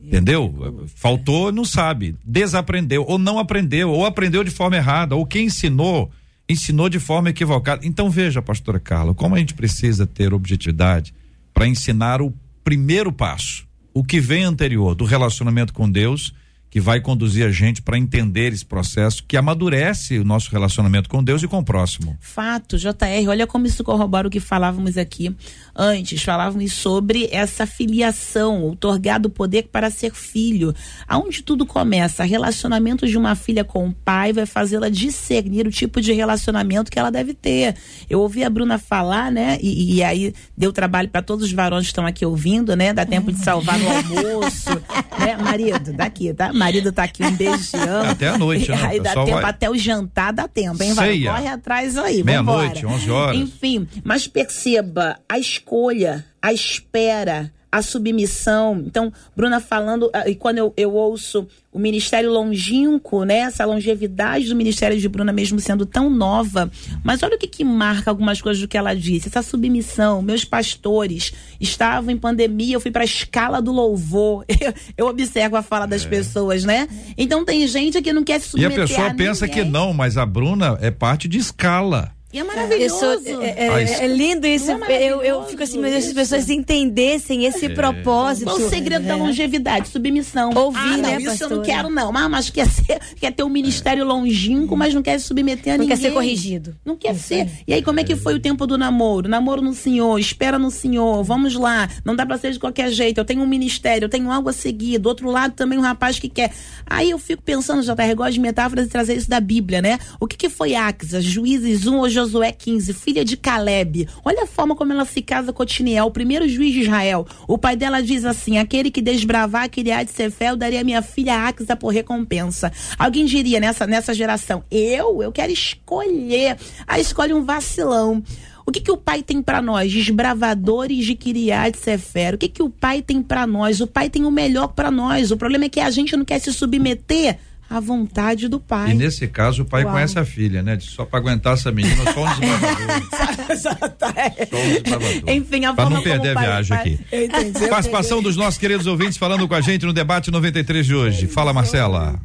Entendeu? 0.00 0.86
Faltou, 0.94 1.50
não 1.50 1.64
sabe. 1.64 2.14
Desaprendeu, 2.24 3.04
ou 3.08 3.18
não 3.18 3.38
aprendeu, 3.38 3.90
ou 3.90 4.06
aprendeu 4.06 4.44
de 4.44 4.50
forma 4.50 4.76
errada, 4.76 5.16
ou 5.16 5.26
quem 5.26 5.46
ensinou, 5.46 6.10
ensinou 6.48 6.88
de 6.88 7.00
forma 7.00 7.30
equivocada. 7.30 7.84
Então 7.84 8.08
veja, 8.08 8.40
pastora 8.40 8.78
Carla, 8.78 9.14
como 9.14 9.34
a 9.34 9.38
gente 9.38 9.54
precisa 9.54 10.06
ter 10.06 10.32
objetividade 10.32 11.12
para 11.52 11.66
ensinar 11.66 12.22
o 12.22 12.32
primeiro 12.62 13.10
passo, 13.12 13.66
o 13.92 14.04
que 14.04 14.20
vem 14.20 14.44
anterior 14.44 14.94
do 14.94 15.04
relacionamento 15.04 15.72
com 15.72 15.90
Deus, 15.90 16.32
que 16.70 16.80
vai 16.80 17.00
conduzir 17.00 17.46
a 17.46 17.50
gente 17.50 17.80
para 17.80 17.96
entender 17.96 18.52
esse 18.52 18.64
processo 18.64 19.24
que 19.26 19.36
amadurece 19.36 20.18
o 20.18 20.24
nosso 20.24 20.50
relacionamento 20.50 21.08
com 21.08 21.22
Deus 21.22 21.42
e 21.42 21.48
com 21.48 21.58
o 21.58 21.64
próximo. 21.64 22.16
Fato, 22.20 22.76
JR, 22.76 23.28
olha 23.28 23.46
como 23.46 23.66
isso 23.66 23.84
corrobora 23.84 24.28
o 24.28 24.30
que 24.30 24.40
falávamos 24.40 24.98
aqui 24.98 25.34
antes. 25.76 26.22
Falávamos 26.22 26.72
sobre 26.72 27.28
essa 27.30 27.66
filiação, 27.66 28.62
outorgado 28.62 29.28
o 29.28 29.30
poder 29.30 29.64
para 29.70 29.90
ser 29.90 30.12
filho. 30.14 30.74
Aonde 31.06 31.42
tudo 31.42 31.66
começa? 31.66 32.24
Relacionamento 32.24 33.06
de 33.06 33.16
uma 33.18 33.34
filha 33.34 33.64
com 33.64 33.88
o 33.88 33.92
pai 33.92 34.32
vai 34.32 34.46
fazê-la 34.46 34.88
discernir 34.88 35.66
o 35.66 35.70
tipo 35.70 36.00
de 36.00 36.12
relacionamento 36.12 36.90
que 36.90 36.98
ela 36.98 37.10
deve 37.10 37.34
ter. 37.34 37.74
Eu 38.08 38.20
ouvi 38.20 38.42
a 38.44 38.50
Bruna 38.50 38.78
falar, 38.78 39.30
né? 39.30 39.58
E, 39.60 39.96
e 39.96 40.02
aí 40.02 40.34
deu 40.56 40.72
trabalho 40.72 41.08
para 41.08 41.22
todos 41.22 41.44
os 41.46 41.52
varões 41.52 41.84
que 41.84 41.88
estão 41.92 42.06
aqui 42.06 42.24
ouvindo, 42.24 42.74
né? 42.76 42.92
Dá 42.92 43.04
tempo 43.04 43.32
de 43.32 43.38
salvar 43.42 43.78
no 43.78 43.88
almoço, 43.88 44.70
né? 45.18 45.36
Marido, 45.36 45.92
daqui, 45.92 46.32
tá? 46.32 46.52
Marido 46.52 46.92
tá 46.92 47.04
aqui, 47.04 47.22
um 47.24 47.32
beijo, 47.32 47.70
te 47.70 47.76
amo. 47.76 48.10
Até 48.10 48.28
a 48.28 48.38
noite, 48.38 48.70
né? 48.70 48.78
Aí 48.86 49.00
O 49.00 49.02
dá 49.02 49.14
tempo 49.14 49.30
vai- 49.40 49.44
até 49.50 49.70
o 49.70 49.76
jantar, 49.76 50.32
dá 50.32 50.46
tempo, 50.48 50.82
hein? 50.82 50.92
Vai, 50.94 51.20
corre 51.22 51.48
atrás 51.48 51.96
aí, 51.98 52.22
Meia-noite, 52.22 52.82
vambora. 52.82 52.96
11 53.02 53.10
horas. 53.10 53.36
Enfim, 53.36 53.86
mas 54.04 54.26
perceba 54.26 55.18
a 55.28 55.38
escolha, 55.66 56.24
a 56.40 56.52
espera, 56.52 57.52
a 57.72 57.82
submissão. 57.82 58.84
Então, 58.86 59.12
Bruna 59.36 59.58
falando, 59.58 60.08
ah, 60.12 60.28
e 60.28 60.36
quando 60.36 60.58
eu, 60.58 60.72
eu 60.76 60.94
ouço 60.94 61.46
o 61.72 61.78
ministério 61.78 62.32
longínquo, 62.32 63.24
né? 63.24 63.38
Essa 63.40 63.64
longevidade 63.66 64.48
do 64.48 64.54
ministério 64.54 64.96
de 64.96 65.08
Bruna 65.08 65.32
mesmo 65.32 65.58
sendo 65.58 65.84
tão 65.84 66.08
nova. 66.08 66.70
Mas 67.02 67.22
olha 67.22 67.34
o 67.34 67.38
que 67.38 67.48
que 67.48 67.64
marca 67.64 68.08
algumas 68.08 68.40
coisas 68.40 68.62
do 68.62 68.68
que 68.68 68.78
ela 68.78 68.94
disse. 68.94 69.28
Essa 69.28 69.42
submissão. 69.42 70.22
Meus 70.22 70.44
pastores 70.44 71.32
estavam 71.60 72.12
em 72.12 72.16
pandemia, 72.16 72.76
eu 72.76 72.80
fui 72.80 72.92
para 72.92 73.02
a 73.02 73.04
escala 73.04 73.60
do 73.60 73.72
louvor. 73.72 74.44
Eu, 74.58 74.72
eu 74.96 75.06
observo 75.06 75.56
a 75.56 75.62
fala 75.62 75.86
das 75.86 76.04
pessoas, 76.04 76.64
né? 76.64 76.88
Então 77.16 77.44
tem 77.44 77.66
gente 77.68 78.00
que 78.00 78.12
não 78.12 78.24
quer 78.24 78.40
se 78.40 78.58
É. 78.58 78.62
E 78.62 78.64
a 78.64 78.70
submeter 78.70 78.88
pessoa 78.88 79.08
a 79.08 79.14
pensa 79.14 79.46
que 79.46 79.56
ninguém. 79.56 79.72
não, 79.72 79.92
mas 79.92 80.16
a 80.16 80.24
Bruna 80.24 80.78
é 80.80 80.90
parte 80.90 81.28
de 81.28 81.38
escala. 81.38 82.15
E 82.32 82.38
é 82.38 82.44
maravilhoso. 82.44 82.96
Isso, 83.24 83.40
é, 83.40 83.66
é- 83.66 83.68
Ah, 83.70 83.82
isso- 83.82 84.02
é 84.02 84.06
lindo 84.08 84.46
isso. 84.46 84.66
Não 84.66 84.84
é 84.86 85.02
eu, 85.02 85.06
eu 85.06 85.16
maravilhoso 85.16 85.46
fico 85.48 85.62
assim, 85.62 85.80
Deus, 85.80 86.02
se 86.04 86.08
as 86.08 86.14
pessoas 86.14 86.50
entendessem 86.50 87.44
esse 87.46 87.68
propósito. 87.70 88.44
Qual 88.50 88.56
o 88.58 88.68
segredo 88.68 89.06
da 89.06 89.16
longevidade? 89.16 89.88
Submissão. 89.88 90.50
Ouvir, 90.54 90.78
ah, 90.78 90.96
não, 90.96 90.96
né, 90.98 91.16
isso 91.18 91.44
eu 91.44 91.48
não 91.50 91.56
pastora? 91.58 91.62
quero, 91.62 91.88
não. 91.90 92.12
Mas, 92.12 92.30
mas 92.30 92.50
quer, 92.50 92.66
ser, 92.68 92.98
quer 93.18 93.32
ter 93.32 93.42
um 93.42 93.48
ministério 93.48 94.04
longínquo, 94.04 94.76
mas 94.76 94.92
não 94.92 95.02
quer 95.02 95.18
se 95.18 95.26
submeter 95.26 95.74
a 95.74 95.76
Não 95.78 95.84
ninguém. 95.84 95.96
quer 95.96 96.02
ser 96.08 96.12
corrigido. 96.12 96.76
Não 96.84 96.96
quer 96.96 97.14
ser. 97.14 97.48
E 97.66 97.72
aí, 97.72 97.80
como 97.82 98.00
é 98.00 98.04
que 98.04 98.16
foi 98.16 98.34
o 98.34 98.40
tempo 98.40 98.66
do 98.66 98.76
namoro? 98.76 99.28
Namoro 99.28 99.62
no 99.62 99.72
Senhor, 99.72 100.18
espera 100.18 100.58
no 100.58 100.70
Senhor, 100.70 101.22
vamos 101.22 101.54
lá. 101.54 101.88
Não 102.04 102.14
dá 102.14 102.26
pra 102.26 102.36
ser 102.36 102.50
de 102.52 102.58
qualquer 102.58 102.90
jeito. 102.90 103.18
Eu 103.18 103.24
tenho 103.24 103.40
um 103.42 103.46
ministério, 103.46 104.06
eu 104.06 104.10
tenho 104.10 104.30
algo 104.30 104.48
a 104.48 104.52
seguir. 104.52 104.98
Do 104.98 105.08
outro 105.08 105.30
lado 105.30 105.54
também 105.54 105.78
um 105.78 105.82
rapaz 105.82 106.18
que 106.18 106.28
quer. 106.28 106.52
Aí 106.84 107.10
eu 107.10 107.18
fico 107.18 107.42
pensando, 107.42 107.82
já 107.82 107.94
tá 107.94 108.12
gosto 108.14 108.32
de 108.34 108.40
metáforas 108.40 108.86
e 108.86 108.88
trazer 108.88 109.16
isso 109.16 109.30
da 109.30 109.40
Bíblia, 109.40 109.80
né? 109.80 109.98
O 110.20 110.26
que 110.26 110.36
que 110.36 110.48
foi 110.48 110.74
Axas, 110.74 111.24
Juízes 111.24 111.86
1 111.86 111.96
ou 111.96 112.08
Josué 112.16 112.50
15, 112.50 112.94
filha 112.94 113.22
de 113.22 113.36
Caleb? 113.36 114.08
Olha 114.24 114.44
a 114.44 114.46
forma 114.46 114.74
como 114.74 114.90
ela 114.90 115.04
se 115.04 115.20
casa 115.20 115.52
com 115.52 115.62
Otiniel, 115.62 116.06
o 116.06 116.10
primeiro 116.10 116.48
juiz 116.48 116.72
de 116.72 116.80
Israel. 116.80 117.26
O 117.46 117.58
pai 117.58 117.76
dela 117.76 118.02
diz 118.02 118.24
assim: 118.24 118.56
aquele 118.56 118.90
que 118.90 119.02
desbravar 119.02 119.64
há 119.64 120.02
de 120.02 120.14
eu 120.40 120.56
daria 120.56 120.82
minha 120.82 121.02
filha 121.02 121.46
Axa 121.46 121.76
por 121.76 121.88
recompensa. 121.88 122.72
Alguém 122.98 123.26
diria 123.26 123.60
nessa, 123.60 123.86
nessa 123.86 124.14
geração: 124.14 124.64
eu? 124.70 125.22
Eu 125.22 125.30
quero 125.30 125.52
escolher. 125.52 126.56
Aí 126.86 127.02
escolhe 127.02 127.34
um 127.34 127.44
vacilão. 127.44 128.22
O 128.64 128.72
que, 128.72 128.80
que 128.80 128.90
o 128.90 128.96
pai 128.96 129.22
tem 129.22 129.42
pra 129.42 129.60
nós? 129.60 129.92
Desbravadores 129.92 131.04
de 131.04 131.14
Kiriat 131.14 131.78
Sefer. 131.78 132.34
O 132.34 132.38
que, 132.38 132.48
que 132.48 132.62
o 132.62 132.70
pai 132.70 133.02
tem 133.02 133.22
pra 133.22 133.46
nós? 133.46 133.82
O 133.82 133.86
pai 133.86 134.08
tem 134.08 134.24
o 134.24 134.30
melhor 134.30 134.68
pra 134.68 134.90
nós. 134.90 135.30
O 135.30 135.36
problema 135.36 135.66
é 135.66 135.68
que 135.68 135.80
a 135.80 135.90
gente 135.90 136.16
não 136.16 136.24
quer 136.24 136.40
se 136.40 136.52
submeter 136.52 137.38
à 137.68 137.80
vontade 137.80 138.48
do 138.48 138.60
pai. 138.60 138.90
E 138.90 138.94
nesse 138.94 139.26
caso, 139.28 139.62
o 139.62 139.64
pai 139.64 139.82
Uau. 139.84 139.92
conhece 139.94 140.18
a 140.18 140.24
filha, 140.24 140.62
né? 140.62 140.78
Só 140.80 141.04
pra 141.04 141.18
aguentar 141.18 141.54
essa 141.54 141.70
menina, 141.72 141.96
só 142.12 142.24
um 142.24 142.28
desbravador. 142.28 143.56
Só 143.56 143.70
um. 143.70 145.32
Enfim, 145.32 145.64
a 145.64 145.72
Pra 145.74 145.84
forma 145.84 145.96
não 145.98 146.02
perder 146.04 146.30
a 146.30 146.34
pai- 146.34 146.44
viagem 146.44 146.76
pai- 146.76 146.80
aqui. 146.80 147.00
Eu 147.10 147.24
entendi. 147.24 147.62
eu 147.64 147.68
Participação 147.68 148.22
dos 148.22 148.36
nossos 148.36 148.58
queridos 148.58 148.86
ouvintes 148.86 149.16
falando 149.16 149.46
com 149.48 149.54
a 149.54 149.60
gente 149.60 149.86
no 149.86 149.92
debate 149.92 150.30
93 150.30 150.84
de 150.86 150.94
hoje. 150.94 151.26
Fala, 151.26 151.52
Marcela. 151.52 152.20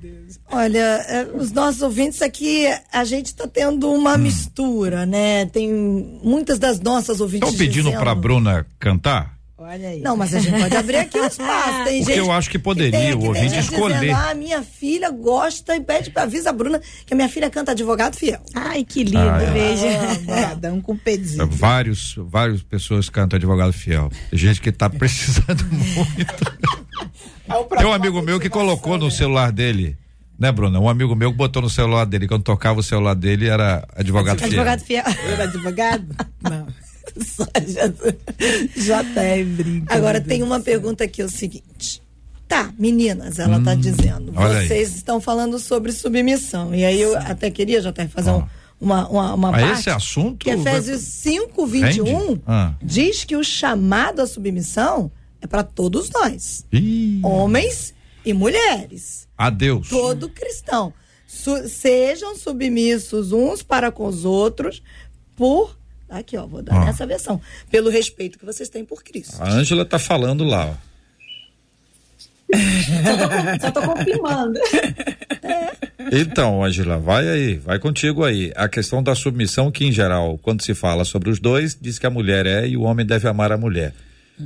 Olha, 0.52 0.80
é, 0.80 1.28
os 1.34 1.52
nossos 1.52 1.82
ouvintes 1.82 2.22
aqui, 2.22 2.66
a 2.92 3.04
gente 3.06 3.28
está 3.28 3.48
tendo 3.48 3.92
uma 3.92 4.18
mistura, 4.18 5.06
né? 5.06 5.46
Tem 5.46 5.72
muitas 6.24 6.60
das 6.60 6.80
nossas 6.80 7.22
ouvintes. 7.22 7.50
Estão 7.50 7.66
pedindo 7.66 7.92
pra 7.94 8.14
Bruna 8.14 8.66
cantar? 8.80 9.34
Olha 9.62 9.89
aí. 9.89 10.01
Não, 10.01 10.18
mas 10.18 10.34
a 10.34 10.39
gente 10.39 10.59
pode 10.59 10.76
abrir 10.76 10.97
aqui 10.97 11.20
o 11.20 11.26
espaço. 11.26 11.84
Tem 11.86 11.99
Porque 11.99 12.16
gente. 12.16 12.18
eu 12.18 12.32
acho 12.32 12.49
que 12.49 12.57
poderia 12.57 12.99
tem, 12.99 13.14
o 13.14 13.26
ouvinte 13.26 13.49
gente 13.49 13.72
escolher. 13.72 13.99
Dizendo, 13.99 14.18
ah, 14.18 14.34
minha 14.34 14.64
filha 14.64 15.12
gosta 15.12 15.76
e 15.76 15.82
pede 15.82 16.09
pra 16.09 16.24
avisa 16.24 16.49
a 16.49 16.53
Bruna 16.53 16.82
que 17.05 17.14
a 17.14 17.16
minha 17.16 17.30
filha 17.30 17.47
canta 17.49 17.72
advogado 17.72 18.16
fiel. 18.16 18.41
Ai, 18.55 18.84
que 18.84 19.03
lindo. 19.03 19.20
Ah, 19.20 19.39
é. 19.39 19.51
Beijo. 19.51 20.26
Cada 20.26 20.74
um 20.74 20.82
com 20.82 20.93
um 20.93 20.97
pedido. 20.97 21.47
Vários, 21.47 22.16
várias 22.18 22.64
pessoas 22.64 23.07
cantam 23.07 23.38
advogado 23.38 23.72
fiel. 23.72 24.09
Tem 24.32 24.39
gente 24.39 24.59
que 24.59 24.72
tá 24.72 24.89
precisando 24.91 25.64
muito. 25.72 26.45
Tem 27.78 27.86
um 27.86 27.93
amigo 27.93 28.20
meu 28.22 28.39
que 28.39 28.49
colocou 28.49 28.97
no 28.97 29.12
celular 29.12 29.51
dele, 29.51 29.95
né, 30.39 30.51
Bruna? 30.51 30.80
Um 30.80 30.89
amigo 30.89 31.16
meu 31.16 31.32
que 31.32 31.38
botou 31.38 31.62
no 31.62 31.70
celular 31.70 32.05
dele, 32.05 32.28
quando 32.28 32.43
tocava 32.43 32.80
o 32.80 32.84
celular 32.84 33.14
dele, 33.14 33.47
era 33.47 33.88
advogado 33.95 34.39
fiel. 34.39 34.47
Advogado 34.47 34.80
fiel. 34.82 35.03
Era 35.05 35.43
advogado? 35.43 36.16
Não. 36.41 36.68
Só 37.20 37.45
já, 37.68 37.93
já 38.76 38.99
até 39.01 39.43
brinca. 39.43 39.93
Agora 39.95 40.20
tem 40.22 40.39
Deus 40.39 40.49
uma 40.49 40.59
pergunta 40.59 41.03
aqui, 41.03 41.22
é 41.22 41.26
o 41.26 41.30
seguinte. 41.30 42.01
Tá, 42.47 42.74
meninas, 42.78 43.39
ela 43.39 43.62
tá 43.62 43.74
dizendo. 43.76 44.32
Hum, 44.32 44.36
olha 44.36 44.59
aí. 44.59 44.68
Vocês 44.68 44.95
estão 44.95 45.22
falando 45.22 45.57
sobre 45.57 45.91
submissão. 45.91 46.76
E 46.76 46.84
aí 46.84 46.99
eu 47.01 47.18
até 47.18 47.49
queria 47.49 47.82
já 47.82 47.89
até 47.89 48.07
fazer 48.07 48.32
um- 48.32 48.43
uma, 48.80 49.07
uma, 49.07 49.34
uma 49.36 49.51
Mas 49.51 49.62
parte. 49.64 49.80
esse 49.82 49.89
assunto. 49.89 50.38
Que 50.39 50.49
Efésios 50.49 51.01
5, 51.01 51.66
21 51.66 52.03
Rende? 52.30 52.41
Ah. 52.47 52.74
diz 52.84 53.24
que 53.24 53.36
o 53.38 53.43
chamado 53.43 54.22
à 54.22 54.28
submissão 54.28 55.09
é 55.41 55.47
para 55.47 55.64
todos 55.64 56.09
nós, 56.09 56.66
Ih, 56.74 57.20
homens 57.24 57.93
e 58.26 58.34
mulheres, 58.34 59.28
adeus. 59.38 59.88
todo 59.89 60.28
cristão. 60.30 60.93
Su- 61.26 61.70
sejam 61.70 62.36
submissos 62.36 63.32
uns 63.32 63.64
para 63.64 63.91
com 63.91 64.05
os 64.05 64.26
outros 64.26 64.84
por 65.38 65.70
Tá 65.70 65.80
aqui, 66.12 66.38
ó, 66.38 66.45
vou 66.45 66.62
dar 66.62 66.76
Ó. 66.76 66.86
nessa 66.86 67.05
versão. 67.05 67.41
Pelo 67.70 67.89
respeito 67.89 68.38
que 68.38 68.45
vocês 68.45 68.70
têm 68.70 68.86
por 68.86 69.03
Cristo. 69.03 69.41
A 69.41 69.49
Ângela 69.49 69.86
tá 69.86 69.97
falando 69.97 70.43
lá, 70.43 70.68
ó. 70.68 70.91
Só 73.62 73.72
tô 73.72 73.82
confirmando. 73.82 74.59
Então, 76.12 76.64
Ângela, 76.64 76.97
vai 76.97 77.28
aí, 77.30 77.55
vai 77.55 77.80
contigo 77.80 78.24
aí. 78.24 78.51
A 78.55 78.68
questão 78.68 79.01
da 79.01 79.16
submissão, 79.16 79.72
que 79.72 79.86
em 79.86 79.91
geral, 79.91 80.38
quando 80.38 80.62
se 80.62 80.74
fala 80.74 81.05
sobre 81.05 81.30
os 81.30 81.39
dois, 81.39 81.78
diz 81.80 81.97
que 81.97 82.05
a 82.05 82.09
mulher 82.09 82.45
é 82.45 82.68
e 82.68 82.76
o 82.76 82.82
homem 82.82 83.05
deve 83.05 83.28
amar 83.28 83.51
a 83.51 83.57
mulher. 83.57 83.93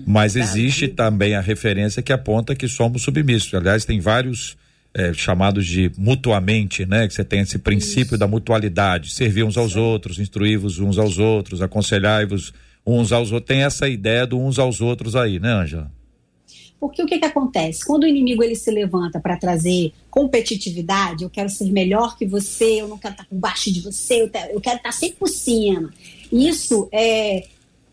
Mas 0.05 0.35
existe 0.35 0.87
também 0.87 1.35
a 1.35 1.41
referência 1.41 2.01
que 2.01 2.11
aponta 2.11 2.55
que 2.55 2.67
somos 2.67 3.01
submissos. 3.01 3.53
Aliás, 3.53 3.85
tem 3.85 3.99
vários 3.99 4.57
eh, 4.97 5.13
chamados 5.13 5.67
de 5.67 5.91
mutuamente, 5.97 6.85
né? 6.85 7.05
Que 7.05 7.13
você 7.13 7.23
tem 7.23 7.41
esse 7.41 7.59
princípio 7.59 8.17
da 8.17 8.27
mutualidade, 8.27 9.11
servir 9.11 9.43
uns 9.43 9.57
aos 9.57 9.75
outros, 9.75 10.19
instruir-vos 10.19 10.79
uns 10.79 10.97
aos 10.97 11.19
outros, 11.19 11.61
aconselhar-vos 11.61 12.53
uns 12.87 13.11
aos 13.11 13.33
outros. 13.33 13.47
Tem 13.47 13.63
essa 13.63 13.89
ideia 13.89 14.25
do 14.25 14.39
uns 14.39 14.57
aos 14.57 14.79
outros 14.79 15.13
aí, 15.13 15.37
né, 15.37 15.51
Ângela? 15.51 15.91
Porque 16.79 17.03
o 17.03 17.05
que, 17.05 17.19
que 17.19 17.25
acontece? 17.25 17.85
Quando 17.85 18.03
o 18.03 18.07
inimigo 18.07 18.41
ele 18.41 18.55
se 18.55 18.71
levanta 18.71 19.19
para 19.19 19.35
trazer 19.35 19.91
competitividade, 20.09 21.23
eu 21.23 21.29
quero 21.29 21.49
ser 21.49 21.69
melhor 21.71 22.17
que 22.17 22.25
você, 22.25 22.81
eu 22.81 22.87
não 22.87 22.97
quero 22.97 23.15
estar 23.15 23.25
por 23.25 23.37
baixo 23.37 23.73
de 23.73 23.81
você, 23.81 24.31
eu 24.53 24.61
quero 24.61 24.77
estar 24.77 24.91
sempre 24.93 25.17
por 25.17 25.27
cima. 25.27 25.93
Isso 26.31 26.87
é, 26.93 27.47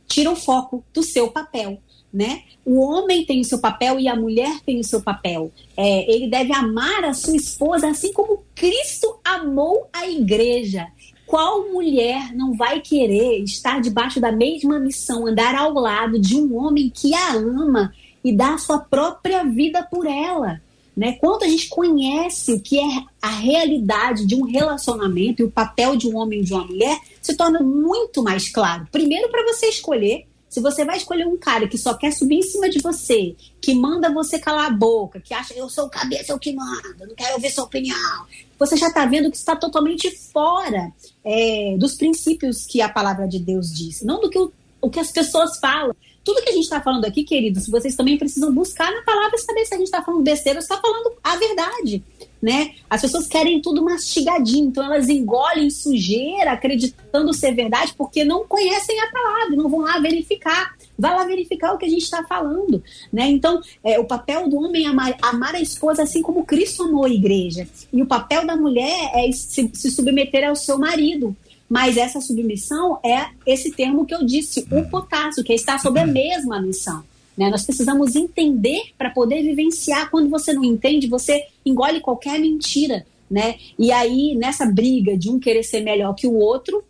tira 0.06 0.30
o 0.30 0.36
foco 0.36 0.84
do 0.94 1.02
seu 1.02 1.28
papel. 1.32 1.80
Né? 2.12 2.42
O 2.62 2.78
homem 2.80 3.24
tem 3.24 3.40
o 3.40 3.44
seu 3.44 3.58
papel 3.58 3.98
e 3.98 4.06
a 4.06 4.14
mulher 4.14 4.60
tem 4.66 4.78
o 4.78 4.84
seu 4.84 5.00
papel. 5.00 5.50
É, 5.74 6.12
ele 6.12 6.28
deve 6.28 6.52
amar 6.52 7.04
a 7.04 7.14
sua 7.14 7.34
esposa 7.34 7.88
assim 7.88 8.12
como 8.12 8.44
Cristo 8.54 9.18
amou 9.24 9.88
a 9.92 10.06
igreja. 10.06 10.88
Qual 11.26 11.70
mulher 11.70 12.34
não 12.34 12.54
vai 12.54 12.80
querer 12.80 13.42
estar 13.42 13.80
debaixo 13.80 14.20
da 14.20 14.30
mesma 14.30 14.78
missão, 14.78 15.26
andar 15.26 15.54
ao 15.54 15.72
lado 15.72 16.18
de 16.18 16.36
um 16.36 16.54
homem 16.54 16.92
que 16.94 17.14
a 17.14 17.32
ama 17.32 17.94
e 18.22 18.36
dá 18.36 18.54
a 18.54 18.58
sua 18.58 18.80
própria 18.80 19.42
vida 19.42 19.82
por 19.82 20.06
ela? 20.06 20.60
Né? 20.94 21.12
Quando 21.12 21.44
a 21.44 21.48
gente 21.48 21.70
conhece 21.70 22.52
o 22.52 22.60
que 22.60 22.78
é 22.78 23.04
a 23.20 23.30
realidade 23.30 24.26
de 24.26 24.34
um 24.34 24.42
relacionamento 24.42 25.40
e 25.40 25.44
o 25.46 25.50
papel 25.50 25.96
de 25.96 26.06
um 26.06 26.16
homem 26.16 26.40
e 26.40 26.44
de 26.44 26.52
uma 26.52 26.66
mulher, 26.66 26.98
se 27.20 27.34
torna 27.34 27.60
muito 27.60 28.22
mais 28.22 28.50
claro. 28.50 28.86
Primeiro, 28.92 29.30
para 29.30 29.44
você 29.44 29.66
escolher 29.66 30.26
se 30.52 30.60
você 30.60 30.84
vai 30.84 30.98
escolher 30.98 31.26
um 31.26 31.38
cara 31.38 31.66
que 31.66 31.78
só 31.78 31.94
quer 31.94 32.12
subir 32.12 32.36
em 32.36 32.42
cima 32.42 32.68
de 32.68 32.78
você, 32.78 33.34
que 33.58 33.74
manda 33.74 34.12
você 34.12 34.38
calar 34.38 34.66
a 34.66 34.70
boca, 34.70 35.18
que 35.18 35.32
acha 35.32 35.54
eu 35.54 35.66
sou 35.66 35.86
o 35.86 35.88
cabeça, 35.88 36.30
eu 36.30 36.38
que 36.38 36.52
manda, 36.52 37.06
não 37.06 37.14
quero 37.14 37.36
ouvir 37.36 37.50
sua 37.50 37.64
opinião, 37.64 38.26
você 38.58 38.76
já 38.76 38.88
está 38.88 39.06
vendo 39.06 39.30
que 39.30 39.36
está 39.38 39.56
totalmente 39.56 40.10
fora 40.30 40.92
é, 41.24 41.74
dos 41.78 41.94
princípios 41.94 42.66
que 42.66 42.82
a 42.82 42.88
palavra 42.90 43.26
de 43.26 43.38
Deus 43.38 43.72
diz, 43.72 44.02
não 44.02 44.20
do 44.20 44.28
que 44.28 44.38
o, 44.38 44.52
o 44.82 44.90
que 44.90 45.00
as 45.00 45.10
pessoas 45.10 45.58
falam. 45.58 45.96
Tudo 46.22 46.42
que 46.42 46.50
a 46.50 46.52
gente 46.52 46.64
está 46.64 46.82
falando 46.82 47.06
aqui, 47.06 47.24
queridos, 47.24 47.66
vocês 47.66 47.96
também 47.96 48.18
precisam 48.18 48.52
buscar 48.52 48.92
na 48.92 49.00
palavra 49.04 49.38
saber 49.38 49.64
se 49.64 49.74
a 49.74 49.78
gente 49.78 49.86
está 49.86 50.02
falando 50.02 50.22
besteira 50.22 50.58
ou 50.58 50.62
está 50.62 50.78
falando 50.78 51.14
a 51.24 51.34
verdade. 51.34 52.04
Né? 52.42 52.72
As 52.90 53.00
pessoas 53.00 53.28
querem 53.28 53.62
tudo 53.62 53.84
mastigadinho, 53.84 54.66
então 54.66 54.84
elas 54.84 55.08
engolem 55.08 55.70
sujeira 55.70 56.50
acreditando 56.50 57.32
ser 57.32 57.54
verdade 57.54 57.94
porque 57.96 58.24
não 58.24 58.44
conhecem 58.48 58.98
a 59.00 59.12
palavra, 59.12 59.54
não 59.54 59.68
vão 59.68 59.80
lá 59.80 60.00
verificar. 60.00 60.74
Vai 60.98 61.14
lá 61.14 61.24
verificar 61.24 61.72
o 61.72 61.78
que 61.78 61.86
a 61.86 61.88
gente 61.88 62.02
está 62.02 62.24
falando. 62.24 62.82
Né? 63.12 63.28
Então, 63.28 63.60
é, 63.84 63.98
o 64.00 64.04
papel 64.04 64.48
do 64.48 64.56
homem 64.56 64.86
é 64.86 64.88
amar, 64.88 65.16
amar 65.22 65.54
a 65.54 65.60
esposa 65.60 66.02
assim 66.02 66.20
como 66.20 66.44
Cristo 66.44 66.82
amou 66.82 67.04
a 67.04 67.10
igreja. 67.10 67.68
E 67.92 68.02
o 68.02 68.06
papel 68.06 68.44
da 68.44 68.56
mulher 68.56 69.12
é 69.14 69.30
se, 69.30 69.70
se 69.72 69.90
submeter 69.92 70.48
ao 70.48 70.56
seu 70.56 70.76
marido. 70.78 71.36
Mas 71.68 71.96
essa 71.96 72.20
submissão 72.20 72.98
é 73.04 73.28
esse 73.46 73.70
termo 73.70 74.04
que 74.04 74.14
eu 74.14 74.24
disse, 74.24 74.66
o 74.70 74.82
potássio, 74.90 75.42
que 75.42 75.52
é 75.52 75.54
estar 75.54 75.78
sob 75.78 75.98
a 75.98 76.06
mesma 76.06 76.60
missão. 76.60 77.04
Né? 77.36 77.50
Nós 77.50 77.64
precisamos 77.64 78.14
entender 78.14 78.92
para 78.96 79.10
poder 79.10 79.42
vivenciar. 79.42 80.10
Quando 80.10 80.28
você 80.28 80.52
não 80.52 80.64
entende, 80.64 81.06
você 81.06 81.44
engole 81.64 82.00
qualquer 82.00 82.38
mentira. 82.38 83.06
Né? 83.30 83.56
E 83.78 83.90
aí, 83.90 84.34
nessa 84.34 84.66
briga 84.66 85.16
de 85.16 85.30
um 85.30 85.38
querer 85.38 85.62
ser 85.62 85.80
melhor 85.80 86.14
que 86.14 86.26
o 86.26 86.34
outro, 86.34 86.84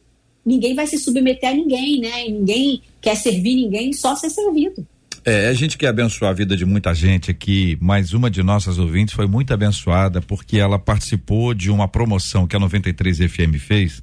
ninguém 0.45 0.75
vai 0.75 0.87
se 0.87 0.99
submeter 0.99 1.51
a 1.51 1.55
ninguém, 1.55 2.01
né? 2.01 2.25
Ninguém 2.29 2.83
quer 3.01 3.15
servir 3.15 3.55
ninguém, 3.55 3.93
só 3.93 4.17
ser 4.17 4.31
servido. 4.31 4.87
É, 5.25 5.47
a 5.47 5.55
gente 5.55 5.79
quer 5.79 5.87
abençoar 5.87 6.33
a 6.33 6.35
vida 6.35 6.57
de 6.57 6.65
muita 6.65 6.93
gente 6.93 7.31
aqui, 7.31 7.79
mas 7.81 8.13
uma 8.13 8.29
de 8.29 8.43
nossas 8.43 8.77
ouvintes 8.77 9.15
foi 9.15 9.29
muito 9.29 9.55
abençoada 9.55 10.21
porque 10.21 10.59
ela 10.59 10.81
participou 10.81 11.55
de 11.55 11.71
uma 11.71 11.87
promoção 11.87 12.45
que 12.45 12.57
a 12.57 12.59
93 12.59 13.19
FM 13.19 13.57
fez, 13.61 14.03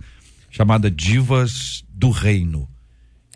chamada 0.49 0.89
Divas 0.89 1.83
do 1.93 2.09
Reino. 2.09 2.69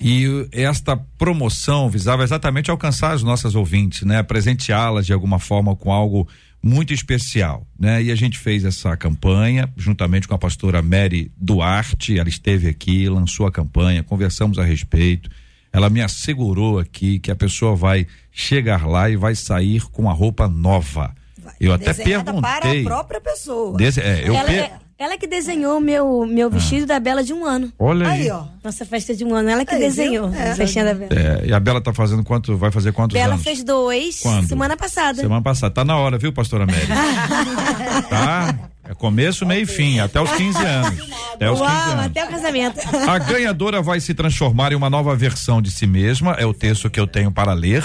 E 0.04 0.48
esta 0.52 0.98
promoção 1.18 1.90
visava 1.90 2.24
exatamente 2.24 2.70
alcançar 2.70 3.14
as 3.14 3.24
nossas 3.24 3.56
ouvintes, 3.56 4.02
né? 4.04 4.22
Presenteá-las 4.22 5.06
de 5.06 5.14
alguma 5.14 5.40
forma 5.40 5.76
com 5.76 5.92
algo 5.94 6.28
muito 6.62 6.94
especial, 6.94 7.66
né? 7.80 8.04
E 8.04 8.12
a 8.12 8.16
gente 8.16 8.38
fez 8.38 8.66
essa 8.66 8.96
campanha 8.98 9.72
juntamente 9.78 10.28
com 10.28 10.36
a 10.36 10.38
pastora 10.38 10.82
Mary 10.82 11.32
Duarte, 11.38 12.20
ela 12.20 12.30
esteve 12.30 12.68
aqui, 12.68 13.08
lançou 13.08 13.46
a 13.48 13.52
campanha, 13.52 14.04
conversamos 14.04 14.60
a 14.60 14.64
respeito. 14.64 15.30
Ela 15.72 15.90
me 15.90 16.02
assegurou 16.02 16.80
aqui 16.80 17.18
que 17.20 17.32
a 17.32 17.36
pessoa 17.36 17.76
vai 17.76 18.06
chegar 18.32 18.86
lá 18.86 19.10
e 19.10 19.16
vai 19.16 19.36
sair 19.36 19.82
com 19.90 20.10
a 20.10 20.14
roupa 20.14 20.48
nova. 20.48 21.14
Eu 21.60 21.74
até 21.74 21.92
Desenhada 21.94 22.34
para 22.36 22.58
a 22.58 22.62
perguntei. 22.62 22.84
própria 22.84 23.20
pessoa. 23.22 23.78
Desse- 23.78 24.00
é, 24.00 24.28
eu 24.28 24.36
ela, 24.36 24.46
per- 24.46 24.60
é- 24.60 24.80
ela 25.04 25.18
que 25.18 25.28
desenhou 25.28 25.80
meu, 25.80 26.26
meu 26.26 26.50
vestido 26.50 26.86
da 26.86 27.00
Bela 27.00 27.24
de 27.24 27.34
um 27.34 27.46
ano. 27.46 27.72
Olha 27.78 28.08
aí. 28.08 28.22
Aí, 28.24 28.32
ó. 28.32 28.46
Nossa 28.64 28.86
festa 28.86 29.14
de 29.16 29.26
um 29.26 29.36
ano, 29.36 29.50
ela 29.50 29.66
que 29.66 29.74
Aí, 29.76 29.80
desenhou 29.82 30.30
viu? 30.30 30.40
É. 30.40 30.52
a 30.52 30.56
festinha 30.56 30.86
da 30.86 30.94
Bela. 30.94 31.12
É, 31.14 31.48
e 31.48 31.54
a 31.54 31.60
Bela 31.60 31.82
tá 31.82 31.94
fazendo 31.94 32.24
quanto? 32.24 32.56
Vai 32.58 32.72
fazer 32.72 32.92
quantos 32.94 33.14
Bela 33.14 33.34
anos? 33.34 33.44
fez 33.44 33.64
dois 33.64 34.22
Quando? 34.22 34.48
semana 34.48 34.78
passada. 34.78 35.22
Semana 35.22 35.42
passada. 35.42 35.74
Tá 35.74 35.84
na 35.84 35.98
hora, 35.98 36.18
viu, 36.18 36.32
pastora 36.32 36.66
Mary? 36.66 36.88
tá? 38.10 38.56
É 38.90 38.94
começo, 38.94 39.46
meio 39.46 39.64
e 39.64 39.66
fim, 39.66 40.00
até 40.00 40.20
os 40.22 40.30
15 40.32 40.58
anos. 40.66 41.00
Até 41.34 41.50
os 41.52 41.60
15 41.60 41.72
Uau, 41.72 41.92
anos. 41.92 42.06
até 42.06 42.26
o 42.26 42.28
casamento. 42.28 42.80
A 43.10 43.18
ganhadora 43.18 43.82
vai 43.82 44.00
se 44.00 44.14
transformar 44.14 44.72
em 44.72 44.76
uma 44.76 44.90
nova 44.90 45.16
versão 45.16 45.62
de 45.62 45.72
si 45.72 45.88
mesma, 45.88 46.34
é 46.34 46.46
o 46.46 46.54
texto 46.54 46.90
que 46.90 47.00
eu 47.00 47.08
tenho 47.08 47.32
para 47.32 47.54
ler. 47.54 47.84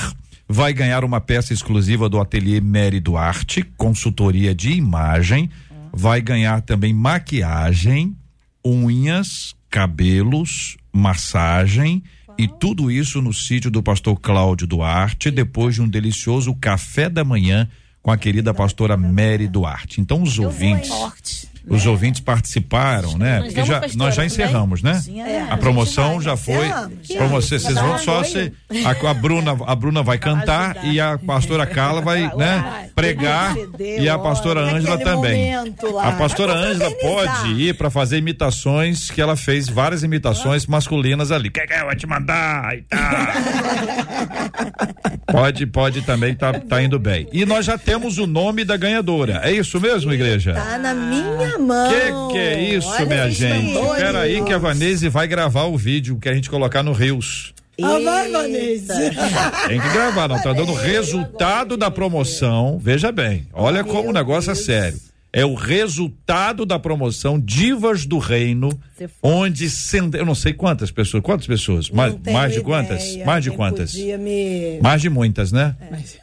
Vai 0.49 0.73
ganhar 0.73 1.05
uma 1.05 1.21
peça 1.21 1.53
exclusiva 1.53 2.09
do 2.09 2.19
ateliê 2.19 2.61
Mary 2.61 3.01
Duarte, 3.01 3.63
consultoria 3.77 4.55
de 4.55 4.73
imagem. 4.73 5.51
Vai 6.01 6.21
ganhar 6.21 6.63
também 6.63 6.95
maquiagem, 6.95 8.17
unhas, 8.65 9.53
cabelos, 9.69 10.77
massagem 10.93 12.05
e 12.39 12.47
tudo 12.47 12.89
isso 12.89 13.21
no 13.21 13.35
sítio 13.35 13.69
do 13.69 13.83
pastor 13.83 14.17
Cláudio 14.21 14.65
Duarte, 14.65 15.29
depois 15.29 15.75
de 15.75 15.83
um 15.83 15.89
delicioso 15.89 16.55
café 16.55 17.11
da 17.11 17.25
manhã 17.25 17.69
com 18.01 18.13
a 18.13 18.17
querida 18.17 18.55
pastora 18.55 18.97
Mary 18.97 19.49
Duarte. 19.49 20.01
Então 20.01 20.23
os 20.23 20.39
ouvintes 20.39 20.93
Os 21.69 21.87
ouvintes 21.87 22.21
participaram, 22.21 23.19
né? 23.19 23.39
Nós 23.39 23.47
Porque 23.47 23.65
já, 23.65 23.81
pastora, 23.81 24.05
nós 24.05 24.15
já 24.15 24.25
encerramos, 24.25 24.83
né? 24.83 24.95
Sim, 24.95 25.21
é. 25.21 25.47
A 25.51 25.57
promoção 25.57 26.21
já 26.21 26.37
foi. 26.37 26.69
você, 27.31 27.59
vocês 27.59 27.75
vão 27.75 27.99
só 27.99 28.23
se. 28.23 28.53
A, 28.85 29.11
a 29.11 29.15
Bruna, 29.15 29.57
a 29.67 29.75
Bruna 29.75 30.03
vai 30.03 30.19
cantar 30.19 30.85
e 30.85 31.01
a 31.01 31.19
pastora 31.19 31.67
Carla 31.67 32.01
vai, 32.01 32.31
né? 32.37 32.89
Pregar 32.95 33.57
e 33.79 34.09
a 34.09 34.19
pastora 34.19 34.61
Ângela 34.61 34.99
também. 34.99 35.55
A 35.55 36.13
pastora 36.13 36.55
Ângela 36.55 36.91
pode 37.01 37.53
ir 37.53 37.75
para 37.75 37.91
fazer 37.91 38.19
imitações 38.19 39.11
que 39.11 39.21
ela 39.21 39.37
fez 39.37 39.69
várias 39.69 40.03
imitações 40.03 40.67
masculinas 40.67 41.31
ali. 41.31 41.51
Quer 41.51 41.67
que 41.67 41.75
eu 41.75 41.85
vou 41.85 41.97
te 41.97 42.07
mandar 42.07 42.77
e. 42.77 42.85
Pode, 45.31 45.67
pode 45.67 46.03
também, 46.03 46.35
tá, 46.35 46.55
tá 46.55 46.83
indo 46.83 46.99
bem. 46.99 47.29
E 47.33 47.45
nós 47.45 47.67
já 47.67 47.77
temos 47.77 48.17
o 48.17 48.27
nome 48.27 48.65
da 48.65 48.79
ganhadora. 48.79 49.43
É 49.45 49.53
isso 49.53 49.79
mesmo, 49.79 50.11
igreja? 50.11 50.55
Tá 50.55 50.79
na 50.79 50.95
minha 50.95 51.58
mão. 51.59 52.29
Que 52.29 52.33
que 52.33 52.39
é 52.39 52.61
isso, 52.77 52.89
Olha 52.89 53.07
minha 53.07 53.31
gente? 53.31 53.77
Espera 53.77 54.21
aí 54.21 54.43
que 54.43 54.53
a 54.53 54.59
Vanese 54.59 55.09
vai 55.09 55.27
gravar 55.27 55.65
o 55.65 55.77
vídeo 55.77 56.19
que 56.21 56.29
a 56.29 56.35
gente 56.35 56.49
colocar 56.49 56.83
no 56.83 56.93
Rios. 56.93 57.55
Ah, 57.81 57.99
vai, 58.01 58.31
Vanessa. 58.31 58.95
Tem 59.69 59.81
que 59.81 59.89
gravar, 59.91 60.29
não 60.29 60.41
tá 60.43 60.53
dando 60.53 60.73
o 60.73 60.75
resultado 60.75 61.77
da 61.77 61.91
promoção. 61.91 62.79
Veja 62.81 63.13
bem, 63.13 63.47
olha 63.53 63.85
como 63.85 64.09
o 64.09 64.13
negócio 64.13 64.51
é 64.51 64.55
sério. 64.55 64.99
É 65.31 65.45
o 65.45 65.55
resultado 65.55 66.65
da 66.65 66.79
promoção 66.79 67.39
Divas 67.39 68.07
do 68.07 68.17
Reino, 68.19 68.71
onde 69.23 69.69
cent... 69.69 70.15
eu 70.15 70.25
não 70.25 70.35
sei 70.35 70.55
quantas 70.55 70.91
pessoas, 70.91 71.23
quantas 71.23 71.47
pessoas? 71.47 71.91
Mais, 71.91 72.15
mais 72.33 72.53
de 72.55 72.61
ideia. 72.61 72.65
quantas? 72.65 73.17
Mais 73.27 73.45
de 73.45 73.51
quantas? 73.51 73.95
me... 73.95 74.79
Mais 74.81 75.03
de 75.03 75.11
muitas, 75.11 75.53
né? 75.53 75.77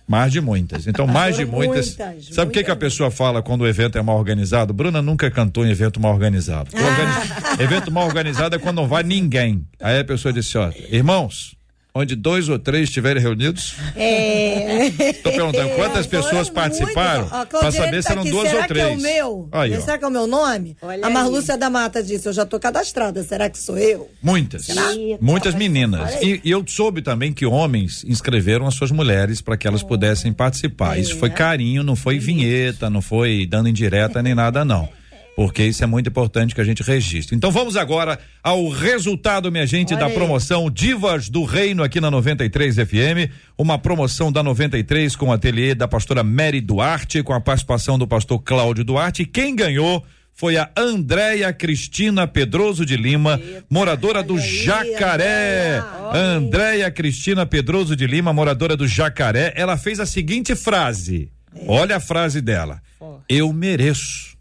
Mais 0.08 0.32
de 0.34 0.42
muitas. 0.42 0.88
Então, 0.88 1.06
mais 1.06 1.36
de 1.36 1.46
muitas. 1.46 1.96
muitas, 1.98 2.34
Sabe 2.34 2.50
o 2.50 2.52
que, 2.52 2.64
que 2.64 2.72
a 2.72 2.76
pessoa 2.76 3.12
fala 3.12 3.44
quando 3.44 3.62
o 3.62 3.68
evento 3.68 3.98
é 3.98 4.02
mal 4.02 4.18
organizado? 4.18 4.74
Bruna 4.74 5.02
nunca 5.04 5.30
cantou 5.30 5.66
em 5.66 5.70
evento 5.70 6.00
mal 6.00 6.14
organizado. 6.14 6.72
O 6.76 6.84
organi- 6.84 7.64
Evento 7.64 7.92
mal 7.92 8.06
organizado 8.06 8.56
é 8.56 8.60
quando 8.60 8.76
não 8.78 8.88
vai 8.88 9.04
ninguém. 9.04 9.66
Aí 9.80 10.00
a 10.00 10.04
pessoa 10.04 10.34
disse: 10.34 10.58
ó, 10.58 10.72
irmãos, 10.90 11.55
onde 11.96 12.14
dois 12.14 12.50
ou 12.50 12.60
três 12.60 12.90
estiverem 12.90 13.24
reunidos. 13.24 13.76
É. 13.96 14.88
Estou 14.88 15.32
perguntando 15.32 15.70
quantas 15.76 16.06
pessoas 16.06 16.50
participaram 16.50 17.28
para 17.50 17.72
saber 17.72 18.04
se 18.04 18.12
eram 18.12 18.24
aqui. 18.24 18.32
duas 18.32 18.50
Será 18.50 18.62
ou 18.62 18.68
três. 18.68 18.86
Que 18.86 18.92
é 18.92 18.96
o 18.96 19.02
meu? 19.02 19.50
Aí, 19.54 19.78
ó. 19.78 19.80
Será 19.80 19.98
que 19.98 20.04
é 20.04 20.08
o 20.08 20.12
meu 20.12 20.28
nome? 20.28 20.76
Olha 20.82 21.08
a. 21.08 21.10
Marlúcia 21.10 21.58
da 21.58 21.70
Mata 21.70 22.04
disse: 22.04 22.28
Eu 22.28 22.34
já 22.34 22.46
tô 22.46 22.60
cadastrada. 22.60 23.24
Será 23.24 23.50
que 23.50 23.58
sou 23.58 23.78
eu? 23.78 24.12
Muitas. 24.22 24.68
Eita, 24.68 25.18
Muitas 25.22 25.56
meninas. 25.56 26.22
E, 26.22 26.42
e 26.44 26.52
eu 26.52 26.64
soube 26.68 27.02
também 27.02 27.32
que 27.32 27.46
homens 27.46 28.04
inscreveram 28.06 28.68
as 28.68 28.74
suas 28.76 28.92
mulheres 28.92 29.40
para 29.40 29.56
que 29.56 29.66
elas 29.66 29.82
pudessem 29.82 30.34
participar. 30.34 31.00
Isso 31.00 31.16
foi 31.16 31.30
carinho, 31.30 31.82
não 31.82 31.96
foi 31.96 32.20
vinheta, 32.20 32.90
não 32.90 33.02
foi 33.02 33.46
dando 33.46 33.70
indireta 33.70 34.22
nem 34.22 34.36
nada, 34.36 34.66
não. 34.66 34.90
Porque 35.36 35.64
isso 35.64 35.84
é 35.84 35.88
muito 35.88 36.10
importante 36.10 36.56
que 36.56 36.62
a 36.62 36.64
gente 36.64 36.82
registre. 36.82 37.36
Então 37.36 37.52
vamos 37.52 37.76
agora 37.76 38.18
ao 38.42 38.70
resultado, 38.70 39.52
minha 39.52 39.68
gente, 39.68 39.96
da 39.96 40.10
promoção 40.10 40.72
Divas 40.72 41.28
do 41.28 41.44
Reino 41.44 41.84
aqui 41.84 42.00
na 42.00 42.10
93 42.10 42.76
FM. 42.76 43.32
Uma 43.58 43.78
promoção 43.78 44.32
da 44.32 44.42
93 44.42 45.16
com 45.16 45.28
o 45.28 45.34
ateliê 45.34 45.76
da 45.76 45.88
pastora 45.88 46.24
Mary 46.24 46.62
Duarte, 46.62 47.22
com 47.22 47.34
a 47.34 47.42
participação 47.42 48.00
do 48.00 48.08
pastor 48.08 48.40
Cláudio 48.40 48.86
Duarte. 48.86 49.24
E 49.24 49.26
quem 49.26 49.54
ganhou 49.56 50.06
foi 50.36 50.58
a 50.58 50.70
Andréia 50.76 51.52
Cristina 51.54 52.28
Pedroso 52.28 52.86
de 52.86 52.96
Lima, 52.98 53.40
moradora 53.70 54.22
do 54.22 54.38
Jacaré. 54.38 55.82
Andréia 56.14 56.92
Cristina 56.92 57.46
Pedroso 57.46 57.96
de 57.96 58.06
Lima, 58.06 58.34
moradora 58.34 58.76
do 58.76 58.88
Jacaré. 58.88 59.54
Ela 59.56 59.78
fez 59.78 60.00
a 60.00 60.06
seguinte 60.06 60.56
frase. 60.56 61.30
Olha 61.68 61.98
a 61.98 62.00
frase 62.02 62.42
dela. 62.42 62.82
Eu 63.30 63.52
mereço. 63.54 64.35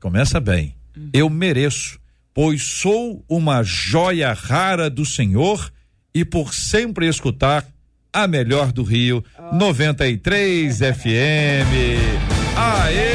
Começa 0.00 0.40
bem. 0.40 0.74
Eu 1.12 1.28
mereço, 1.28 2.00
pois 2.32 2.62
sou 2.62 3.24
uma 3.28 3.62
joia 3.62 4.32
rara 4.32 4.88
do 4.88 5.04
Senhor 5.04 5.70
e 6.14 6.24
por 6.24 6.54
sempre 6.54 7.06
escutar 7.06 7.66
a 8.12 8.26
melhor 8.26 8.72
do 8.72 8.82
Rio, 8.82 9.22
93 9.52 10.78
FM. 10.78 11.70
Aê! 12.56 13.09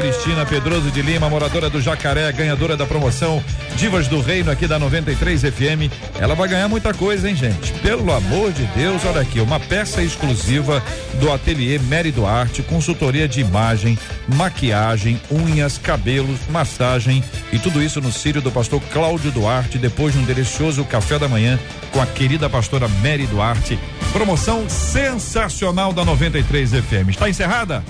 Cristina 0.00 0.46
Pedroso 0.46 0.90
de 0.90 1.02
Lima, 1.02 1.28
moradora 1.28 1.68
do 1.68 1.78
Jacaré, 1.78 2.32
ganhadora 2.32 2.74
da 2.74 2.86
promoção 2.86 3.44
Divas 3.76 4.08
do 4.08 4.22
Reino 4.22 4.50
aqui 4.50 4.66
da 4.66 4.78
93 4.78 5.42
FM. 5.42 5.92
Ela 6.18 6.34
vai 6.34 6.48
ganhar 6.48 6.68
muita 6.68 6.94
coisa, 6.94 7.28
hein, 7.28 7.36
gente? 7.36 7.70
Pelo 7.80 8.10
amor 8.10 8.50
de 8.50 8.64
Deus, 8.68 9.04
olha 9.04 9.20
aqui, 9.20 9.40
uma 9.40 9.60
peça 9.60 10.02
exclusiva 10.02 10.82
do 11.20 11.30
ateliê 11.30 11.78
Mary 11.78 12.10
Duarte, 12.10 12.62
consultoria 12.62 13.28
de 13.28 13.42
imagem, 13.42 13.98
maquiagem, 14.26 15.20
unhas, 15.30 15.76
cabelos, 15.76 16.38
massagem 16.48 17.22
e 17.52 17.58
tudo 17.58 17.82
isso 17.82 18.00
no 18.00 18.10
Círio 18.10 18.40
do 18.40 18.50
pastor 18.50 18.80
Cláudio 18.94 19.30
Duarte, 19.30 19.76
depois 19.76 20.14
de 20.14 20.18
um 20.18 20.24
delicioso 20.24 20.82
café 20.82 21.18
da 21.18 21.28
manhã 21.28 21.58
com 21.92 22.00
a 22.00 22.06
querida 22.06 22.48
pastora 22.48 22.88
Mary 23.02 23.26
Duarte. 23.26 23.78
Promoção 24.14 24.66
sensacional 24.66 25.92
da 25.92 26.06
93 26.06 26.70
FM. 26.70 27.10
Está 27.10 27.28
encerrada? 27.28 27.84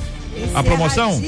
A 0.55 0.63
promoção? 0.63 1.21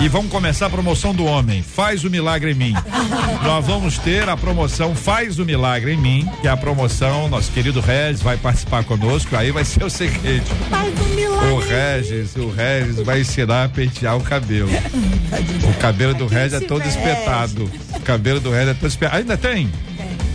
E 0.00 0.08
vamos 0.08 0.30
começar 0.30 0.66
a 0.66 0.70
promoção 0.70 1.14
do 1.14 1.24
homem. 1.24 1.62
Faz 1.62 2.04
o 2.04 2.10
milagre 2.10 2.52
em 2.52 2.54
mim. 2.54 2.74
Nós 3.42 3.64
vamos 3.66 3.98
ter 3.98 4.28
a 4.28 4.36
promoção 4.36 4.94
Faz 4.94 5.38
o 5.38 5.44
Milagre 5.44 5.92
em 5.92 5.96
mim, 5.96 6.28
que 6.40 6.48
é 6.48 6.50
a 6.50 6.56
promoção, 6.56 7.28
nosso 7.28 7.52
querido 7.52 7.80
Regis 7.80 8.22
vai 8.22 8.36
participar 8.36 8.82
conosco. 8.84 9.36
Aí 9.36 9.50
vai 9.50 9.64
ser 9.64 9.84
o 9.84 9.90
seguinte: 9.90 10.46
Faz 10.68 10.92
um 11.00 11.14
milagre. 11.14 11.50
o 11.50 11.58
Regis, 11.58 12.36
o 12.36 12.50
Regis 12.50 12.96
vai 13.04 13.20
ensinar 13.20 13.64
a 13.64 13.68
pentear 13.68 14.16
o 14.16 14.20
cabelo. 14.20 14.68
O 15.62 15.74
cabelo 15.78 16.14
do 16.14 16.26
Regis 16.26 16.54
é 16.54 16.60
todo 16.60 16.84
espetado. 16.86 17.70
O 17.94 18.00
cabelo 18.00 18.40
do 18.40 18.50
Regis 18.50 18.68
é 18.70 18.74
todo 18.74 18.88
espetado. 18.88 19.18
Ainda 19.18 19.36
tem? 19.36 19.70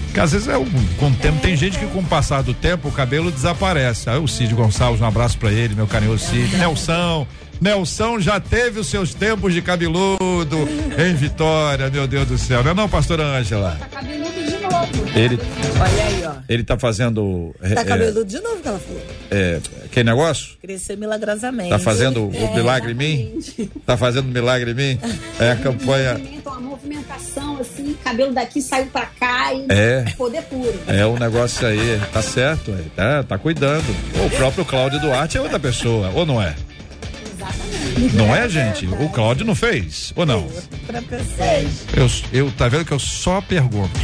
Porque 0.05 0.20
às 0.20 0.32
vezes 0.32 0.47
é 0.47 0.57
um, 0.57 0.66
com 0.97 1.07
o 1.07 1.14
tempo, 1.16 1.39
tem 1.39 1.55
gente 1.55 1.80
que 1.80 1.86
com 1.88 1.99
o 1.99 2.03
passar 2.03 2.43
do 2.43 2.53
tempo 2.53 2.89
o 2.89 2.91
cabelo 2.91 3.32
desaparece. 3.32 4.09
Aí 4.09 4.20
o 4.20 4.28
Cid 4.28 4.53
Gonçalves, 4.53 5.01
um 5.01 5.05
abraço 5.05 5.38
pra 5.38 5.51
ele, 5.51 5.74
meu 5.74 5.88
carinhoso 5.88 6.26
Cid. 6.26 6.57
Nelson, 6.57 7.26
Nelson 7.62 8.20
já 8.20 8.39
teve 8.39 8.80
os 8.80 8.88
seus 8.88 9.14
tempos 9.14 9.53
de 9.53 9.62
cabeludo 9.62 10.68
em 10.97 11.14
Vitória, 11.14 11.89
meu 11.91 12.07
Deus 12.07 12.28
do 12.28 12.38
céu. 12.38 12.64
Não 12.64 12.72
é 12.72 12.74
não, 12.74 12.89
pastora 12.89 13.24
Ângela? 13.24 13.78
Cabeludo 13.91 14.32
de 14.32 14.57
novo. 14.57 15.12
Ele, 15.16 15.39
Olha 15.80 16.03
aí, 16.05 16.24
ó. 16.26 16.41
ele 16.49 16.64
tá 16.64 16.78
fazendo. 16.80 17.53
é, 17.62 17.76
Tá 17.76 17.86
cabeludo 17.86 18.26
de 18.26 18.39
novo 18.39 18.62
que 18.62 18.68
ela 18.68 18.80
falou. 18.80 19.01
É, 19.30 19.59
que 19.91 20.03
negócio? 20.03 20.53
Cresceu 20.59 20.97
milagrosamente. 20.97 21.70
Tá 21.70 21.78
fazendo 21.78 22.28
o 22.30 22.55
milagre 22.55 22.93
em 22.93 22.95
mim? 22.95 23.39
Tá 23.86 23.95
fazendo 23.95 24.28
milagre 24.28 24.72
em 24.72 24.74
mim? 24.74 24.99
É 25.39 25.51
a 25.51 25.55
campanha. 25.55 26.20
Uma 26.43 26.59
movimentação 26.59 27.59
assim, 27.62 27.95
cabelo 28.03 28.34
daqui 28.34 28.59
saiu 28.62 28.88
pra 28.88 29.05
cá 29.05 29.53
e 29.53 29.68
É. 29.70 30.05
poder 30.18 30.41
puro. 30.43 30.74
É 30.88 31.05
o 31.05 31.18
negócio 31.20 31.66
aí, 31.68 32.01
tá 32.12 32.22
certo, 32.24 32.72
é, 32.72 32.82
tá, 32.95 33.24
tá 33.24 33.38
cuidando. 33.38 33.86
O 34.26 34.30
próprio 34.36 34.66
Cláudio 34.66 34.99
Duarte 34.99 35.38
é 35.38 35.41
outra 35.41 35.59
pessoa, 35.59 36.09
ou 36.16 36.26
não 36.26 36.41
é? 36.41 36.55
Não 38.13 38.35
é, 38.35 38.47
gente? 38.47 38.85
O 38.87 39.09
Cláudio 39.09 39.45
não 39.45 39.55
fez, 39.55 40.13
ou 40.15 40.25
não? 40.25 40.47
Eu, 41.93 42.09
eu 42.31 42.51
tá 42.51 42.67
vendo 42.67 42.85
que 42.85 42.91
eu 42.91 42.99
só 42.99 43.41
pergunto. 43.41 43.99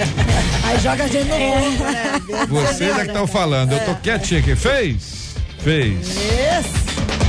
Aí 0.64 0.78
joga 0.80 1.04
a 1.04 1.08
gente 1.08 1.28
no 1.28 1.36
fogo, 1.36 1.84
né? 1.84 2.46
Vocês 2.48 2.98
é 2.98 3.00
que 3.02 3.06
estão 3.08 3.26
falando, 3.26 3.72
eu 3.72 3.84
tô 3.84 3.94
quietinho 3.96 4.40
aqui. 4.40 4.56
Fez? 4.56 5.34
Fez. 5.58 6.16
Isso. 6.16 6.82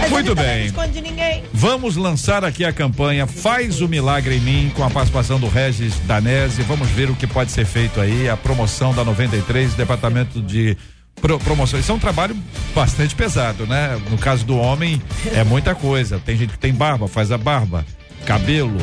Mas 0.04 0.12
Muito 0.12 0.36
também 0.36 0.46
bem. 0.46 0.60
Não 0.60 0.66
esconde 0.66 1.02
ninguém. 1.02 1.44
Vamos 1.54 1.96
lançar 1.96 2.44
aqui 2.44 2.66
a 2.66 2.74
campanha 2.74 3.26
Faz 3.26 3.80
o 3.80 3.88
Milagre 3.88 4.36
em 4.36 4.40
Mim 4.40 4.72
com 4.76 4.84
a 4.84 4.90
participação 4.90 5.40
do 5.40 5.48
Regis 5.48 5.98
Danese. 6.00 6.62
Vamos 6.64 6.90
ver 6.90 7.10
o 7.10 7.16
que 7.16 7.26
pode 7.26 7.52
ser 7.52 7.66
feito 7.66 8.02
aí. 8.02 8.28
A 8.28 8.36
promoção 8.36 8.94
da 8.94 9.04
93, 9.06 9.74
departamento 9.76 10.42
de 10.42 10.76
pro, 11.22 11.40
promoção. 11.40 11.80
Isso 11.80 11.92
é 11.92 11.96
um 11.96 12.00
trabalho 12.00 12.36
bastante 12.74 13.16
pesado, 13.16 13.66
né? 13.66 14.00
No 14.10 14.18
caso 14.18 14.46
do 14.46 14.58
homem, 14.58 15.02
é 15.34 15.44
muita 15.44 15.74
coisa. 15.76 16.20
Tem 16.20 16.38
gente 16.38 16.52
que 16.52 16.60
tem 16.60 16.74
barba, 16.74 17.08
faz 17.08 17.32
a 17.32 17.38
barba, 17.38 17.86
cabelo. 18.26 18.78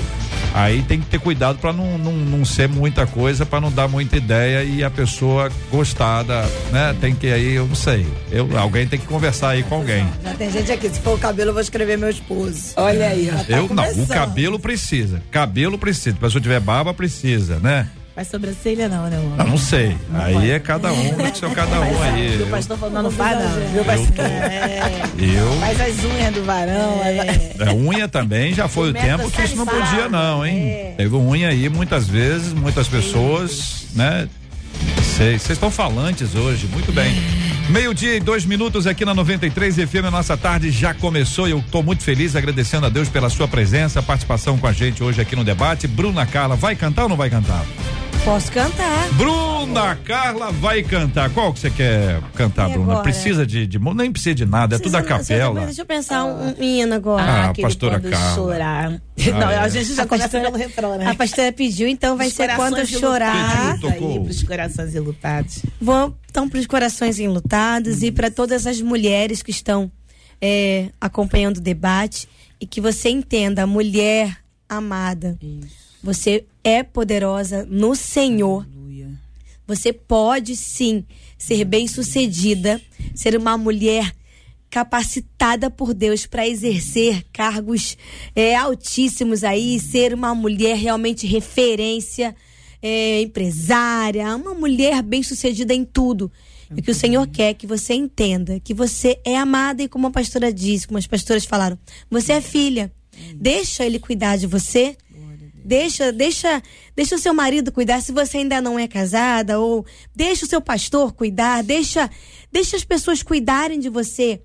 Aí 0.52 0.82
tem 0.82 1.00
que 1.00 1.06
ter 1.06 1.20
cuidado 1.20 1.58
para 1.58 1.72
não, 1.72 1.96
não, 1.96 2.12
não 2.12 2.44
ser 2.44 2.68
muita 2.68 3.06
coisa, 3.06 3.46
para 3.46 3.60
não 3.60 3.70
dar 3.70 3.86
muita 3.86 4.16
ideia 4.16 4.64
e 4.64 4.82
a 4.82 4.90
pessoa 4.90 5.50
gostada, 5.70 6.42
né? 6.72 6.94
Tem 7.00 7.14
que 7.14 7.28
aí, 7.28 7.54
eu 7.54 7.66
não 7.66 7.74
sei. 7.74 8.04
Eu, 8.32 8.58
alguém 8.58 8.86
tem 8.86 8.98
que 8.98 9.06
conversar 9.06 9.50
aí 9.50 9.62
com 9.62 9.76
alguém. 9.76 10.04
Já 10.24 10.34
tem 10.34 10.50
gente 10.50 10.72
aqui. 10.72 10.88
Se 10.88 11.00
for 11.00 11.14
o 11.14 11.18
cabelo, 11.18 11.50
eu 11.50 11.54
vou 11.54 11.62
escrever 11.62 11.96
meu 11.96 12.10
esposo. 12.10 12.72
Olha 12.76 13.08
aí, 13.08 13.30
ó. 13.32 13.44
Tá 13.44 13.44
Eu 13.48 13.68
não, 13.68 14.02
o 14.02 14.06
cabelo 14.08 14.58
precisa. 14.58 15.22
Cabelo 15.30 15.78
precisa. 15.78 16.10
Se 16.10 16.18
a 16.18 16.20
pessoa 16.20 16.42
tiver 16.42 16.60
barba, 16.60 16.92
precisa, 16.92 17.60
né? 17.60 17.88
Faz 18.20 18.28
sobrancelha 18.28 18.86
não, 18.86 19.08
né, 19.08 19.16
amor? 19.16 19.38
Eu 19.38 19.46
não 19.46 19.56
sei. 19.56 19.96
Aí 20.12 20.50
é 20.50 20.58
cada 20.58 20.92
um, 20.92 21.14
tem 21.14 21.30
que 21.30 21.38
ser 21.38 21.50
cada 21.52 21.80
um 21.80 22.02
aí. 22.02 22.42
O 22.42 22.48
pastor 22.48 22.76
falou, 22.76 22.94
não, 22.94 23.04
não 23.04 23.10
faz 23.10 23.38
não. 23.42 23.50
Viu, 23.68 23.78
Eu, 23.78 23.84
pastor? 23.86 24.06
tô- 24.14 24.22
É. 24.22 25.02
eu, 25.18 25.52
Faz 25.58 25.80
as 25.80 26.04
unhas 26.04 26.34
do 26.34 26.44
varão. 26.44 27.00
É. 27.02 27.64
a 27.66 27.72
unha 27.72 28.06
também 28.08 28.52
já 28.52 28.68
foi 28.68 28.90
o 28.90 28.92
Meta 28.92 29.06
tempo 29.06 29.30
que 29.30 29.40
isso 29.42 29.56
não 29.56 29.64
podia 29.64 30.06
não, 30.10 30.44
hein? 30.44 30.92
Teve 30.98 31.16
unha 31.16 31.48
aí 31.48 31.70
muitas 31.70 32.06
vezes, 32.06 32.52
muitas 32.52 32.88
pessoas, 32.88 33.86
né? 33.94 34.28
Sei, 35.16 35.38
vocês 35.38 35.52
estão 35.52 35.70
falantes 35.70 36.34
hoje, 36.34 36.66
muito 36.66 36.92
bem. 36.92 37.14
Meio-dia 37.70 38.16
e 38.16 38.20
dois 38.20 38.44
minutos 38.44 38.86
aqui 38.86 39.02
na 39.06 39.14
93 39.14 39.76
FM, 39.76 40.04
a 40.08 40.10
nossa 40.10 40.36
tarde 40.36 40.70
já 40.70 40.92
começou 40.92 41.48
e 41.48 41.52
eu 41.52 41.60
estou 41.60 41.82
muito 41.82 42.02
feliz, 42.02 42.36
agradecendo 42.36 42.84
a 42.84 42.90
Deus 42.90 43.08
pela 43.08 43.30
sua 43.30 43.48
presença, 43.48 44.02
participação 44.02 44.58
com 44.58 44.66
a 44.66 44.72
gente 44.72 45.02
hoje 45.02 45.22
aqui 45.22 45.34
no 45.34 45.42
debate. 45.44 45.86
Bruna 45.86 46.26
Carla, 46.26 46.54
vai 46.54 46.76
cantar 46.76 47.04
ou 47.04 47.08
não 47.08 47.16
vai 47.16 47.30
cantar? 47.30 47.64
Posso 48.24 48.52
cantar. 48.52 49.08
Bruna 49.14 49.96
Carla 49.96 50.52
vai 50.52 50.82
cantar. 50.82 51.30
Qual 51.30 51.52
que 51.52 51.58
você 51.60 51.70
quer 51.70 52.20
cantar, 52.34 52.68
E 52.68 52.72
Bruna? 52.74 52.92
agora? 52.92 53.02
Precisa 53.02 53.46
de, 53.46 53.66
de. 53.66 53.78
Nem 53.78 54.12
precisa 54.12 54.34
de 54.34 54.44
nada, 54.44 54.76
é 54.76 54.78
tudo 54.78 54.94
a 54.96 55.02
Precisa- 55.02 55.18
capela. 55.38 55.64
Deixa 55.64 55.80
eu 55.82 55.86
pensar 55.86 56.24
um, 56.26 56.50
um 56.50 56.62
hino 56.62 56.94
agora. 56.94 57.22
Ah, 57.24 57.44
aquele 57.50 57.66
pastora 57.66 57.98
quando 57.98 58.12
Carla. 58.12 58.34
chorar. 58.34 58.90
não, 59.32 59.50
é. 59.50 59.58
a 59.58 59.68
gente 59.68 59.94
já 59.94 60.02
A 60.02 60.06
começa 60.06 60.28
pastora- 60.28 60.44
pelo 60.52 60.56
refrão, 60.62 60.98
né? 60.98 61.06
A 61.06 61.14
pastora 61.14 61.50
pediu, 61.52 61.88
então 61.88 62.16
vai 62.16 62.28
Os 62.28 62.34
ser 62.34 62.54
quando 62.54 62.86
chorar. 62.86 63.72
Pediu. 63.74 63.90
Tocou. 63.90 64.12
Aí, 64.12 64.20
pros 64.24 64.42
corações 64.42 64.94
enlutados. 64.94 65.62
Vou 65.80 66.14
então 66.28 66.48
para 66.48 66.60
os 66.60 66.66
corações 66.66 67.18
enlutados 67.18 68.02
e 68.02 68.12
para 68.12 68.30
todas 68.30 68.66
as 68.66 68.80
mulheres 68.82 69.42
que 69.42 69.50
estão 69.50 69.90
é, 70.40 70.90
acompanhando 71.00 71.56
o 71.56 71.60
debate 71.60 72.28
e 72.60 72.66
que 72.66 72.80
você 72.80 73.08
entenda, 73.08 73.66
mulher 73.66 74.36
amada, 74.68 75.36
você 76.02 76.44
é 76.62 76.82
poderosa 76.82 77.66
no 77.68 77.94
Senhor. 77.94 78.66
Aleluia. 78.66 79.08
Você 79.66 79.92
pode 79.92 80.56
sim 80.56 81.04
ser 81.38 81.64
bem-sucedida, 81.64 82.80
ser 83.14 83.36
uma 83.36 83.56
mulher 83.56 84.12
capacitada 84.68 85.68
por 85.68 85.92
Deus 85.92 86.26
para 86.26 86.46
exercer 86.46 87.24
cargos 87.32 87.98
é, 88.36 88.54
altíssimos 88.54 89.42
aí, 89.42 89.80
ser 89.80 90.14
uma 90.14 90.34
mulher 90.34 90.76
realmente 90.76 91.26
referência, 91.26 92.34
é, 92.80 93.20
empresária, 93.20 94.34
uma 94.36 94.54
mulher 94.54 95.02
bem-sucedida 95.02 95.74
em 95.74 95.84
tudo. 95.84 96.30
E 96.74 96.80
o 96.80 96.82
que 96.82 96.90
o 96.90 96.94
Senhor 96.94 97.26
quer 97.26 97.54
que 97.54 97.66
você 97.66 97.94
entenda 97.94 98.60
que 98.60 98.72
você 98.72 99.18
é 99.24 99.36
amada 99.36 99.82
e 99.82 99.88
como 99.88 100.06
a 100.06 100.10
pastora 100.10 100.52
disse, 100.52 100.86
como 100.86 100.98
as 100.98 101.06
pastoras 101.06 101.44
falaram, 101.44 101.76
você 102.08 102.34
é 102.34 102.40
filha. 102.40 102.92
Deixa 103.34 103.84
ele 103.84 103.98
cuidar 103.98 104.36
de 104.36 104.46
você. 104.46 104.96
Deixa, 105.64 106.12
deixa, 106.12 106.62
deixa 106.96 107.14
o 107.14 107.18
seu 107.18 107.34
marido 107.34 107.72
cuidar 107.72 108.00
se 108.00 108.12
você 108.12 108.38
ainda 108.38 108.60
não 108.60 108.78
é 108.78 108.88
casada 108.88 109.58
ou 109.60 109.84
deixa 110.14 110.44
o 110.44 110.48
seu 110.48 110.60
pastor 110.60 111.12
cuidar, 111.12 111.62
deixa, 111.62 112.10
deixa 112.50 112.76
as 112.76 112.84
pessoas 112.84 113.22
cuidarem 113.22 113.78
de 113.78 113.88
você. 113.88 114.42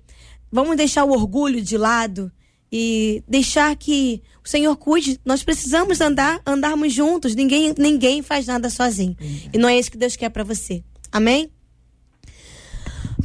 Vamos 0.50 0.76
deixar 0.76 1.04
o 1.04 1.10
orgulho 1.10 1.60
de 1.60 1.76
lado 1.76 2.30
e 2.70 3.22
deixar 3.26 3.74
que 3.76 4.22
o 4.44 4.48
Senhor 4.48 4.76
cuide. 4.76 5.20
Nós 5.24 5.42
precisamos 5.42 6.00
andar, 6.00 6.40
andarmos 6.46 6.92
juntos. 6.92 7.34
Ninguém, 7.34 7.74
ninguém 7.76 8.22
faz 8.22 8.46
nada 8.46 8.70
sozinho. 8.70 9.16
E 9.52 9.58
não 9.58 9.68
é 9.68 9.78
isso 9.78 9.90
que 9.90 9.98
Deus 9.98 10.16
quer 10.16 10.28
para 10.30 10.44
você. 10.44 10.84
Amém? 11.10 11.50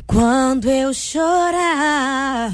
Quando 0.07 0.69
eu 0.69 0.93
chorar, 0.93 2.53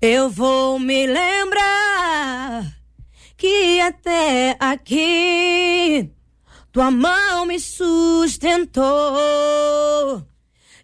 eu 0.00 0.30
vou 0.30 0.78
me 0.78 1.06
lembrar 1.06 2.75
que 3.36 3.80
até 3.80 4.56
aqui 4.58 6.10
tua 6.72 6.90
mão 6.90 7.46
me 7.46 7.60
sustentou. 7.60 8.84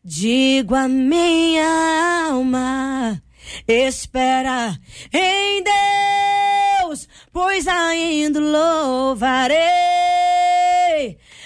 Digo 0.05 0.75
a 0.75 0.89
minha 0.89 2.29
alma, 2.31 3.23
espera 3.69 4.77
em 5.13 5.63
Deus, 5.63 7.07
pois 7.33 7.69
ainda 7.69 8.41
louvarei. 8.41 9.61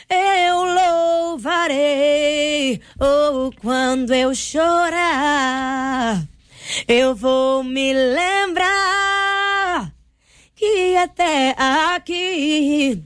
Eu 0.09 0.65
louvarei, 0.65 2.81
oh, 3.01 3.51
quando 3.61 4.15
eu 4.15 4.33
chorar, 4.35 6.23
eu 6.87 7.15
vou 7.15 7.63
me 7.65 7.93
lembrar 7.93 9.26
que 10.57 10.97
até 10.97 11.55
aqui 11.95 13.05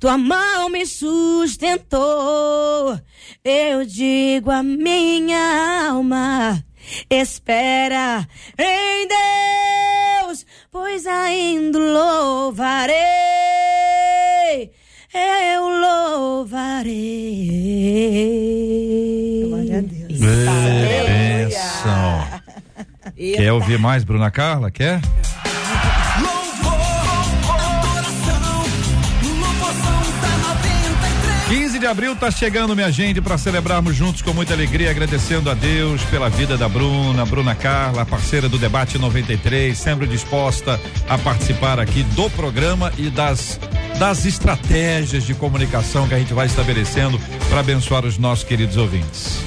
tua 0.00 0.18
mão 0.18 0.68
me 0.70 0.84
sustentou. 0.86 2.98
Eu 3.44 3.84
digo 3.84 4.50
a 4.50 4.62
minha 4.62 5.88
alma, 5.90 6.64
espera 7.10 8.26
em 8.58 9.06
Deus, 10.26 10.46
pois 10.72 11.06
ainda 11.06 11.78
louvarei. 11.78 12.96
Eu 15.14 15.68
louvarei. 15.68 16.94
Glória 19.48 19.78
a 19.78 19.82
Deus. 19.82 20.20
Benção. 20.20 22.26
Quer 23.16 23.52
ouvir 23.52 23.78
mais, 23.78 24.02
Bruna 24.04 24.30
Carla? 24.30 24.70
Quer? 24.70 25.00
De 31.86 31.90
abril 31.90 32.16
tá 32.16 32.32
chegando, 32.32 32.74
minha 32.74 32.90
gente, 32.90 33.20
para 33.20 33.38
celebrarmos 33.38 33.94
juntos 33.94 34.20
com 34.20 34.32
muita 34.32 34.52
alegria, 34.52 34.90
agradecendo 34.90 35.48
a 35.48 35.54
Deus 35.54 36.02
pela 36.06 36.28
vida 36.28 36.56
da 36.56 36.68
Bruna, 36.68 37.24
Bruna 37.24 37.54
Carla, 37.54 38.04
parceira 38.04 38.48
do 38.48 38.58
Debate 38.58 38.98
93, 38.98 39.78
sempre 39.78 40.04
disposta 40.08 40.80
a 41.08 41.16
participar 41.16 41.78
aqui 41.78 42.02
do 42.02 42.28
programa 42.30 42.92
e 42.98 43.08
das 43.08 43.60
das 44.00 44.26
estratégias 44.26 45.22
de 45.22 45.32
comunicação 45.32 46.08
que 46.08 46.14
a 46.14 46.18
gente 46.18 46.34
vai 46.34 46.46
estabelecendo 46.46 47.20
para 47.48 47.60
abençoar 47.60 48.04
os 48.04 48.18
nossos 48.18 48.42
queridos 48.42 48.76
ouvintes. 48.76 49.38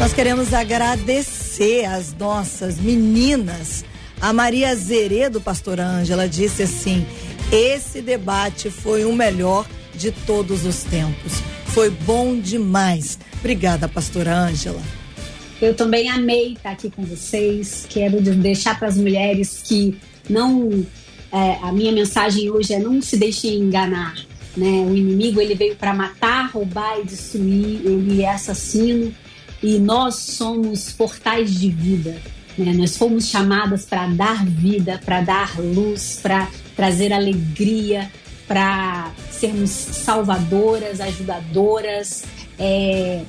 Nós 0.00 0.12
queremos 0.12 0.52
agradecer 0.52 1.84
as 1.84 2.12
nossas 2.12 2.78
meninas. 2.78 3.84
A 4.20 4.32
Maria 4.32 4.74
Zeredo, 4.74 5.40
pastora 5.40 5.86
Ângela, 5.86 6.28
disse 6.28 6.64
assim: 6.64 7.06
esse 7.52 8.02
debate 8.02 8.68
foi 8.68 9.04
o 9.04 9.12
melhor 9.12 9.64
de 9.94 10.10
todos 10.10 10.64
os 10.64 10.82
tempos. 10.82 11.40
Foi 11.68 11.90
bom 11.90 12.38
demais. 12.38 13.18
Obrigada, 13.38 13.88
pastora 13.88 14.36
Ângela. 14.36 14.82
Eu 15.60 15.74
também 15.74 16.08
amei 16.08 16.52
estar 16.52 16.70
aqui 16.70 16.90
com 16.90 17.04
vocês. 17.04 17.86
Quero 17.88 18.20
deixar 18.20 18.78
para 18.78 18.88
as 18.88 18.96
mulheres 18.96 19.62
que 19.64 19.96
não. 20.28 20.86
É, 21.30 21.58
a 21.62 21.70
minha 21.72 21.92
mensagem 21.92 22.50
hoje 22.50 22.72
é 22.72 22.78
não 22.78 23.02
se 23.02 23.16
deixem 23.16 23.54
enganar. 23.56 24.14
Né? 24.56 24.86
O 24.88 24.96
inimigo 24.96 25.40
ele 25.40 25.54
veio 25.54 25.76
para 25.76 25.92
matar, 25.92 26.50
roubar 26.50 27.00
e 27.00 27.04
destruir. 27.04 27.80
Ele 27.84 28.22
é 28.22 28.30
assassino 28.30 29.14
e 29.62 29.78
nós 29.78 30.14
somos 30.14 30.92
portais 30.92 31.54
de 31.54 31.70
vida. 31.70 32.16
Né? 32.56 32.72
Nós 32.72 32.96
fomos 32.96 33.28
chamadas 33.28 33.84
para 33.84 34.06
dar 34.06 34.44
vida, 34.44 35.00
para 35.04 35.20
dar 35.20 35.60
luz, 35.60 36.18
para 36.22 36.48
trazer 36.74 37.12
alegria, 37.12 38.10
para 38.48 39.12
sermos 39.30 39.70
salvadoras, 39.70 41.00
ajudadoras. 41.00 42.24
É, 42.58 43.22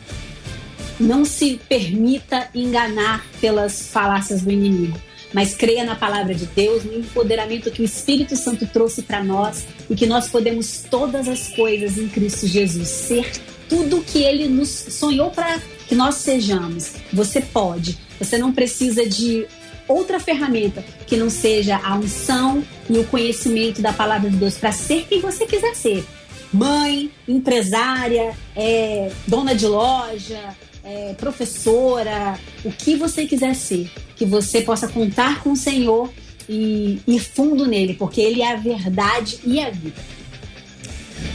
não 0.99 1.24
se 1.24 1.59
permita 1.70 2.49
enganar 2.55 3.26
pelas 3.39 3.89
falácias 3.89 4.41
do 4.41 4.51
inimigo, 4.51 4.99
mas 5.34 5.53
creia 5.53 5.84
na 5.84 5.95
palavra 5.95 6.34
de 6.34 6.45
Deus, 6.47 6.84
no 6.84 6.93
empoderamento 6.93 7.72
que 7.72 7.82
o 7.82 7.86
Espírito 7.86 8.36
Santo 8.36 8.65
trouxe 8.65 9.03
para 9.03 9.24
nós 9.24 9.65
e 9.89 9.95
que 9.95 10.05
nós 10.05 10.28
podemos 10.28 10.84
todas 10.89 11.28
as 11.28 11.49
coisas 11.49 11.97
em 11.97 12.07
Cristo 12.09 12.47
Jesus, 12.47 12.88
ser 12.88 13.32
tudo 13.70 14.01
que 14.01 14.24
ele 14.24 14.47
nos 14.47 14.70
sonhou 14.70 15.30
para 15.30 15.61
que 15.88 15.95
nós 15.95 16.15
sejamos. 16.15 16.93
Você 17.13 17.39
pode. 17.39 17.97
Você 18.20 18.38
não 18.38 18.51
precisa 18.51 19.07
de 19.07 19.47
outra 19.90 20.20
ferramenta 20.20 20.86
que 21.06 21.18
não 21.18 21.30
seja 21.30 21.78
a 21.84 21.96
unção 21.96 22.64
e 22.90 22.98
o 22.98 23.04
conhecimento 23.06 23.82
da 23.82 23.92
palavra 23.92 24.30
de 24.30 24.38
Deus 24.38 24.56
para 24.56 24.72
ser 24.72 25.06
quem 25.10 25.20
você 25.20 25.46
quiser 25.46 25.76
ser. 25.76 26.06
Mãe, 26.54 27.12
empresária, 27.28 28.34
é, 28.56 29.12
dona 29.28 29.54
de 29.54 29.68
loja, 29.68 30.56
é, 30.84 31.14
professora, 31.14 32.40
o 32.64 32.72
que 32.72 32.96
você 32.96 33.26
quiser 33.26 33.56
ser. 33.56 33.92
Que 34.16 34.26
você 34.26 34.62
possa 34.62 34.88
contar 34.88 35.44
com 35.44 35.52
o 35.52 35.56
Senhor 35.56 36.12
e 36.48 37.00
ir 37.08 37.20
fundo 37.20 37.68
nele, 37.68 37.94
porque 37.94 38.22
ele 38.22 38.42
é 38.42 38.54
a 38.54 38.56
verdade 38.56 39.40
e 39.46 39.60
a 39.60 39.70
vida. 39.70 40.02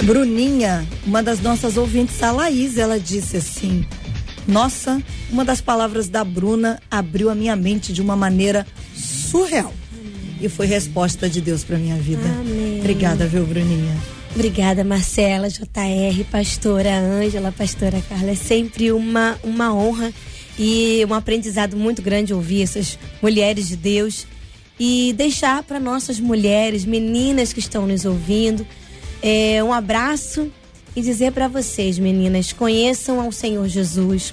Bruninha, 0.03 0.87
uma 1.07 1.23
das 1.23 1.41
nossas 1.41 1.77
ouvintes, 1.77 2.21
a 2.23 2.33
Laís, 2.33 2.77
ela 2.77 2.99
disse 2.99 3.37
assim: 3.37 3.87
Nossa, 4.47 5.03
uma 5.31 5.45
das 5.45 5.61
palavras 5.61 6.09
da 6.09 6.23
Bruna 6.23 6.81
abriu 6.91 7.31
a 7.31 7.35
minha 7.35 7.57
mente 7.57 7.93
de 7.93 8.03
uma 8.03 8.15
maneira 8.15 8.67
surreal. 8.95 9.73
E 10.41 10.49
foi 10.49 10.67
resposta 10.67 11.29
de 11.29 11.41
Deus 11.41 11.65
para 11.65 11.79
minha 11.79 11.97
vida. 11.97 12.23
Amém. 12.41 12.81
Obrigada, 12.81 13.27
viu, 13.27 13.47
Bruninha? 13.47 13.97
Obrigada, 14.35 14.83
Marcela, 14.85 15.49
JR, 15.49 16.25
pastora 16.31 16.99
Ângela, 16.99 17.53
pastora 17.53 18.03
Carla. 18.09 18.33
É 18.33 18.35
sempre 18.35 18.93
uma, 18.93 19.39
uma 19.43 19.73
honra 19.73 20.13
e 20.59 21.05
um 21.09 21.15
aprendizado 21.15 21.77
muito 21.77 22.03
grande 22.03 22.35
ouvir 22.35 22.63
essas 22.63 22.99
mulheres 23.23 23.69
de 23.69 23.77
Deus 23.77 24.27
e 24.79 25.15
deixar 25.17 25.63
para 25.63 25.79
nossas 25.79 26.19
mulheres, 26.19 26.85
meninas 26.85 27.53
que 27.53 27.61
estão 27.61 27.87
nos 27.87 28.05
ouvindo, 28.05 28.67
é, 29.23 29.63
um 29.63 29.73
abraço 29.73 30.51
e 30.97 31.03
dizer 31.03 31.33
para 31.33 31.49
vocês, 31.49 31.99
meninas, 31.99 32.53
conheçam 32.53 33.21
ao 33.21 33.33
Senhor 33.33 33.67
Jesus, 33.69 34.33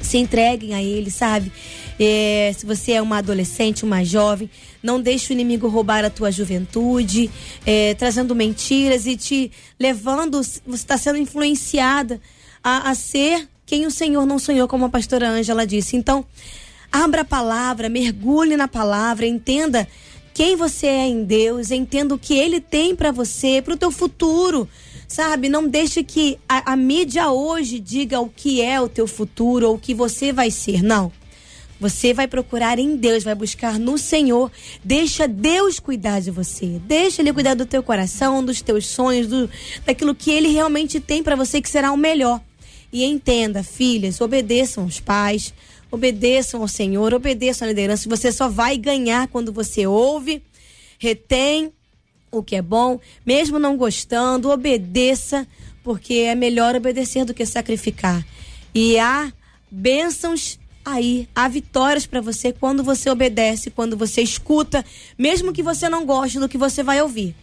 se 0.00 0.18
entreguem 0.18 0.74
a 0.74 0.82
Ele, 0.82 1.10
sabe? 1.10 1.52
É, 2.00 2.52
se 2.56 2.66
você 2.66 2.92
é 2.92 3.02
uma 3.02 3.18
adolescente, 3.18 3.84
uma 3.84 4.04
jovem, 4.04 4.50
não 4.82 5.00
deixe 5.00 5.32
o 5.32 5.34
inimigo 5.34 5.68
roubar 5.68 6.04
a 6.04 6.10
tua 6.10 6.32
juventude, 6.32 7.30
é, 7.64 7.94
trazendo 7.94 8.34
mentiras 8.34 9.06
e 9.06 9.16
te 9.16 9.52
levando, 9.78 10.42
você 10.42 10.60
está 10.66 10.96
sendo 10.96 11.18
influenciada 11.18 12.20
a, 12.64 12.90
a 12.90 12.94
ser 12.94 13.48
quem 13.64 13.86
o 13.86 13.90
Senhor 13.90 14.26
não 14.26 14.38
sonhou, 14.38 14.66
como 14.66 14.86
a 14.86 14.88
pastora 14.88 15.28
Ângela 15.28 15.66
disse. 15.66 15.96
Então, 15.96 16.24
abra 16.90 17.20
a 17.20 17.24
palavra, 17.24 17.88
mergulhe 17.88 18.56
na 18.56 18.68
palavra, 18.68 19.26
entenda 19.26 19.86
quem 20.34 20.56
você 20.56 20.86
é 20.86 21.06
em 21.06 21.24
Deus, 21.24 21.70
entenda 21.70 22.14
o 22.14 22.18
que 22.18 22.34
Ele 22.34 22.60
tem 22.60 22.96
para 22.96 23.12
você, 23.12 23.62
para 23.62 23.74
o 23.74 23.76
teu 23.76 23.90
futuro. 23.90 24.68
Sabe, 25.12 25.50
não 25.50 25.68
deixe 25.68 26.02
que 26.02 26.38
a, 26.48 26.72
a 26.72 26.74
mídia 26.74 27.30
hoje 27.30 27.78
diga 27.78 28.18
o 28.18 28.30
que 28.30 28.62
é 28.62 28.80
o 28.80 28.88
teu 28.88 29.06
futuro 29.06 29.68
ou 29.68 29.74
o 29.74 29.78
que 29.78 29.92
você 29.92 30.32
vai 30.32 30.50
ser. 30.50 30.82
Não. 30.82 31.12
Você 31.78 32.14
vai 32.14 32.26
procurar 32.26 32.78
em 32.78 32.96
Deus, 32.96 33.22
vai 33.22 33.34
buscar 33.34 33.78
no 33.78 33.98
Senhor. 33.98 34.50
Deixa 34.82 35.28
Deus 35.28 35.78
cuidar 35.78 36.20
de 36.20 36.30
você. 36.30 36.80
Deixa 36.86 37.20
Ele 37.20 37.30
cuidar 37.30 37.52
do 37.52 37.66
teu 37.66 37.82
coração, 37.82 38.42
dos 38.42 38.62
teus 38.62 38.86
sonhos, 38.86 39.26
do, 39.26 39.50
daquilo 39.84 40.14
que 40.14 40.30
Ele 40.30 40.48
realmente 40.48 40.98
tem 40.98 41.22
para 41.22 41.36
você, 41.36 41.60
que 41.60 41.68
será 41.68 41.92
o 41.92 41.96
melhor. 41.98 42.40
E 42.90 43.04
entenda, 43.04 43.62
filhas, 43.62 44.18
obedeçam 44.18 44.86
os 44.86 44.98
pais, 44.98 45.52
obedeçam 45.90 46.62
ao 46.62 46.68
Senhor, 46.68 47.12
obedeçam 47.12 47.66
à 47.66 47.70
liderança. 47.70 48.08
Você 48.08 48.32
só 48.32 48.48
vai 48.48 48.78
ganhar 48.78 49.28
quando 49.28 49.52
você 49.52 49.86
ouve, 49.86 50.42
retém 50.98 51.70
o 52.32 52.42
que 52.42 52.56
é 52.56 52.62
bom, 52.62 52.98
mesmo 53.24 53.58
não 53.58 53.76
gostando, 53.76 54.50
obedeça, 54.50 55.46
porque 55.84 56.14
é 56.14 56.34
melhor 56.34 56.74
obedecer 56.74 57.24
do 57.26 57.34
que 57.34 57.44
sacrificar. 57.44 58.26
E 58.74 58.98
há 58.98 59.30
bênçãos 59.70 60.58
aí, 60.84 61.28
há 61.34 61.46
vitórias 61.46 62.06
para 62.06 62.20
você 62.20 62.52
quando 62.52 62.82
você 62.82 63.10
obedece, 63.10 63.70
quando 63.70 63.96
você 63.96 64.22
escuta, 64.22 64.84
mesmo 65.18 65.52
que 65.52 65.62
você 65.62 65.88
não 65.88 66.06
goste 66.06 66.38
do 66.38 66.48
que 66.48 66.58
você 66.58 66.82
vai 66.82 67.02
ouvir. 67.02 67.36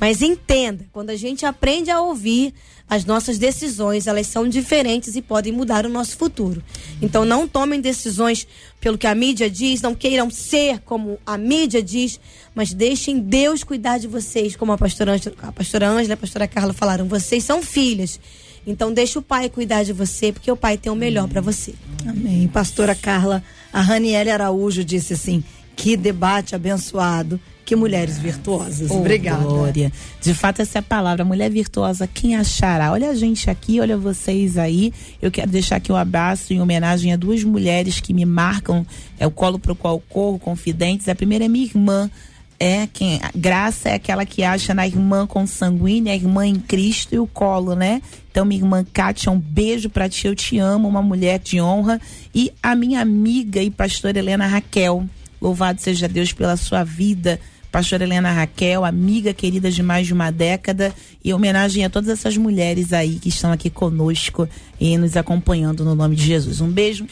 Mas 0.00 0.22
entenda, 0.22 0.86
quando 0.92 1.10
a 1.10 1.16
gente 1.16 1.44
aprende 1.44 1.90
a 1.90 2.00
ouvir, 2.00 2.54
as 2.88 3.04
nossas 3.04 3.36
decisões, 3.36 4.06
elas 4.06 4.26
são 4.26 4.48
diferentes 4.48 5.14
e 5.14 5.20
podem 5.20 5.52
mudar 5.52 5.84
o 5.84 5.90
nosso 5.90 6.16
futuro. 6.16 6.62
Então 7.02 7.24
não 7.24 7.46
tomem 7.46 7.80
decisões 7.80 8.46
pelo 8.80 8.96
que 8.96 9.06
a 9.06 9.14
mídia 9.14 9.50
diz, 9.50 9.82
não 9.82 9.94
queiram 9.94 10.30
ser 10.30 10.80
como 10.80 11.18
a 11.26 11.36
mídia 11.36 11.82
diz, 11.82 12.18
mas 12.54 12.72
deixem 12.72 13.18
Deus 13.18 13.62
cuidar 13.62 13.98
de 13.98 14.06
vocês, 14.06 14.56
como 14.56 14.72
a 14.72 14.78
pastora 14.78 15.12
Ângela, 15.12 15.36
a 15.42 15.52
pastora 15.52 15.88
Ângela 15.88 16.14
a 16.14 16.16
pastora 16.16 16.48
Carla 16.48 16.72
falaram, 16.72 17.06
vocês 17.06 17.44
são 17.44 17.62
filhas. 17.62 18.18
Então 18.66 18.92
deixa 18.92 19.18
o 19.18 19.22
pai 19.22 19.48
cuidar 19.48 19.82
de 19.82 19.92
você, 19.92 20.32
porque 20.32 20.50
o 20.50 20.56
pai 20.56 20.78
tem 20.78 20.90
o 20.90 20.96
melhor 20.96 21.28
para 21.28 21.40
você. 21.40 21.74
Amém. 22.06 22.48
Pastora 22.48 22.94
Carla, 22.94 23.42
a 23.72 23.80
Raniele 23.80 24.30
Araújo 24.30 24.84
disse 24.84 25.14
assim: 25.14 25.42
que 25.76 25.96
debate 25.96 26.54
abençoado. 26.54 27.40
Que 27.68 27.76
mulheres 27.76 28.16
virtuosas. 28.16 28.90
Oh, 28.90 29.00
Obrigada. 29.00 29.44
Glória. 29.44 29.92
De 30.22 30.32
fato, 30.32 30.62
essa 30.62 30.78
é 30.78 30.80
a 30.80 30.82
palavra. 30.82 31.22
Mulher 31.22 31.50
virtuosa, 31.50 32.06
quem 32.06 32.34
achará? 32.34 32.90
Olha 32.90 33.10
a 33.10 33.14
gente 33.14 33.50
aqui, 33.50 33.78
olha 33.78 33.94
vocês 33.94 34.56
aí. 34.56 34.90
Eu 35.20 35.30
quero 35.30 35.50
deixar 35.50 35.76
aqui 35.76 35.92
um 35.92 35.96
abraço 35.96 36.54
em 36.54 36.62
homenagem 36.62 37.12
a 37.12 37.16
duas 37.16 37.44
mulheres 37.44 38.00
que 38.00 38.14
me 38.14 38.24
marcam. 38.24 38.86
É 39.18 39.26
o 39.26 39.30
colo 39.30 39.58
pro 39.58 39.74
qual 39.74 40.00
corro, 40.08 40.38
confidentes. 40.38 41.10
A 41.10 41.14
primeira 41.14 41.44
é 41.44 41.48
minha 41.48 41.66
irmã. 41.66 42.10
É 42.58 42.88
quem. 42.90 43.20
Graça 43.36 43.90
é 43.90 43.96
aquela 43.96 44.24
que 44.24 44.42
acha 44.42 44.72
na 44.72 44.86
irmã 44.86 45.26
consanguínea, 45.26 46.14
a 46.14 46.16
irmã 46.16 46.46
em 46.46 46.58
Cristo 46.58 47.14
e 47.14 47.18
o 47.18 47.26
colo, 47.26 47.74
né? 47.74 48.00
Então, 48.30 48.46
minha 48.46 48.62
irmã 48.62 48.82
Kátia, 48.94 49.30
um 49.30 49.38
beijo 49.38 49.90
pra 49.90 50.08
ti, 50.08 50.26
eu 50.26 50.34
te 50.34 50.58
amo, 50.58 50.88
uma 50.88 51.02
mulher 51.02 51.38
de 51.38 51.60
honra. 51.60 52.00
E 52.34 52.50
a 52.62 52.74
minha 52.74 53.02
amiga 53.02 53.62
e 53.62 53.70
pastora 53.70 54.18
Helena 54.18 54.46
Raquel. 54.46 55.04
Louvado 55.38 55.82
seja 55.82 56.08
Deus 56.08 56.32
pela 56.32 56.56
sua 56.56 56.82
vida 56.82 57.38
pastora 57.70 58.04
Helena 58.04 58.32
Raquel, 58.32 58.84
amiga 58.84 59.32
querida 59.32 59.70
de 59.70 59.82
mais 59.82 60.06
de 60.06 60.12
uma 60.12 60.30
década, 60.30 60.94
e 61.24 61.32
homenagem 61.32 61.84
a 61.84 61.90
todas 61.90 62.08
essas 62.08 62.36
mulheres 62.36 62.92
aí 62.92 63.18
que 63.18 63.28
estão 63.28 63.52
aqui 63.52 63.70
conosco 63.70 64.48
e 64.80 64.96
nos 64.96 65.16
acompanhando 65.16 65.84
no 65.84 65.94
nome 65.94 66.16
de 66.16 66.24
Jesus. 66.24 66.60
Um 66.60 66.70
beijo. 66.70 67.06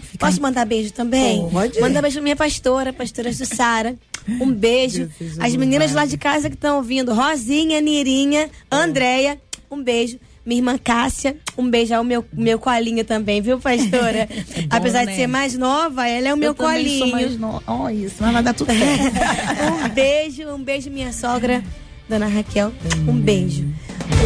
Fica 0.00 0.26
Posso 0.26 0.38
aí. 0.38 0.42
mandar 0.42 0.66
beijo 0.66 0.92
também? 0.92 1.48
Pode. 1.48 1.80
Manda 1.80 2.02
beijo 2.02 2.16
pra 2.16 2.22
minha 2.22 2.36
pastora, 2.36 2.92
pastora 2.92 3.32
Jussara. 3.32 3.96
Um 4.28 4.52
beijo. 4.52 5.08
As 5.40 5.54
meninas 5.56 5.92
lá 5.92 6.04
de 6.06 6.16
casa 6.16 6.48
que 6.48 6.54
estão 6.54 6.76
ouvindo, 6.76 7.12
Rosinha, 7.14 7.80
Nirinha, 7.80 8.50
Andréia, 8.70 9.40
um 9.70 9.82
beijo 9.82 10.18
minha 10.44 10.58
irmã 10.58 10.76
Cássia, 10.76 11.36
um 11.56 11.68
beijo 11.68 11.94
ao 11.94 12.02
meu, 12.02 12.24
meu 12.32 12.58
colinho 12.58 13.04
também, 13.04 13.40
viu, 13.40 13.58
pastora? 13.58 14.28
É 14.54 14.62
bom, 14.62 14.66
Apesar 14.70 15.04
né? 15.04 15.12
de 15.12 15.16
ser 15.16 15.26
mais 15.26 15.56
nova, 15.56 16.06
ela 16.08 16.28
é 16.28 16.34
o 16.34 16.36
meu 16.36 16.50
eu 16.50 16.54
colinho. 16.54 16.98
Sou 16.98 17.08
mais 17.08 17.38
no... 17.38 17.62
Oh, 17.66 17.88
isso, 17.88 18.16
mas 18.20 18.32
vai 18.32 18.42
dar 18.42 18.54
tudo 18.54 18.72
certo. 18.72 19.04
um 19.84 19.88
beijo, 19.88 20.48
um 20.48 20.62
beijo, 20.62 20.90
minha 20.90 21.12
sogra, 21.12 21.62
dona 22.08 22.26
Raquel. 22.26 22.72
Um 23.08 23.14
beijo. 23.14 23.66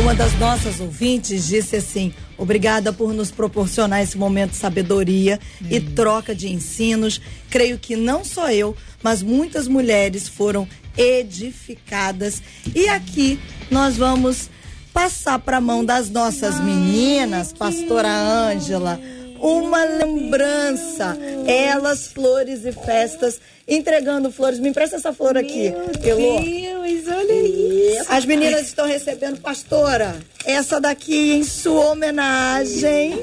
Uma 0.01 0.15
das 0.15 0.33
nossas 0.39 0.81
ouvintes 0.81 1.47
disse 1.47 1.77
assim: 1.77 2.13
Obrigada 2.39 2.93
por 2.93 3.13
nos 3.13 3.31
proporcionar 3.31 4.03
esse 4.03 4.17
momento 4.17 4.51
de 4.51 4.57
sabedoria 4.57 5.39
hum. 5.63 5.67
e 5.71 5.81
troca 5.81 6.35
de 6.35 6.53
ensinos. 6.53 7.21
Creio 7.51 7.79
que 7.79 7.97
não 7.97 8.25
só 8.25 8.51
eu, 8.51 8.77
mas 9.03 9.23
muitas 9.23 9.69
mulheres 9.69 10.29
foram 10.29 10.69
edificadas. 10.97 12.43
E 12.75 12.89
aqui 12.89 13.39
nós 13.71 13.97
vamos 13.97 14.51
passar 14.97 15.39
para 15.39 15.59
a 15.59 15.61
mão 15.61 15.85
das 15.85 16.09
nossas 16.09 16.59
meninas, 16.59 17.53
pastora 17.53 18.09
Ângela, 18.09 18.99
uma 19.39 19.85
lembrança. 19.85 21.19
Elas, 21.47 22.07
flores 22.07 22.65
e 22.65 22.73
festas, 22.73 23.39
entregando 23.69 24.33
flores. 24.33 24.59
Me 24.59 24.71
empresta 24.71 24.97
essa 24.97 25.13
flor 25.13 25.37
aqui, 25.37 25.67
Elô. 26.03 26.41
Deus, 26.41 27.09
olha 27.09 27.33
isso. 27.35 28.07
As 28.09 28.25
meninas 28.25 28.63
estão 28.63 28.87
recebendo, 28.87 29.39
pastora, 29.39 30.17
essa 30.47 30.81
daqui 30.81 31.33
em 31.33 31.45
sua 31.45 31.91
homenagem. 31.91 33.23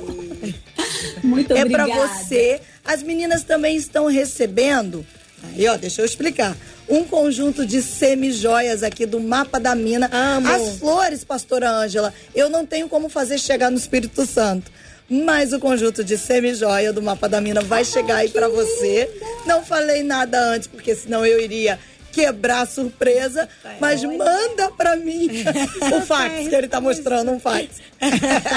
Muito 1.23 1.53
é 1.53 1.61
obrigada. 1.63 1.91
É 1.91 1.95
para 1.95 2.07
você. 2.07 2.61
As 2.85 3.01
meninas 3.01 3.41
também 3.41 3.75
estão 3.75 4.05
recebendo. 4.05 5.03
Aí, 5.43 5.67
ó, 5.67 5.75
deixa 5.75 6.03
eu 6.03 6.05
explicar 6.05 6.55
um 6.87 7.03
conjunto 7.03 7.65
de 7.65 7.81
semi-joias 7.81 8.83
aqui 8.83 9.05
do 9.05 9.19
mapa 9.19 9.59
da 9.59 9.75
mina. 9.75 10.09
Amo. 10.11 10.47
As 10.47 10.77
flores, 10.77 11.23
pastora 11.23 11.69
Ângela, 11.69 12.13
eu 12.35 12.49
não 12.49 12.65
tenho 12.65 12.87
como 12.89 13.09
fazer 13.09 13.39
chegar 13.39 13.69
no 13.69 13.77
Espírito 13.77 14.25
Santo. 14.25 14.71
Mas 15.09 15.51
o 15.53 15.59
conjunto 15.59 16.03
de 16.03 16.17
semi-joia 16.17 16.93
do 16.93 17.01
mapa 17.01 17.27
da 17.27 17.41
mina 17.41 17.61
vai 17.61 17.83
chegar 17.83 18.17
aí 18.17 18.29
para 18.29 18.47
você. 18.47 19.09
Não 19.45 19.63
falei 19.63 20.01
nada 20.01 20.39
antes, 20.39 20.67
porque 20.67 20.95
senão 20.95 21.25
eu 21.25 21.39
iria 21.39 21.77
quebrar 22.13 22.61
a 22.61 22.65
surpresa, 22.65 23.49
mas 23.81 24.03
manda 24.03 24.71
para 24.77 24.95
mim 24.95 25.27
o 25.97 26.01
fax 26.01 26.47
que 26.47 26.55
ele 26.55 26.67
tá 26.67 26.79
mostrando, 26.79 27.31
um 27.31 27.39
fax. 27.39 27.81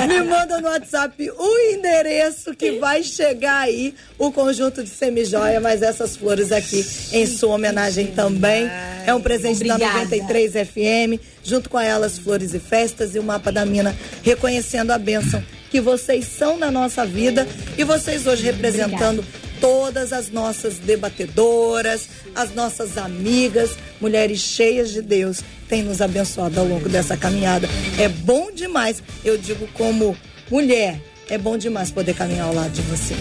Me 0.06 0.22
manda 0.22 0.60
no 0.60 0.68
WhatsApp 0.68 1.30
o 1.30 1.58
endereço 1.72 2.54
que 2.54 2.72
vai 2.72 3.02
chegar 3.02 3.60
aí 3.60 3.94
o 4.18 4.30
conjunto 4.30 4.84
de 4.84 4.90
semijoia, 4.90 5.58
mas 5.58 5.82
essas 5.82 6.16
flores 6.16 6.52
aqui 6.52 6.86
em 7.12 7.26
sua 7.26 7.54
homenagem 7.54 8.08
também. 8.08 8.70
É 9.06 9.14
um 9.14 9.20
presente 9.20 9.56
Obrigada. 9.56 9.84
da 9.84 9.92
93 9.92 10.52
FM, 10.52 11.22
junto 11.42 11.70
com 11.70 11.80
elas 11.80 12.18
Flores 12.18 12.52
e 12.54 12.58
Festas 12.58 13.14
e 13.14 13.18
o 13.18 13.22
Mapa 13.22 13.50
da 13.50 13.64
Mina, 13.64 13.96
reconhecendo 14.22 14.90
a 14.90 14.98
bênção 14.98 15.42
que 15.70 15.80
vocês 15.80 16.26
são 16.26 16.58
na 16.58 16.70
nossa 16.70 17.06
vida 17.06 17.46
e 17.78 17.84
vocês 17.84 18.26
hoje 18.26 18.44
representando 18.44 19.20
Obrigada 19.20 19.46
todas 19.60 20.12
as 20.12 20.30
nossas 20.30 20.78
debatedoras, 20.78 22.08
as 22.34 22.54
nossas 22.54 22.98
amigas, 22.98 23.70
mulheres 24.00 24.40
cheias 24.40 24.90
de 24.90 25.02
Deus, 25.02 25.42
têm 25.68 25.82
nos 25.82 26.00
abençoado 26.00 26.60
ao 26.60 26.66
longo 26.66 26.88
dessa 26.88 27.16
caminhada. 27.16 27.68
É 27.98 28.08
bom 28.08 28.50
demais, 28.52 29.02
eu 29.24 29.36
digo 29.36 29.66
como 29.74 30.16
mulher, 30.50 31.00
é 31.28 31.36
bom 31.36 31.56
demais 31.58 31.90
poder 31.90 32.14
caminhar 32.14 32.46
ao 32.46 32.54
lado 32.54 32.70
de 32.70 32.82
vocês. 32.82 33.18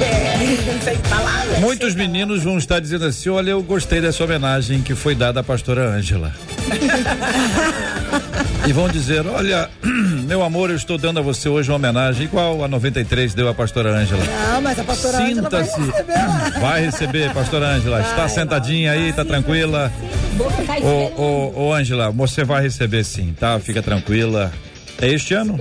É, 0.00 1.60
Muitos 1.60 1.94
meninos 1.94 2.42
vão 2.42 2.58
estar 2.58 2.80
dizendo 2.80 3.04
assim: 3.04 3.28
olha, 3.28 3.50
eu 3.50 3.62
gostei 3.62 4.00
dessa 4.00 4.24
homenagem 4.24 4.82
que 4.82 4.94
foi 4.94 5.14
dada 5.14 5.40
à 5.40 5.42
pastora 5.42 5.88
Ângela. 5.88 6.34
e 8.66 8.72
vão 8.72 8.88
dizer: 8.88 9.26
olha, 9.26 9.68
meu 10.26 10.42
amor, 10.42 10.70
eu 10.70 10.76
estou 10.76 10.96
dando 10.98 11.18
a 11.18 11.22
você 11.22 11.48
hoje 11.48 11.70
uma 11.70 11.76
homenagem 11.76 12.24
igual 12.24 12.64
a 12.64 12.68
93 12.68 13.34
deu 13.34 13.48
a 13.48 13.54
pastora 13.54 13.90
Ângela. 13.90 14.24
Não, 14.24 14.60
mas 14.60 14.78
a 14.78 14.84
pastora 14.84 15.18
Ângela 15.18 15.50
vai 15.50 15.62
receber. 15.62 16.60
Vai 16.60 16.84
receber, 16.84 17.34
pastora 17.34 17.66
Ângela. 17.66 18.00
Está 18.00 18.28
sentadinha 18.28 18.92
aí, 18.92 19.12
tá 19.12 19.24
tranquila. 19.24 19.92
Ô, 20.82 21.22
ô, 21.22 21.66
ô, 21.66 21.72
Ângela, 21.74 22.10
você 22.10 22.44
vai 22.44 22.62
receber 22.62 23.04
sim, 23.04 23.34
tá? 23.38 23.58
Fica 23.60 23.82
tranquila. 23.82 24.52
É 25.00 25.08
este 25.08 25.34
ano? 25.34 25.58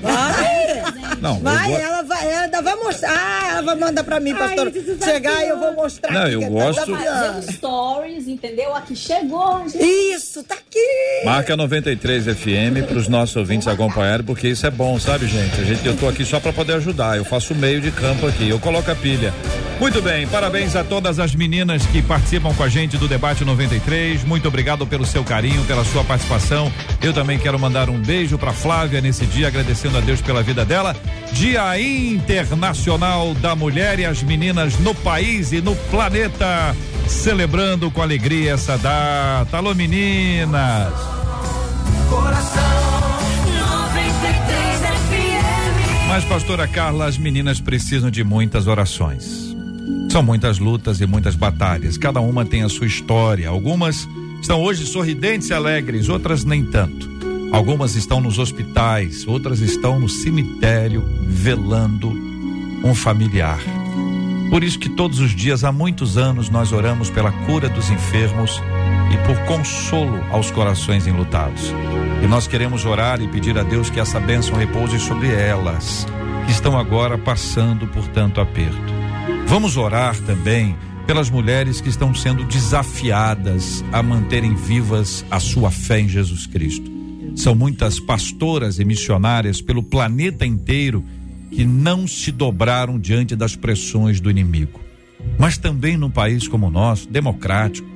Vai! 0.00 0.82
Não, 1.20 1.40
vai, 1.40 1.68
vou... 1.68 1.78
ela 1.78 2.02
vai, 2.16 2.32
ela 2.32 2.62
vai 2.62 2.74
mostrar. 2.76 3.10
Ah, 3.10 3.48
ela 3.50 3.62
vai 3.62 3.74
mandar 3.74 4.04
pra 4.04 4.20
mim, 4.20 4.34
pastor. 4.34 4.72
Chegar 5.02 5.44
e 5.44 5.48
eu 5.48 5.58
vou 5.58 5.72
mostrar. 5.74 6.12
Não, 6.12 6.28
eu 6.28 6.40
tá 6.40 6.48
gosto. 6.48 6.96
Fazer 6.96 7.38
os 7.38 7.54
stories, 7.54 8.28
entendeu? 8.28 8.74
Aqui 8.74 8.96
chegou. 8.96 9.68
Gente. 9.68 9.84
Isso, 9.84 10.42
tá 10.42 10.54
aqui. 10.54 11.24
Marca 11.24 11.56
93 11.56 12.24
FM 12.24 12.86
para 12.86 12.98
os 12.98 13.08
nossos 13.08 13.36
ouvintes 13.36 13.68
acompanharem, 13.68 14.24
porque 14.24 14.48
isso 14.48 14.66
é 14.66 14.70
bom, 14.70 14.98
sabe, 14.98 15.26
gente? 15.26 15.60
A 15.60 15.64
gente 15.64 15.86
eu 15.86 15.96
tô 15.96 16.08
aqui 16.08 16.24
só 16.24 16.40
para 16.40 16.52
poder 16.52 16.74
ajudar. 16.74 17.16
Eu 17.16 17.24
faço 17.24 17.54
meio 17.54 17.80
de 17.80 17.90
campo 17.90 18.26
aqui. 18.26 18.48
Eu 18.48 18.58
coloco 18.58 18.90
a 18.90 18.94
pilha. 18.94 19.32
Muito 19.78 20.00
bem, 20.00 20.26
parabéns 20.26 20.74
a 20.74 20.82
todas 20.82 21.18
as 21.18 21.34
meninas 21.34 21.84
que 21.86 22.00
participam 22.00 22.52
com 22.54 22.62
a 22.62 22.68
gente 22.68 22.96
do 22.96 23.06
debate 23.06 23.44
93. 23.44 24.24
Muito 24.24 24.48
obrigado 24.48 24.86
pelo 24.86 25.04
seu 25.04 25.22
carinho, 25.22 25.62
pela 25.64 25.84
sua 25.84 26.02
participação. 26.02 26.72
Eu 27.02 27.12
também 27.12 27.38
quero 27.38 27.58
mandar 27.58 27.90
um 27.90 28.00
beijo 28.00 28.38
para 28.38 28.54
Flávia 28.54 29.02
nesse 29.02 29.26
dia, 29.26 29.48
agradecendo 29.48 29.98
a 29.98 30.00
Deus 30.00 30.22
pela 30.22 30.42
vida 30.42 30.64
dela. 30.64 30.96
Dia 31.32 31.68
Internacional 32.06 33.34
da 33.34 33.56
Mulher 33.56 33.98
e 33.98 34.04
as 34.04 34.22
meninas 34.22 34.78
no 34.78 34.94
país 34.94 35.52
e 35.52 35.60
no 35.60 35.74
planeta, 35.90 36.74
celebrando 37.06 37.90
com 37.90 38.00
alegria 38.00 38.52
essa 38.52 38.78
data. 38.78 39.56
Alô, 39.56 39.74
meninas! 39.74 40.92
Coração 42.08 42.62
93 43.58 44.80
FM. 44.80 46.08
Mas, 46.08 46.24
pastora 46.24 46.68
Carla, 46.68 47.06
as 47.06 47.18
meninas 47.18 47.60
precisam 47.60 48.10
de 48.10 48.22
muitas 48.22 48.66
orações. 48.66 49.56
São 50.10 50.22
muitas 50.22 50.58
lutas 50.58 51.00
e 51.00 51.06
muitas 51.06 51.34
batalhas. 51.34 51.98
Cada 51.98 52.20
uma 52.20 52.44
tem 52.44 52.62
a 52.62 52.68
sua 52.68 52.86
história. 52.86 53.48
Algumas 53.48 54.08
estão 54.40 54.62
hoje 54.62 54.86
sorridentes 54.86 55.50
e 55.50 55.54
alegres, 55.54 56.08
outras 56.08 56.44
nem 56.44 56.64
tanto. 56.64 57.15
Algumas 57.52 57.94
estão 57.94 58.20
nos 58.20 58.38
hospitais, 58.38 59.26
outras 59.26 59.60
estão 59.60 59.98
no 59.98 60.08
cemitério 60.08 61.02
velando 61.26 62.10
um 62.84 62.94
familiar. 62.94 63.60
Por 64.50 64.62
isso 64.62 64.78
que 64.78 64.88
todos 64.88 65.18
os 65.18 65.34
dias, 65.34 65.64
há 65.64 65.72
muitos 65.72 66.16
anos, 66.16 66.48
nós 66.48 66.72
oramos 66.72 67.10
pela 67.10 67.32
cura 67.46 67.68
dos 67.68 67.90
enfermos 67.90 68.62
e 69.12 69.16
por 69.26 69.36
consolo 69.46 70.22
aos 70.30 70.50
corações 70.50 71.06
enlutados. 71.06 71.72
E 72.22 72.26
nós 72.26 72.46
queremos 72.46 72.84
orar 72.84 73.20
e 73.20 73.28
pedir 73.28 73.58
a 73.58 73.62
Deus 73.62 73.90
que 73.90 74.00
essa 74.00 74.20
bênção 74.20 74.56
repouse 74.56 74.98
sobre 74.98 75.28
elas, 75.28 76.06
que 76.46 76.52
estão 76.52 76.78
agora 76.78 77.18
passando 77.18 77.86
por 77.88 78.06
tanto 78.08 78.40
aperto. 78.40 78.94
Vamos 79.46 79.76
orar 79.76 80.16
também 80.20 80.76
pelas 81.06 81.30
mulheres 81.30 81.80
que 81.80 81.88
estão 81.88 82.14
sendo 82.14 82.44
desafiadas 82.44 83.84
a 83.92 84.02
manterem 84.02 84.54
vivas 84.54 85.24
a 85.30 85.38
sua 85.38 85.70
fé 85.70 86.00
em 86.00 86.08
Jesus 86.08 86.46
Cristo. 86.46 86.95
São 87.36 87.54
muitas 87.54 88.00
pastoras 88.00 88.78
e 88.78 88.84
missionárias 88.84 89.60
pelo 89.60 89.82
planeta 89.82 90.46
inteiro 90.46 91.04
que 91.50 91.64
não 91.66 92.06
se 92.06 92.32
dobraram 92.32 92.98
diante 92.98 93.36
das 93.36 93.54
pressões 93.54 94.20
do 94.20 94.30
inimigo. 94.30 94.80
Mas 95.38 95.58
também 95.58 95.98
num 95.98 96.10
país 96.10 96.48
como 96.48 96.66
o 96.66 96.70
nosso, 96.70 97.08
democrático, 97.08 97.86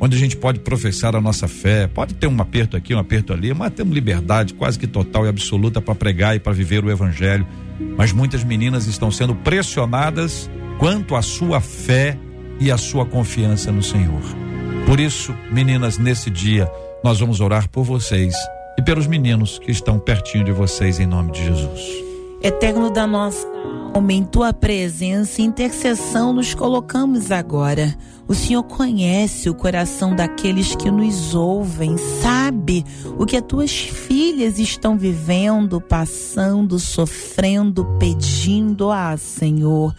onde 0.00 0.16
a 0.16 0.18
gente 0.18 0.36
pode 0.36 0.60
professar 0.60 1.16
a 1.16 1.20
nossa 1.20 1.48
fé, 1.48 1.88
pode 1.88 2.14
ter 2.14 2.28
um 2.28 2.40
aperto 2.40 2.76
aqui, 2.76 2.94
um 2.94 2.98
aperto 2.98 3.32
ali, 3.32 3.52
mas 3.52 3.72
temos 3.72 3.92
liberdade 3.92 4.54
quase 4.54 4.78
que 4.78 4.86
total 4.86 5.26
e 5.26 5.28
absoluta 5.28 5.80
para 5.80 5.94
pregar 5.94 6.36
e 6.36 6.40
para 6.40 6.52
viver 6.52 6.84
o 6.84 6.90
evangelho. 6.90 7.46
Mas 7.98 8.12
muitas 8.12 8.44
meninas 8.44 8.86
estão 8.86 9.10
sendo 9.10 9.34
pressionadas 9.34 10.48
quanto 10.78 11.16
à 11.16 11.22
sua 11.22 11.60
fé 11.60 12.16
e 12.60 12.70
à 12.70 12.78
sua 12.78 13.04
confiança 13.04 13.72
no 13.72 13.82
Senhor. 13.82 14.22
Por 14.86 15.00
isso, 15.00 15.34
meninas, 15.50 15.98
nesse 15.98 16.30
dia, 16.30 16.70
nós 17.02 17.18
vamos 17.18 17.40
orar 17.40 17.68
por 17.68 17.82
vocês 17.82 18.34
e 18.78 18.82
pelos 18.82 19.06
meninos 19.06 19.58
que 19.58 19.70
estão 19.70 19.98
pertinho 19.98 20.44
de 20.44 20.52
vocês 20.52 20.98
em 20.98 21.06
nome 21.06 21.32
de 21.32 21.44
Jesus. 21.44 22.04
Eterno 22.42 22.90
da 22.90 23.06
nossa 23.06 23.46
alma, 23.94 24.12
em 24.12 24.24
tua 24.24 24.52
presença 24.52 25.40
e 25.40 25.44
intercessão 25.44 26.32
nos 26.32 26.52
colocamos 26.54 27.30
agora. 27.30 27.94
O 28.26 28.34
Senhor 28.34 28.62
conhece 28.62 29.48
o 29.48 29.54
coração 29.54 30.14
daqueles 30.14 30.74
que 30.74 30.90
nos 30.90 31.34
ouvem, 31.34 31.96
sabe 31.96 32.84
o 33.18 33.24
que 33.24 33.36
as 33.36 33.42
tuas 33.42 33.70
filhas 33.72 34.58
estão 34.58 34.98
vivendo, 34.98 35.80
passando, 35.80 36.78
sofrendo, 36.78 37.84
pedindo. 37.98 38.90
Ah, 38.90 39.16
Senhor. 39.16 39.94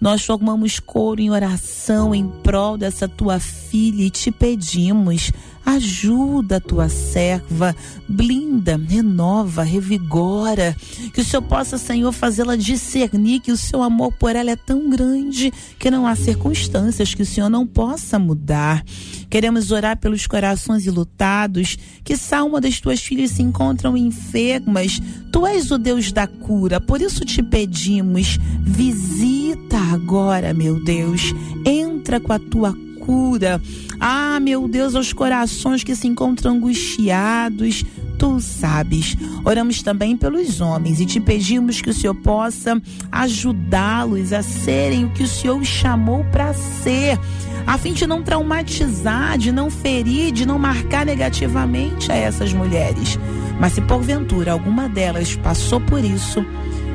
Nós 0.00 0.24
formamos 0.24 0.80
coro 0.80 1.20
em 1.20 1.30
oração 1.30 2.14
em 2.14 2.28
prol 2.28 2.76
dessa 2.76 3.08
tua 3.08 3.38
filha 3.38 4.02
e 4.02 4.10
te 4.10 4.30
pedimos 4.30 5.32
Ajuda 5.64 6.56
a 6.56 6.60
tua 6.60 6.88
serva, 6.88 7.74
blinda, 8.08 8.76
renova, 8.76 9.62
revigora. 9.62 10.76
Que 11.12 11.20
o 11.20 11.24
Senhor 11.24 11.42
possa, 11.42 11.78
Senhor, 11.78 12.12
fazê-la 12.12 12.56
discernir 12.56 13.40
que 13.40 13.52
o 13.52 13.56
seu 13.56 13.82
amor 13.82 14.12
por 14.12 14.36
ela 14.36 14.50
é 14.50 14.56
tão 14.56 14.90
grande 14.90 15.52
que 15.78 15.90
não 15.90 16.06
há 16.06 16.14
circunstâncias 16.14 17.14
que 17.14 17.22
o 17.22 17.26
Senhor 17.26 17.48
não 17.48 17.66
possa 17.66 18.18
mudar. 18.18 18.84
Queremos 19.30 19.70
orar 19.70 19.98
pelos 19.98 20.26
corações 20.26 20.86
ilutados, 20.86 21.76
que 22.04 22.14
uma 22.44 22.60
das 22.60 22.80
tuas 22.80 23.00
filhas 23.00 23.32
se 23.32 23.42
encontram 23.42 23.96
enfermas. 23.96 25.00
Tu 25.32 25.46
és 25.46 25.70
o 25.70 25.78
Deus 25.78 26.12
da 26.12 26.26
cura, 26.26 26.80
por 26.80 27.00
isso 27.00 27.24
te 27.24 27.42
pedimos, 27.42 28.38
visita 28.62 29.78
agora, 29.92 30.54
meu 30.54 30.82
Deus. 30.84 31.32
Entra 31.66 32.20
com 32.20 32.32
a 32.32 32.38
tua 32.38 32.74
cura. 33.04 33.60
Ah, 34.00 34.40
meu 34.40 34.66
Deus, 34.66 34.94
aos 34.94 35.12
corações 35.12 35.84
que 35.84 35.94
se 35.94 36.08
encontram 36.08 36.52
angustiados, 36.52 37.84
tu 38.18 38.40
sabes. 38.40 39.16
Oramos 39.44 39.82
também 39.82 40.16
pelos 40.16 40.60
homens 40.60 41.00
e 41.00 41.06
te 41.06 41.20
pedimos 41.20 41.80
que 41.80 41.90
o 41.90 41.94
Senhor 41.94 42.14
possa 42.14 42.80
ajudá-los 43.12 44.32
a 44.32 44.42
serem 44.42 45.04
o 45.04 45.10
que 45.10 45.22
o 45.22 45.28
Senhor 45.28 45.60
os 45.60 45.68
chamou 45.68 46.24
para 46.24 46.54
ser, 46.54 47.18
a 47.66 47.78
fim 47.78 47.92
de 47.92 48.06
não 48.06 48.22
traumatizar, 48.22 49.38
de 49.38 49.52
não 49.52 49.70
ferir, 49.70 50.32
de 50.32 50.46
não 50.46 50.58
marcar 50.58 51.04
negativamente 51.04 52.10
a 52.10 52.16
essas 52.16 52.52
mulheres. 52.52 53.18
Mas 53.60 53.72
se 53.72 53.80
porventura 53.82 54.52
alguma 54.52 54.88
delas 54.88 55.36
passou 55.36 55.80
por 55.80 56.02
isso, 56.04 56.44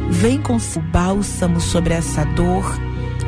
vem 0.09 0.41
com 0.41 0.57
o 0.57 0.81
bálsamo 0.91 1.61
sobre 1.61 1.93
essa 1.93 2.23
dor 2.25 2.77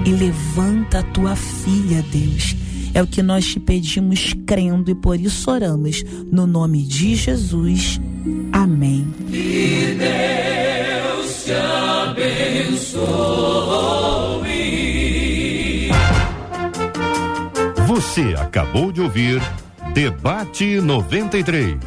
e 0.06 0.12
levanta 0.12 1.00
a 1.00 1.04
tua 1.04 1.36
filha, 1.36 2.04
Deus 2.12 2.56
é 2.94 3.02
o 3.02 3.08
que 3.08 3.22
nós 3.22 3.46
te 3.46 3.60
pedimos 3.60 4.34
crendo 4.46 4.92
e 4.92 4.96
por 4.96 5.20
isso 5.20 5.50
oramos. 5.50 6.04
No 6.32 6.46
nome 6.46 6.84
de 6.84 7.16
Jesus. 7.16 8.00
Amém. 8.52 9.08
Que 9.30 9.98
Deus 9.98 11.44
te 11.44 11.54
abençoe. 11.54 13.02
Você 17.88 18.36
acabou 18.38 18.92
de 18.92 19.02
ouvir 19.02 19.42
Debate 19.94 20.80
93. 20.80 21.78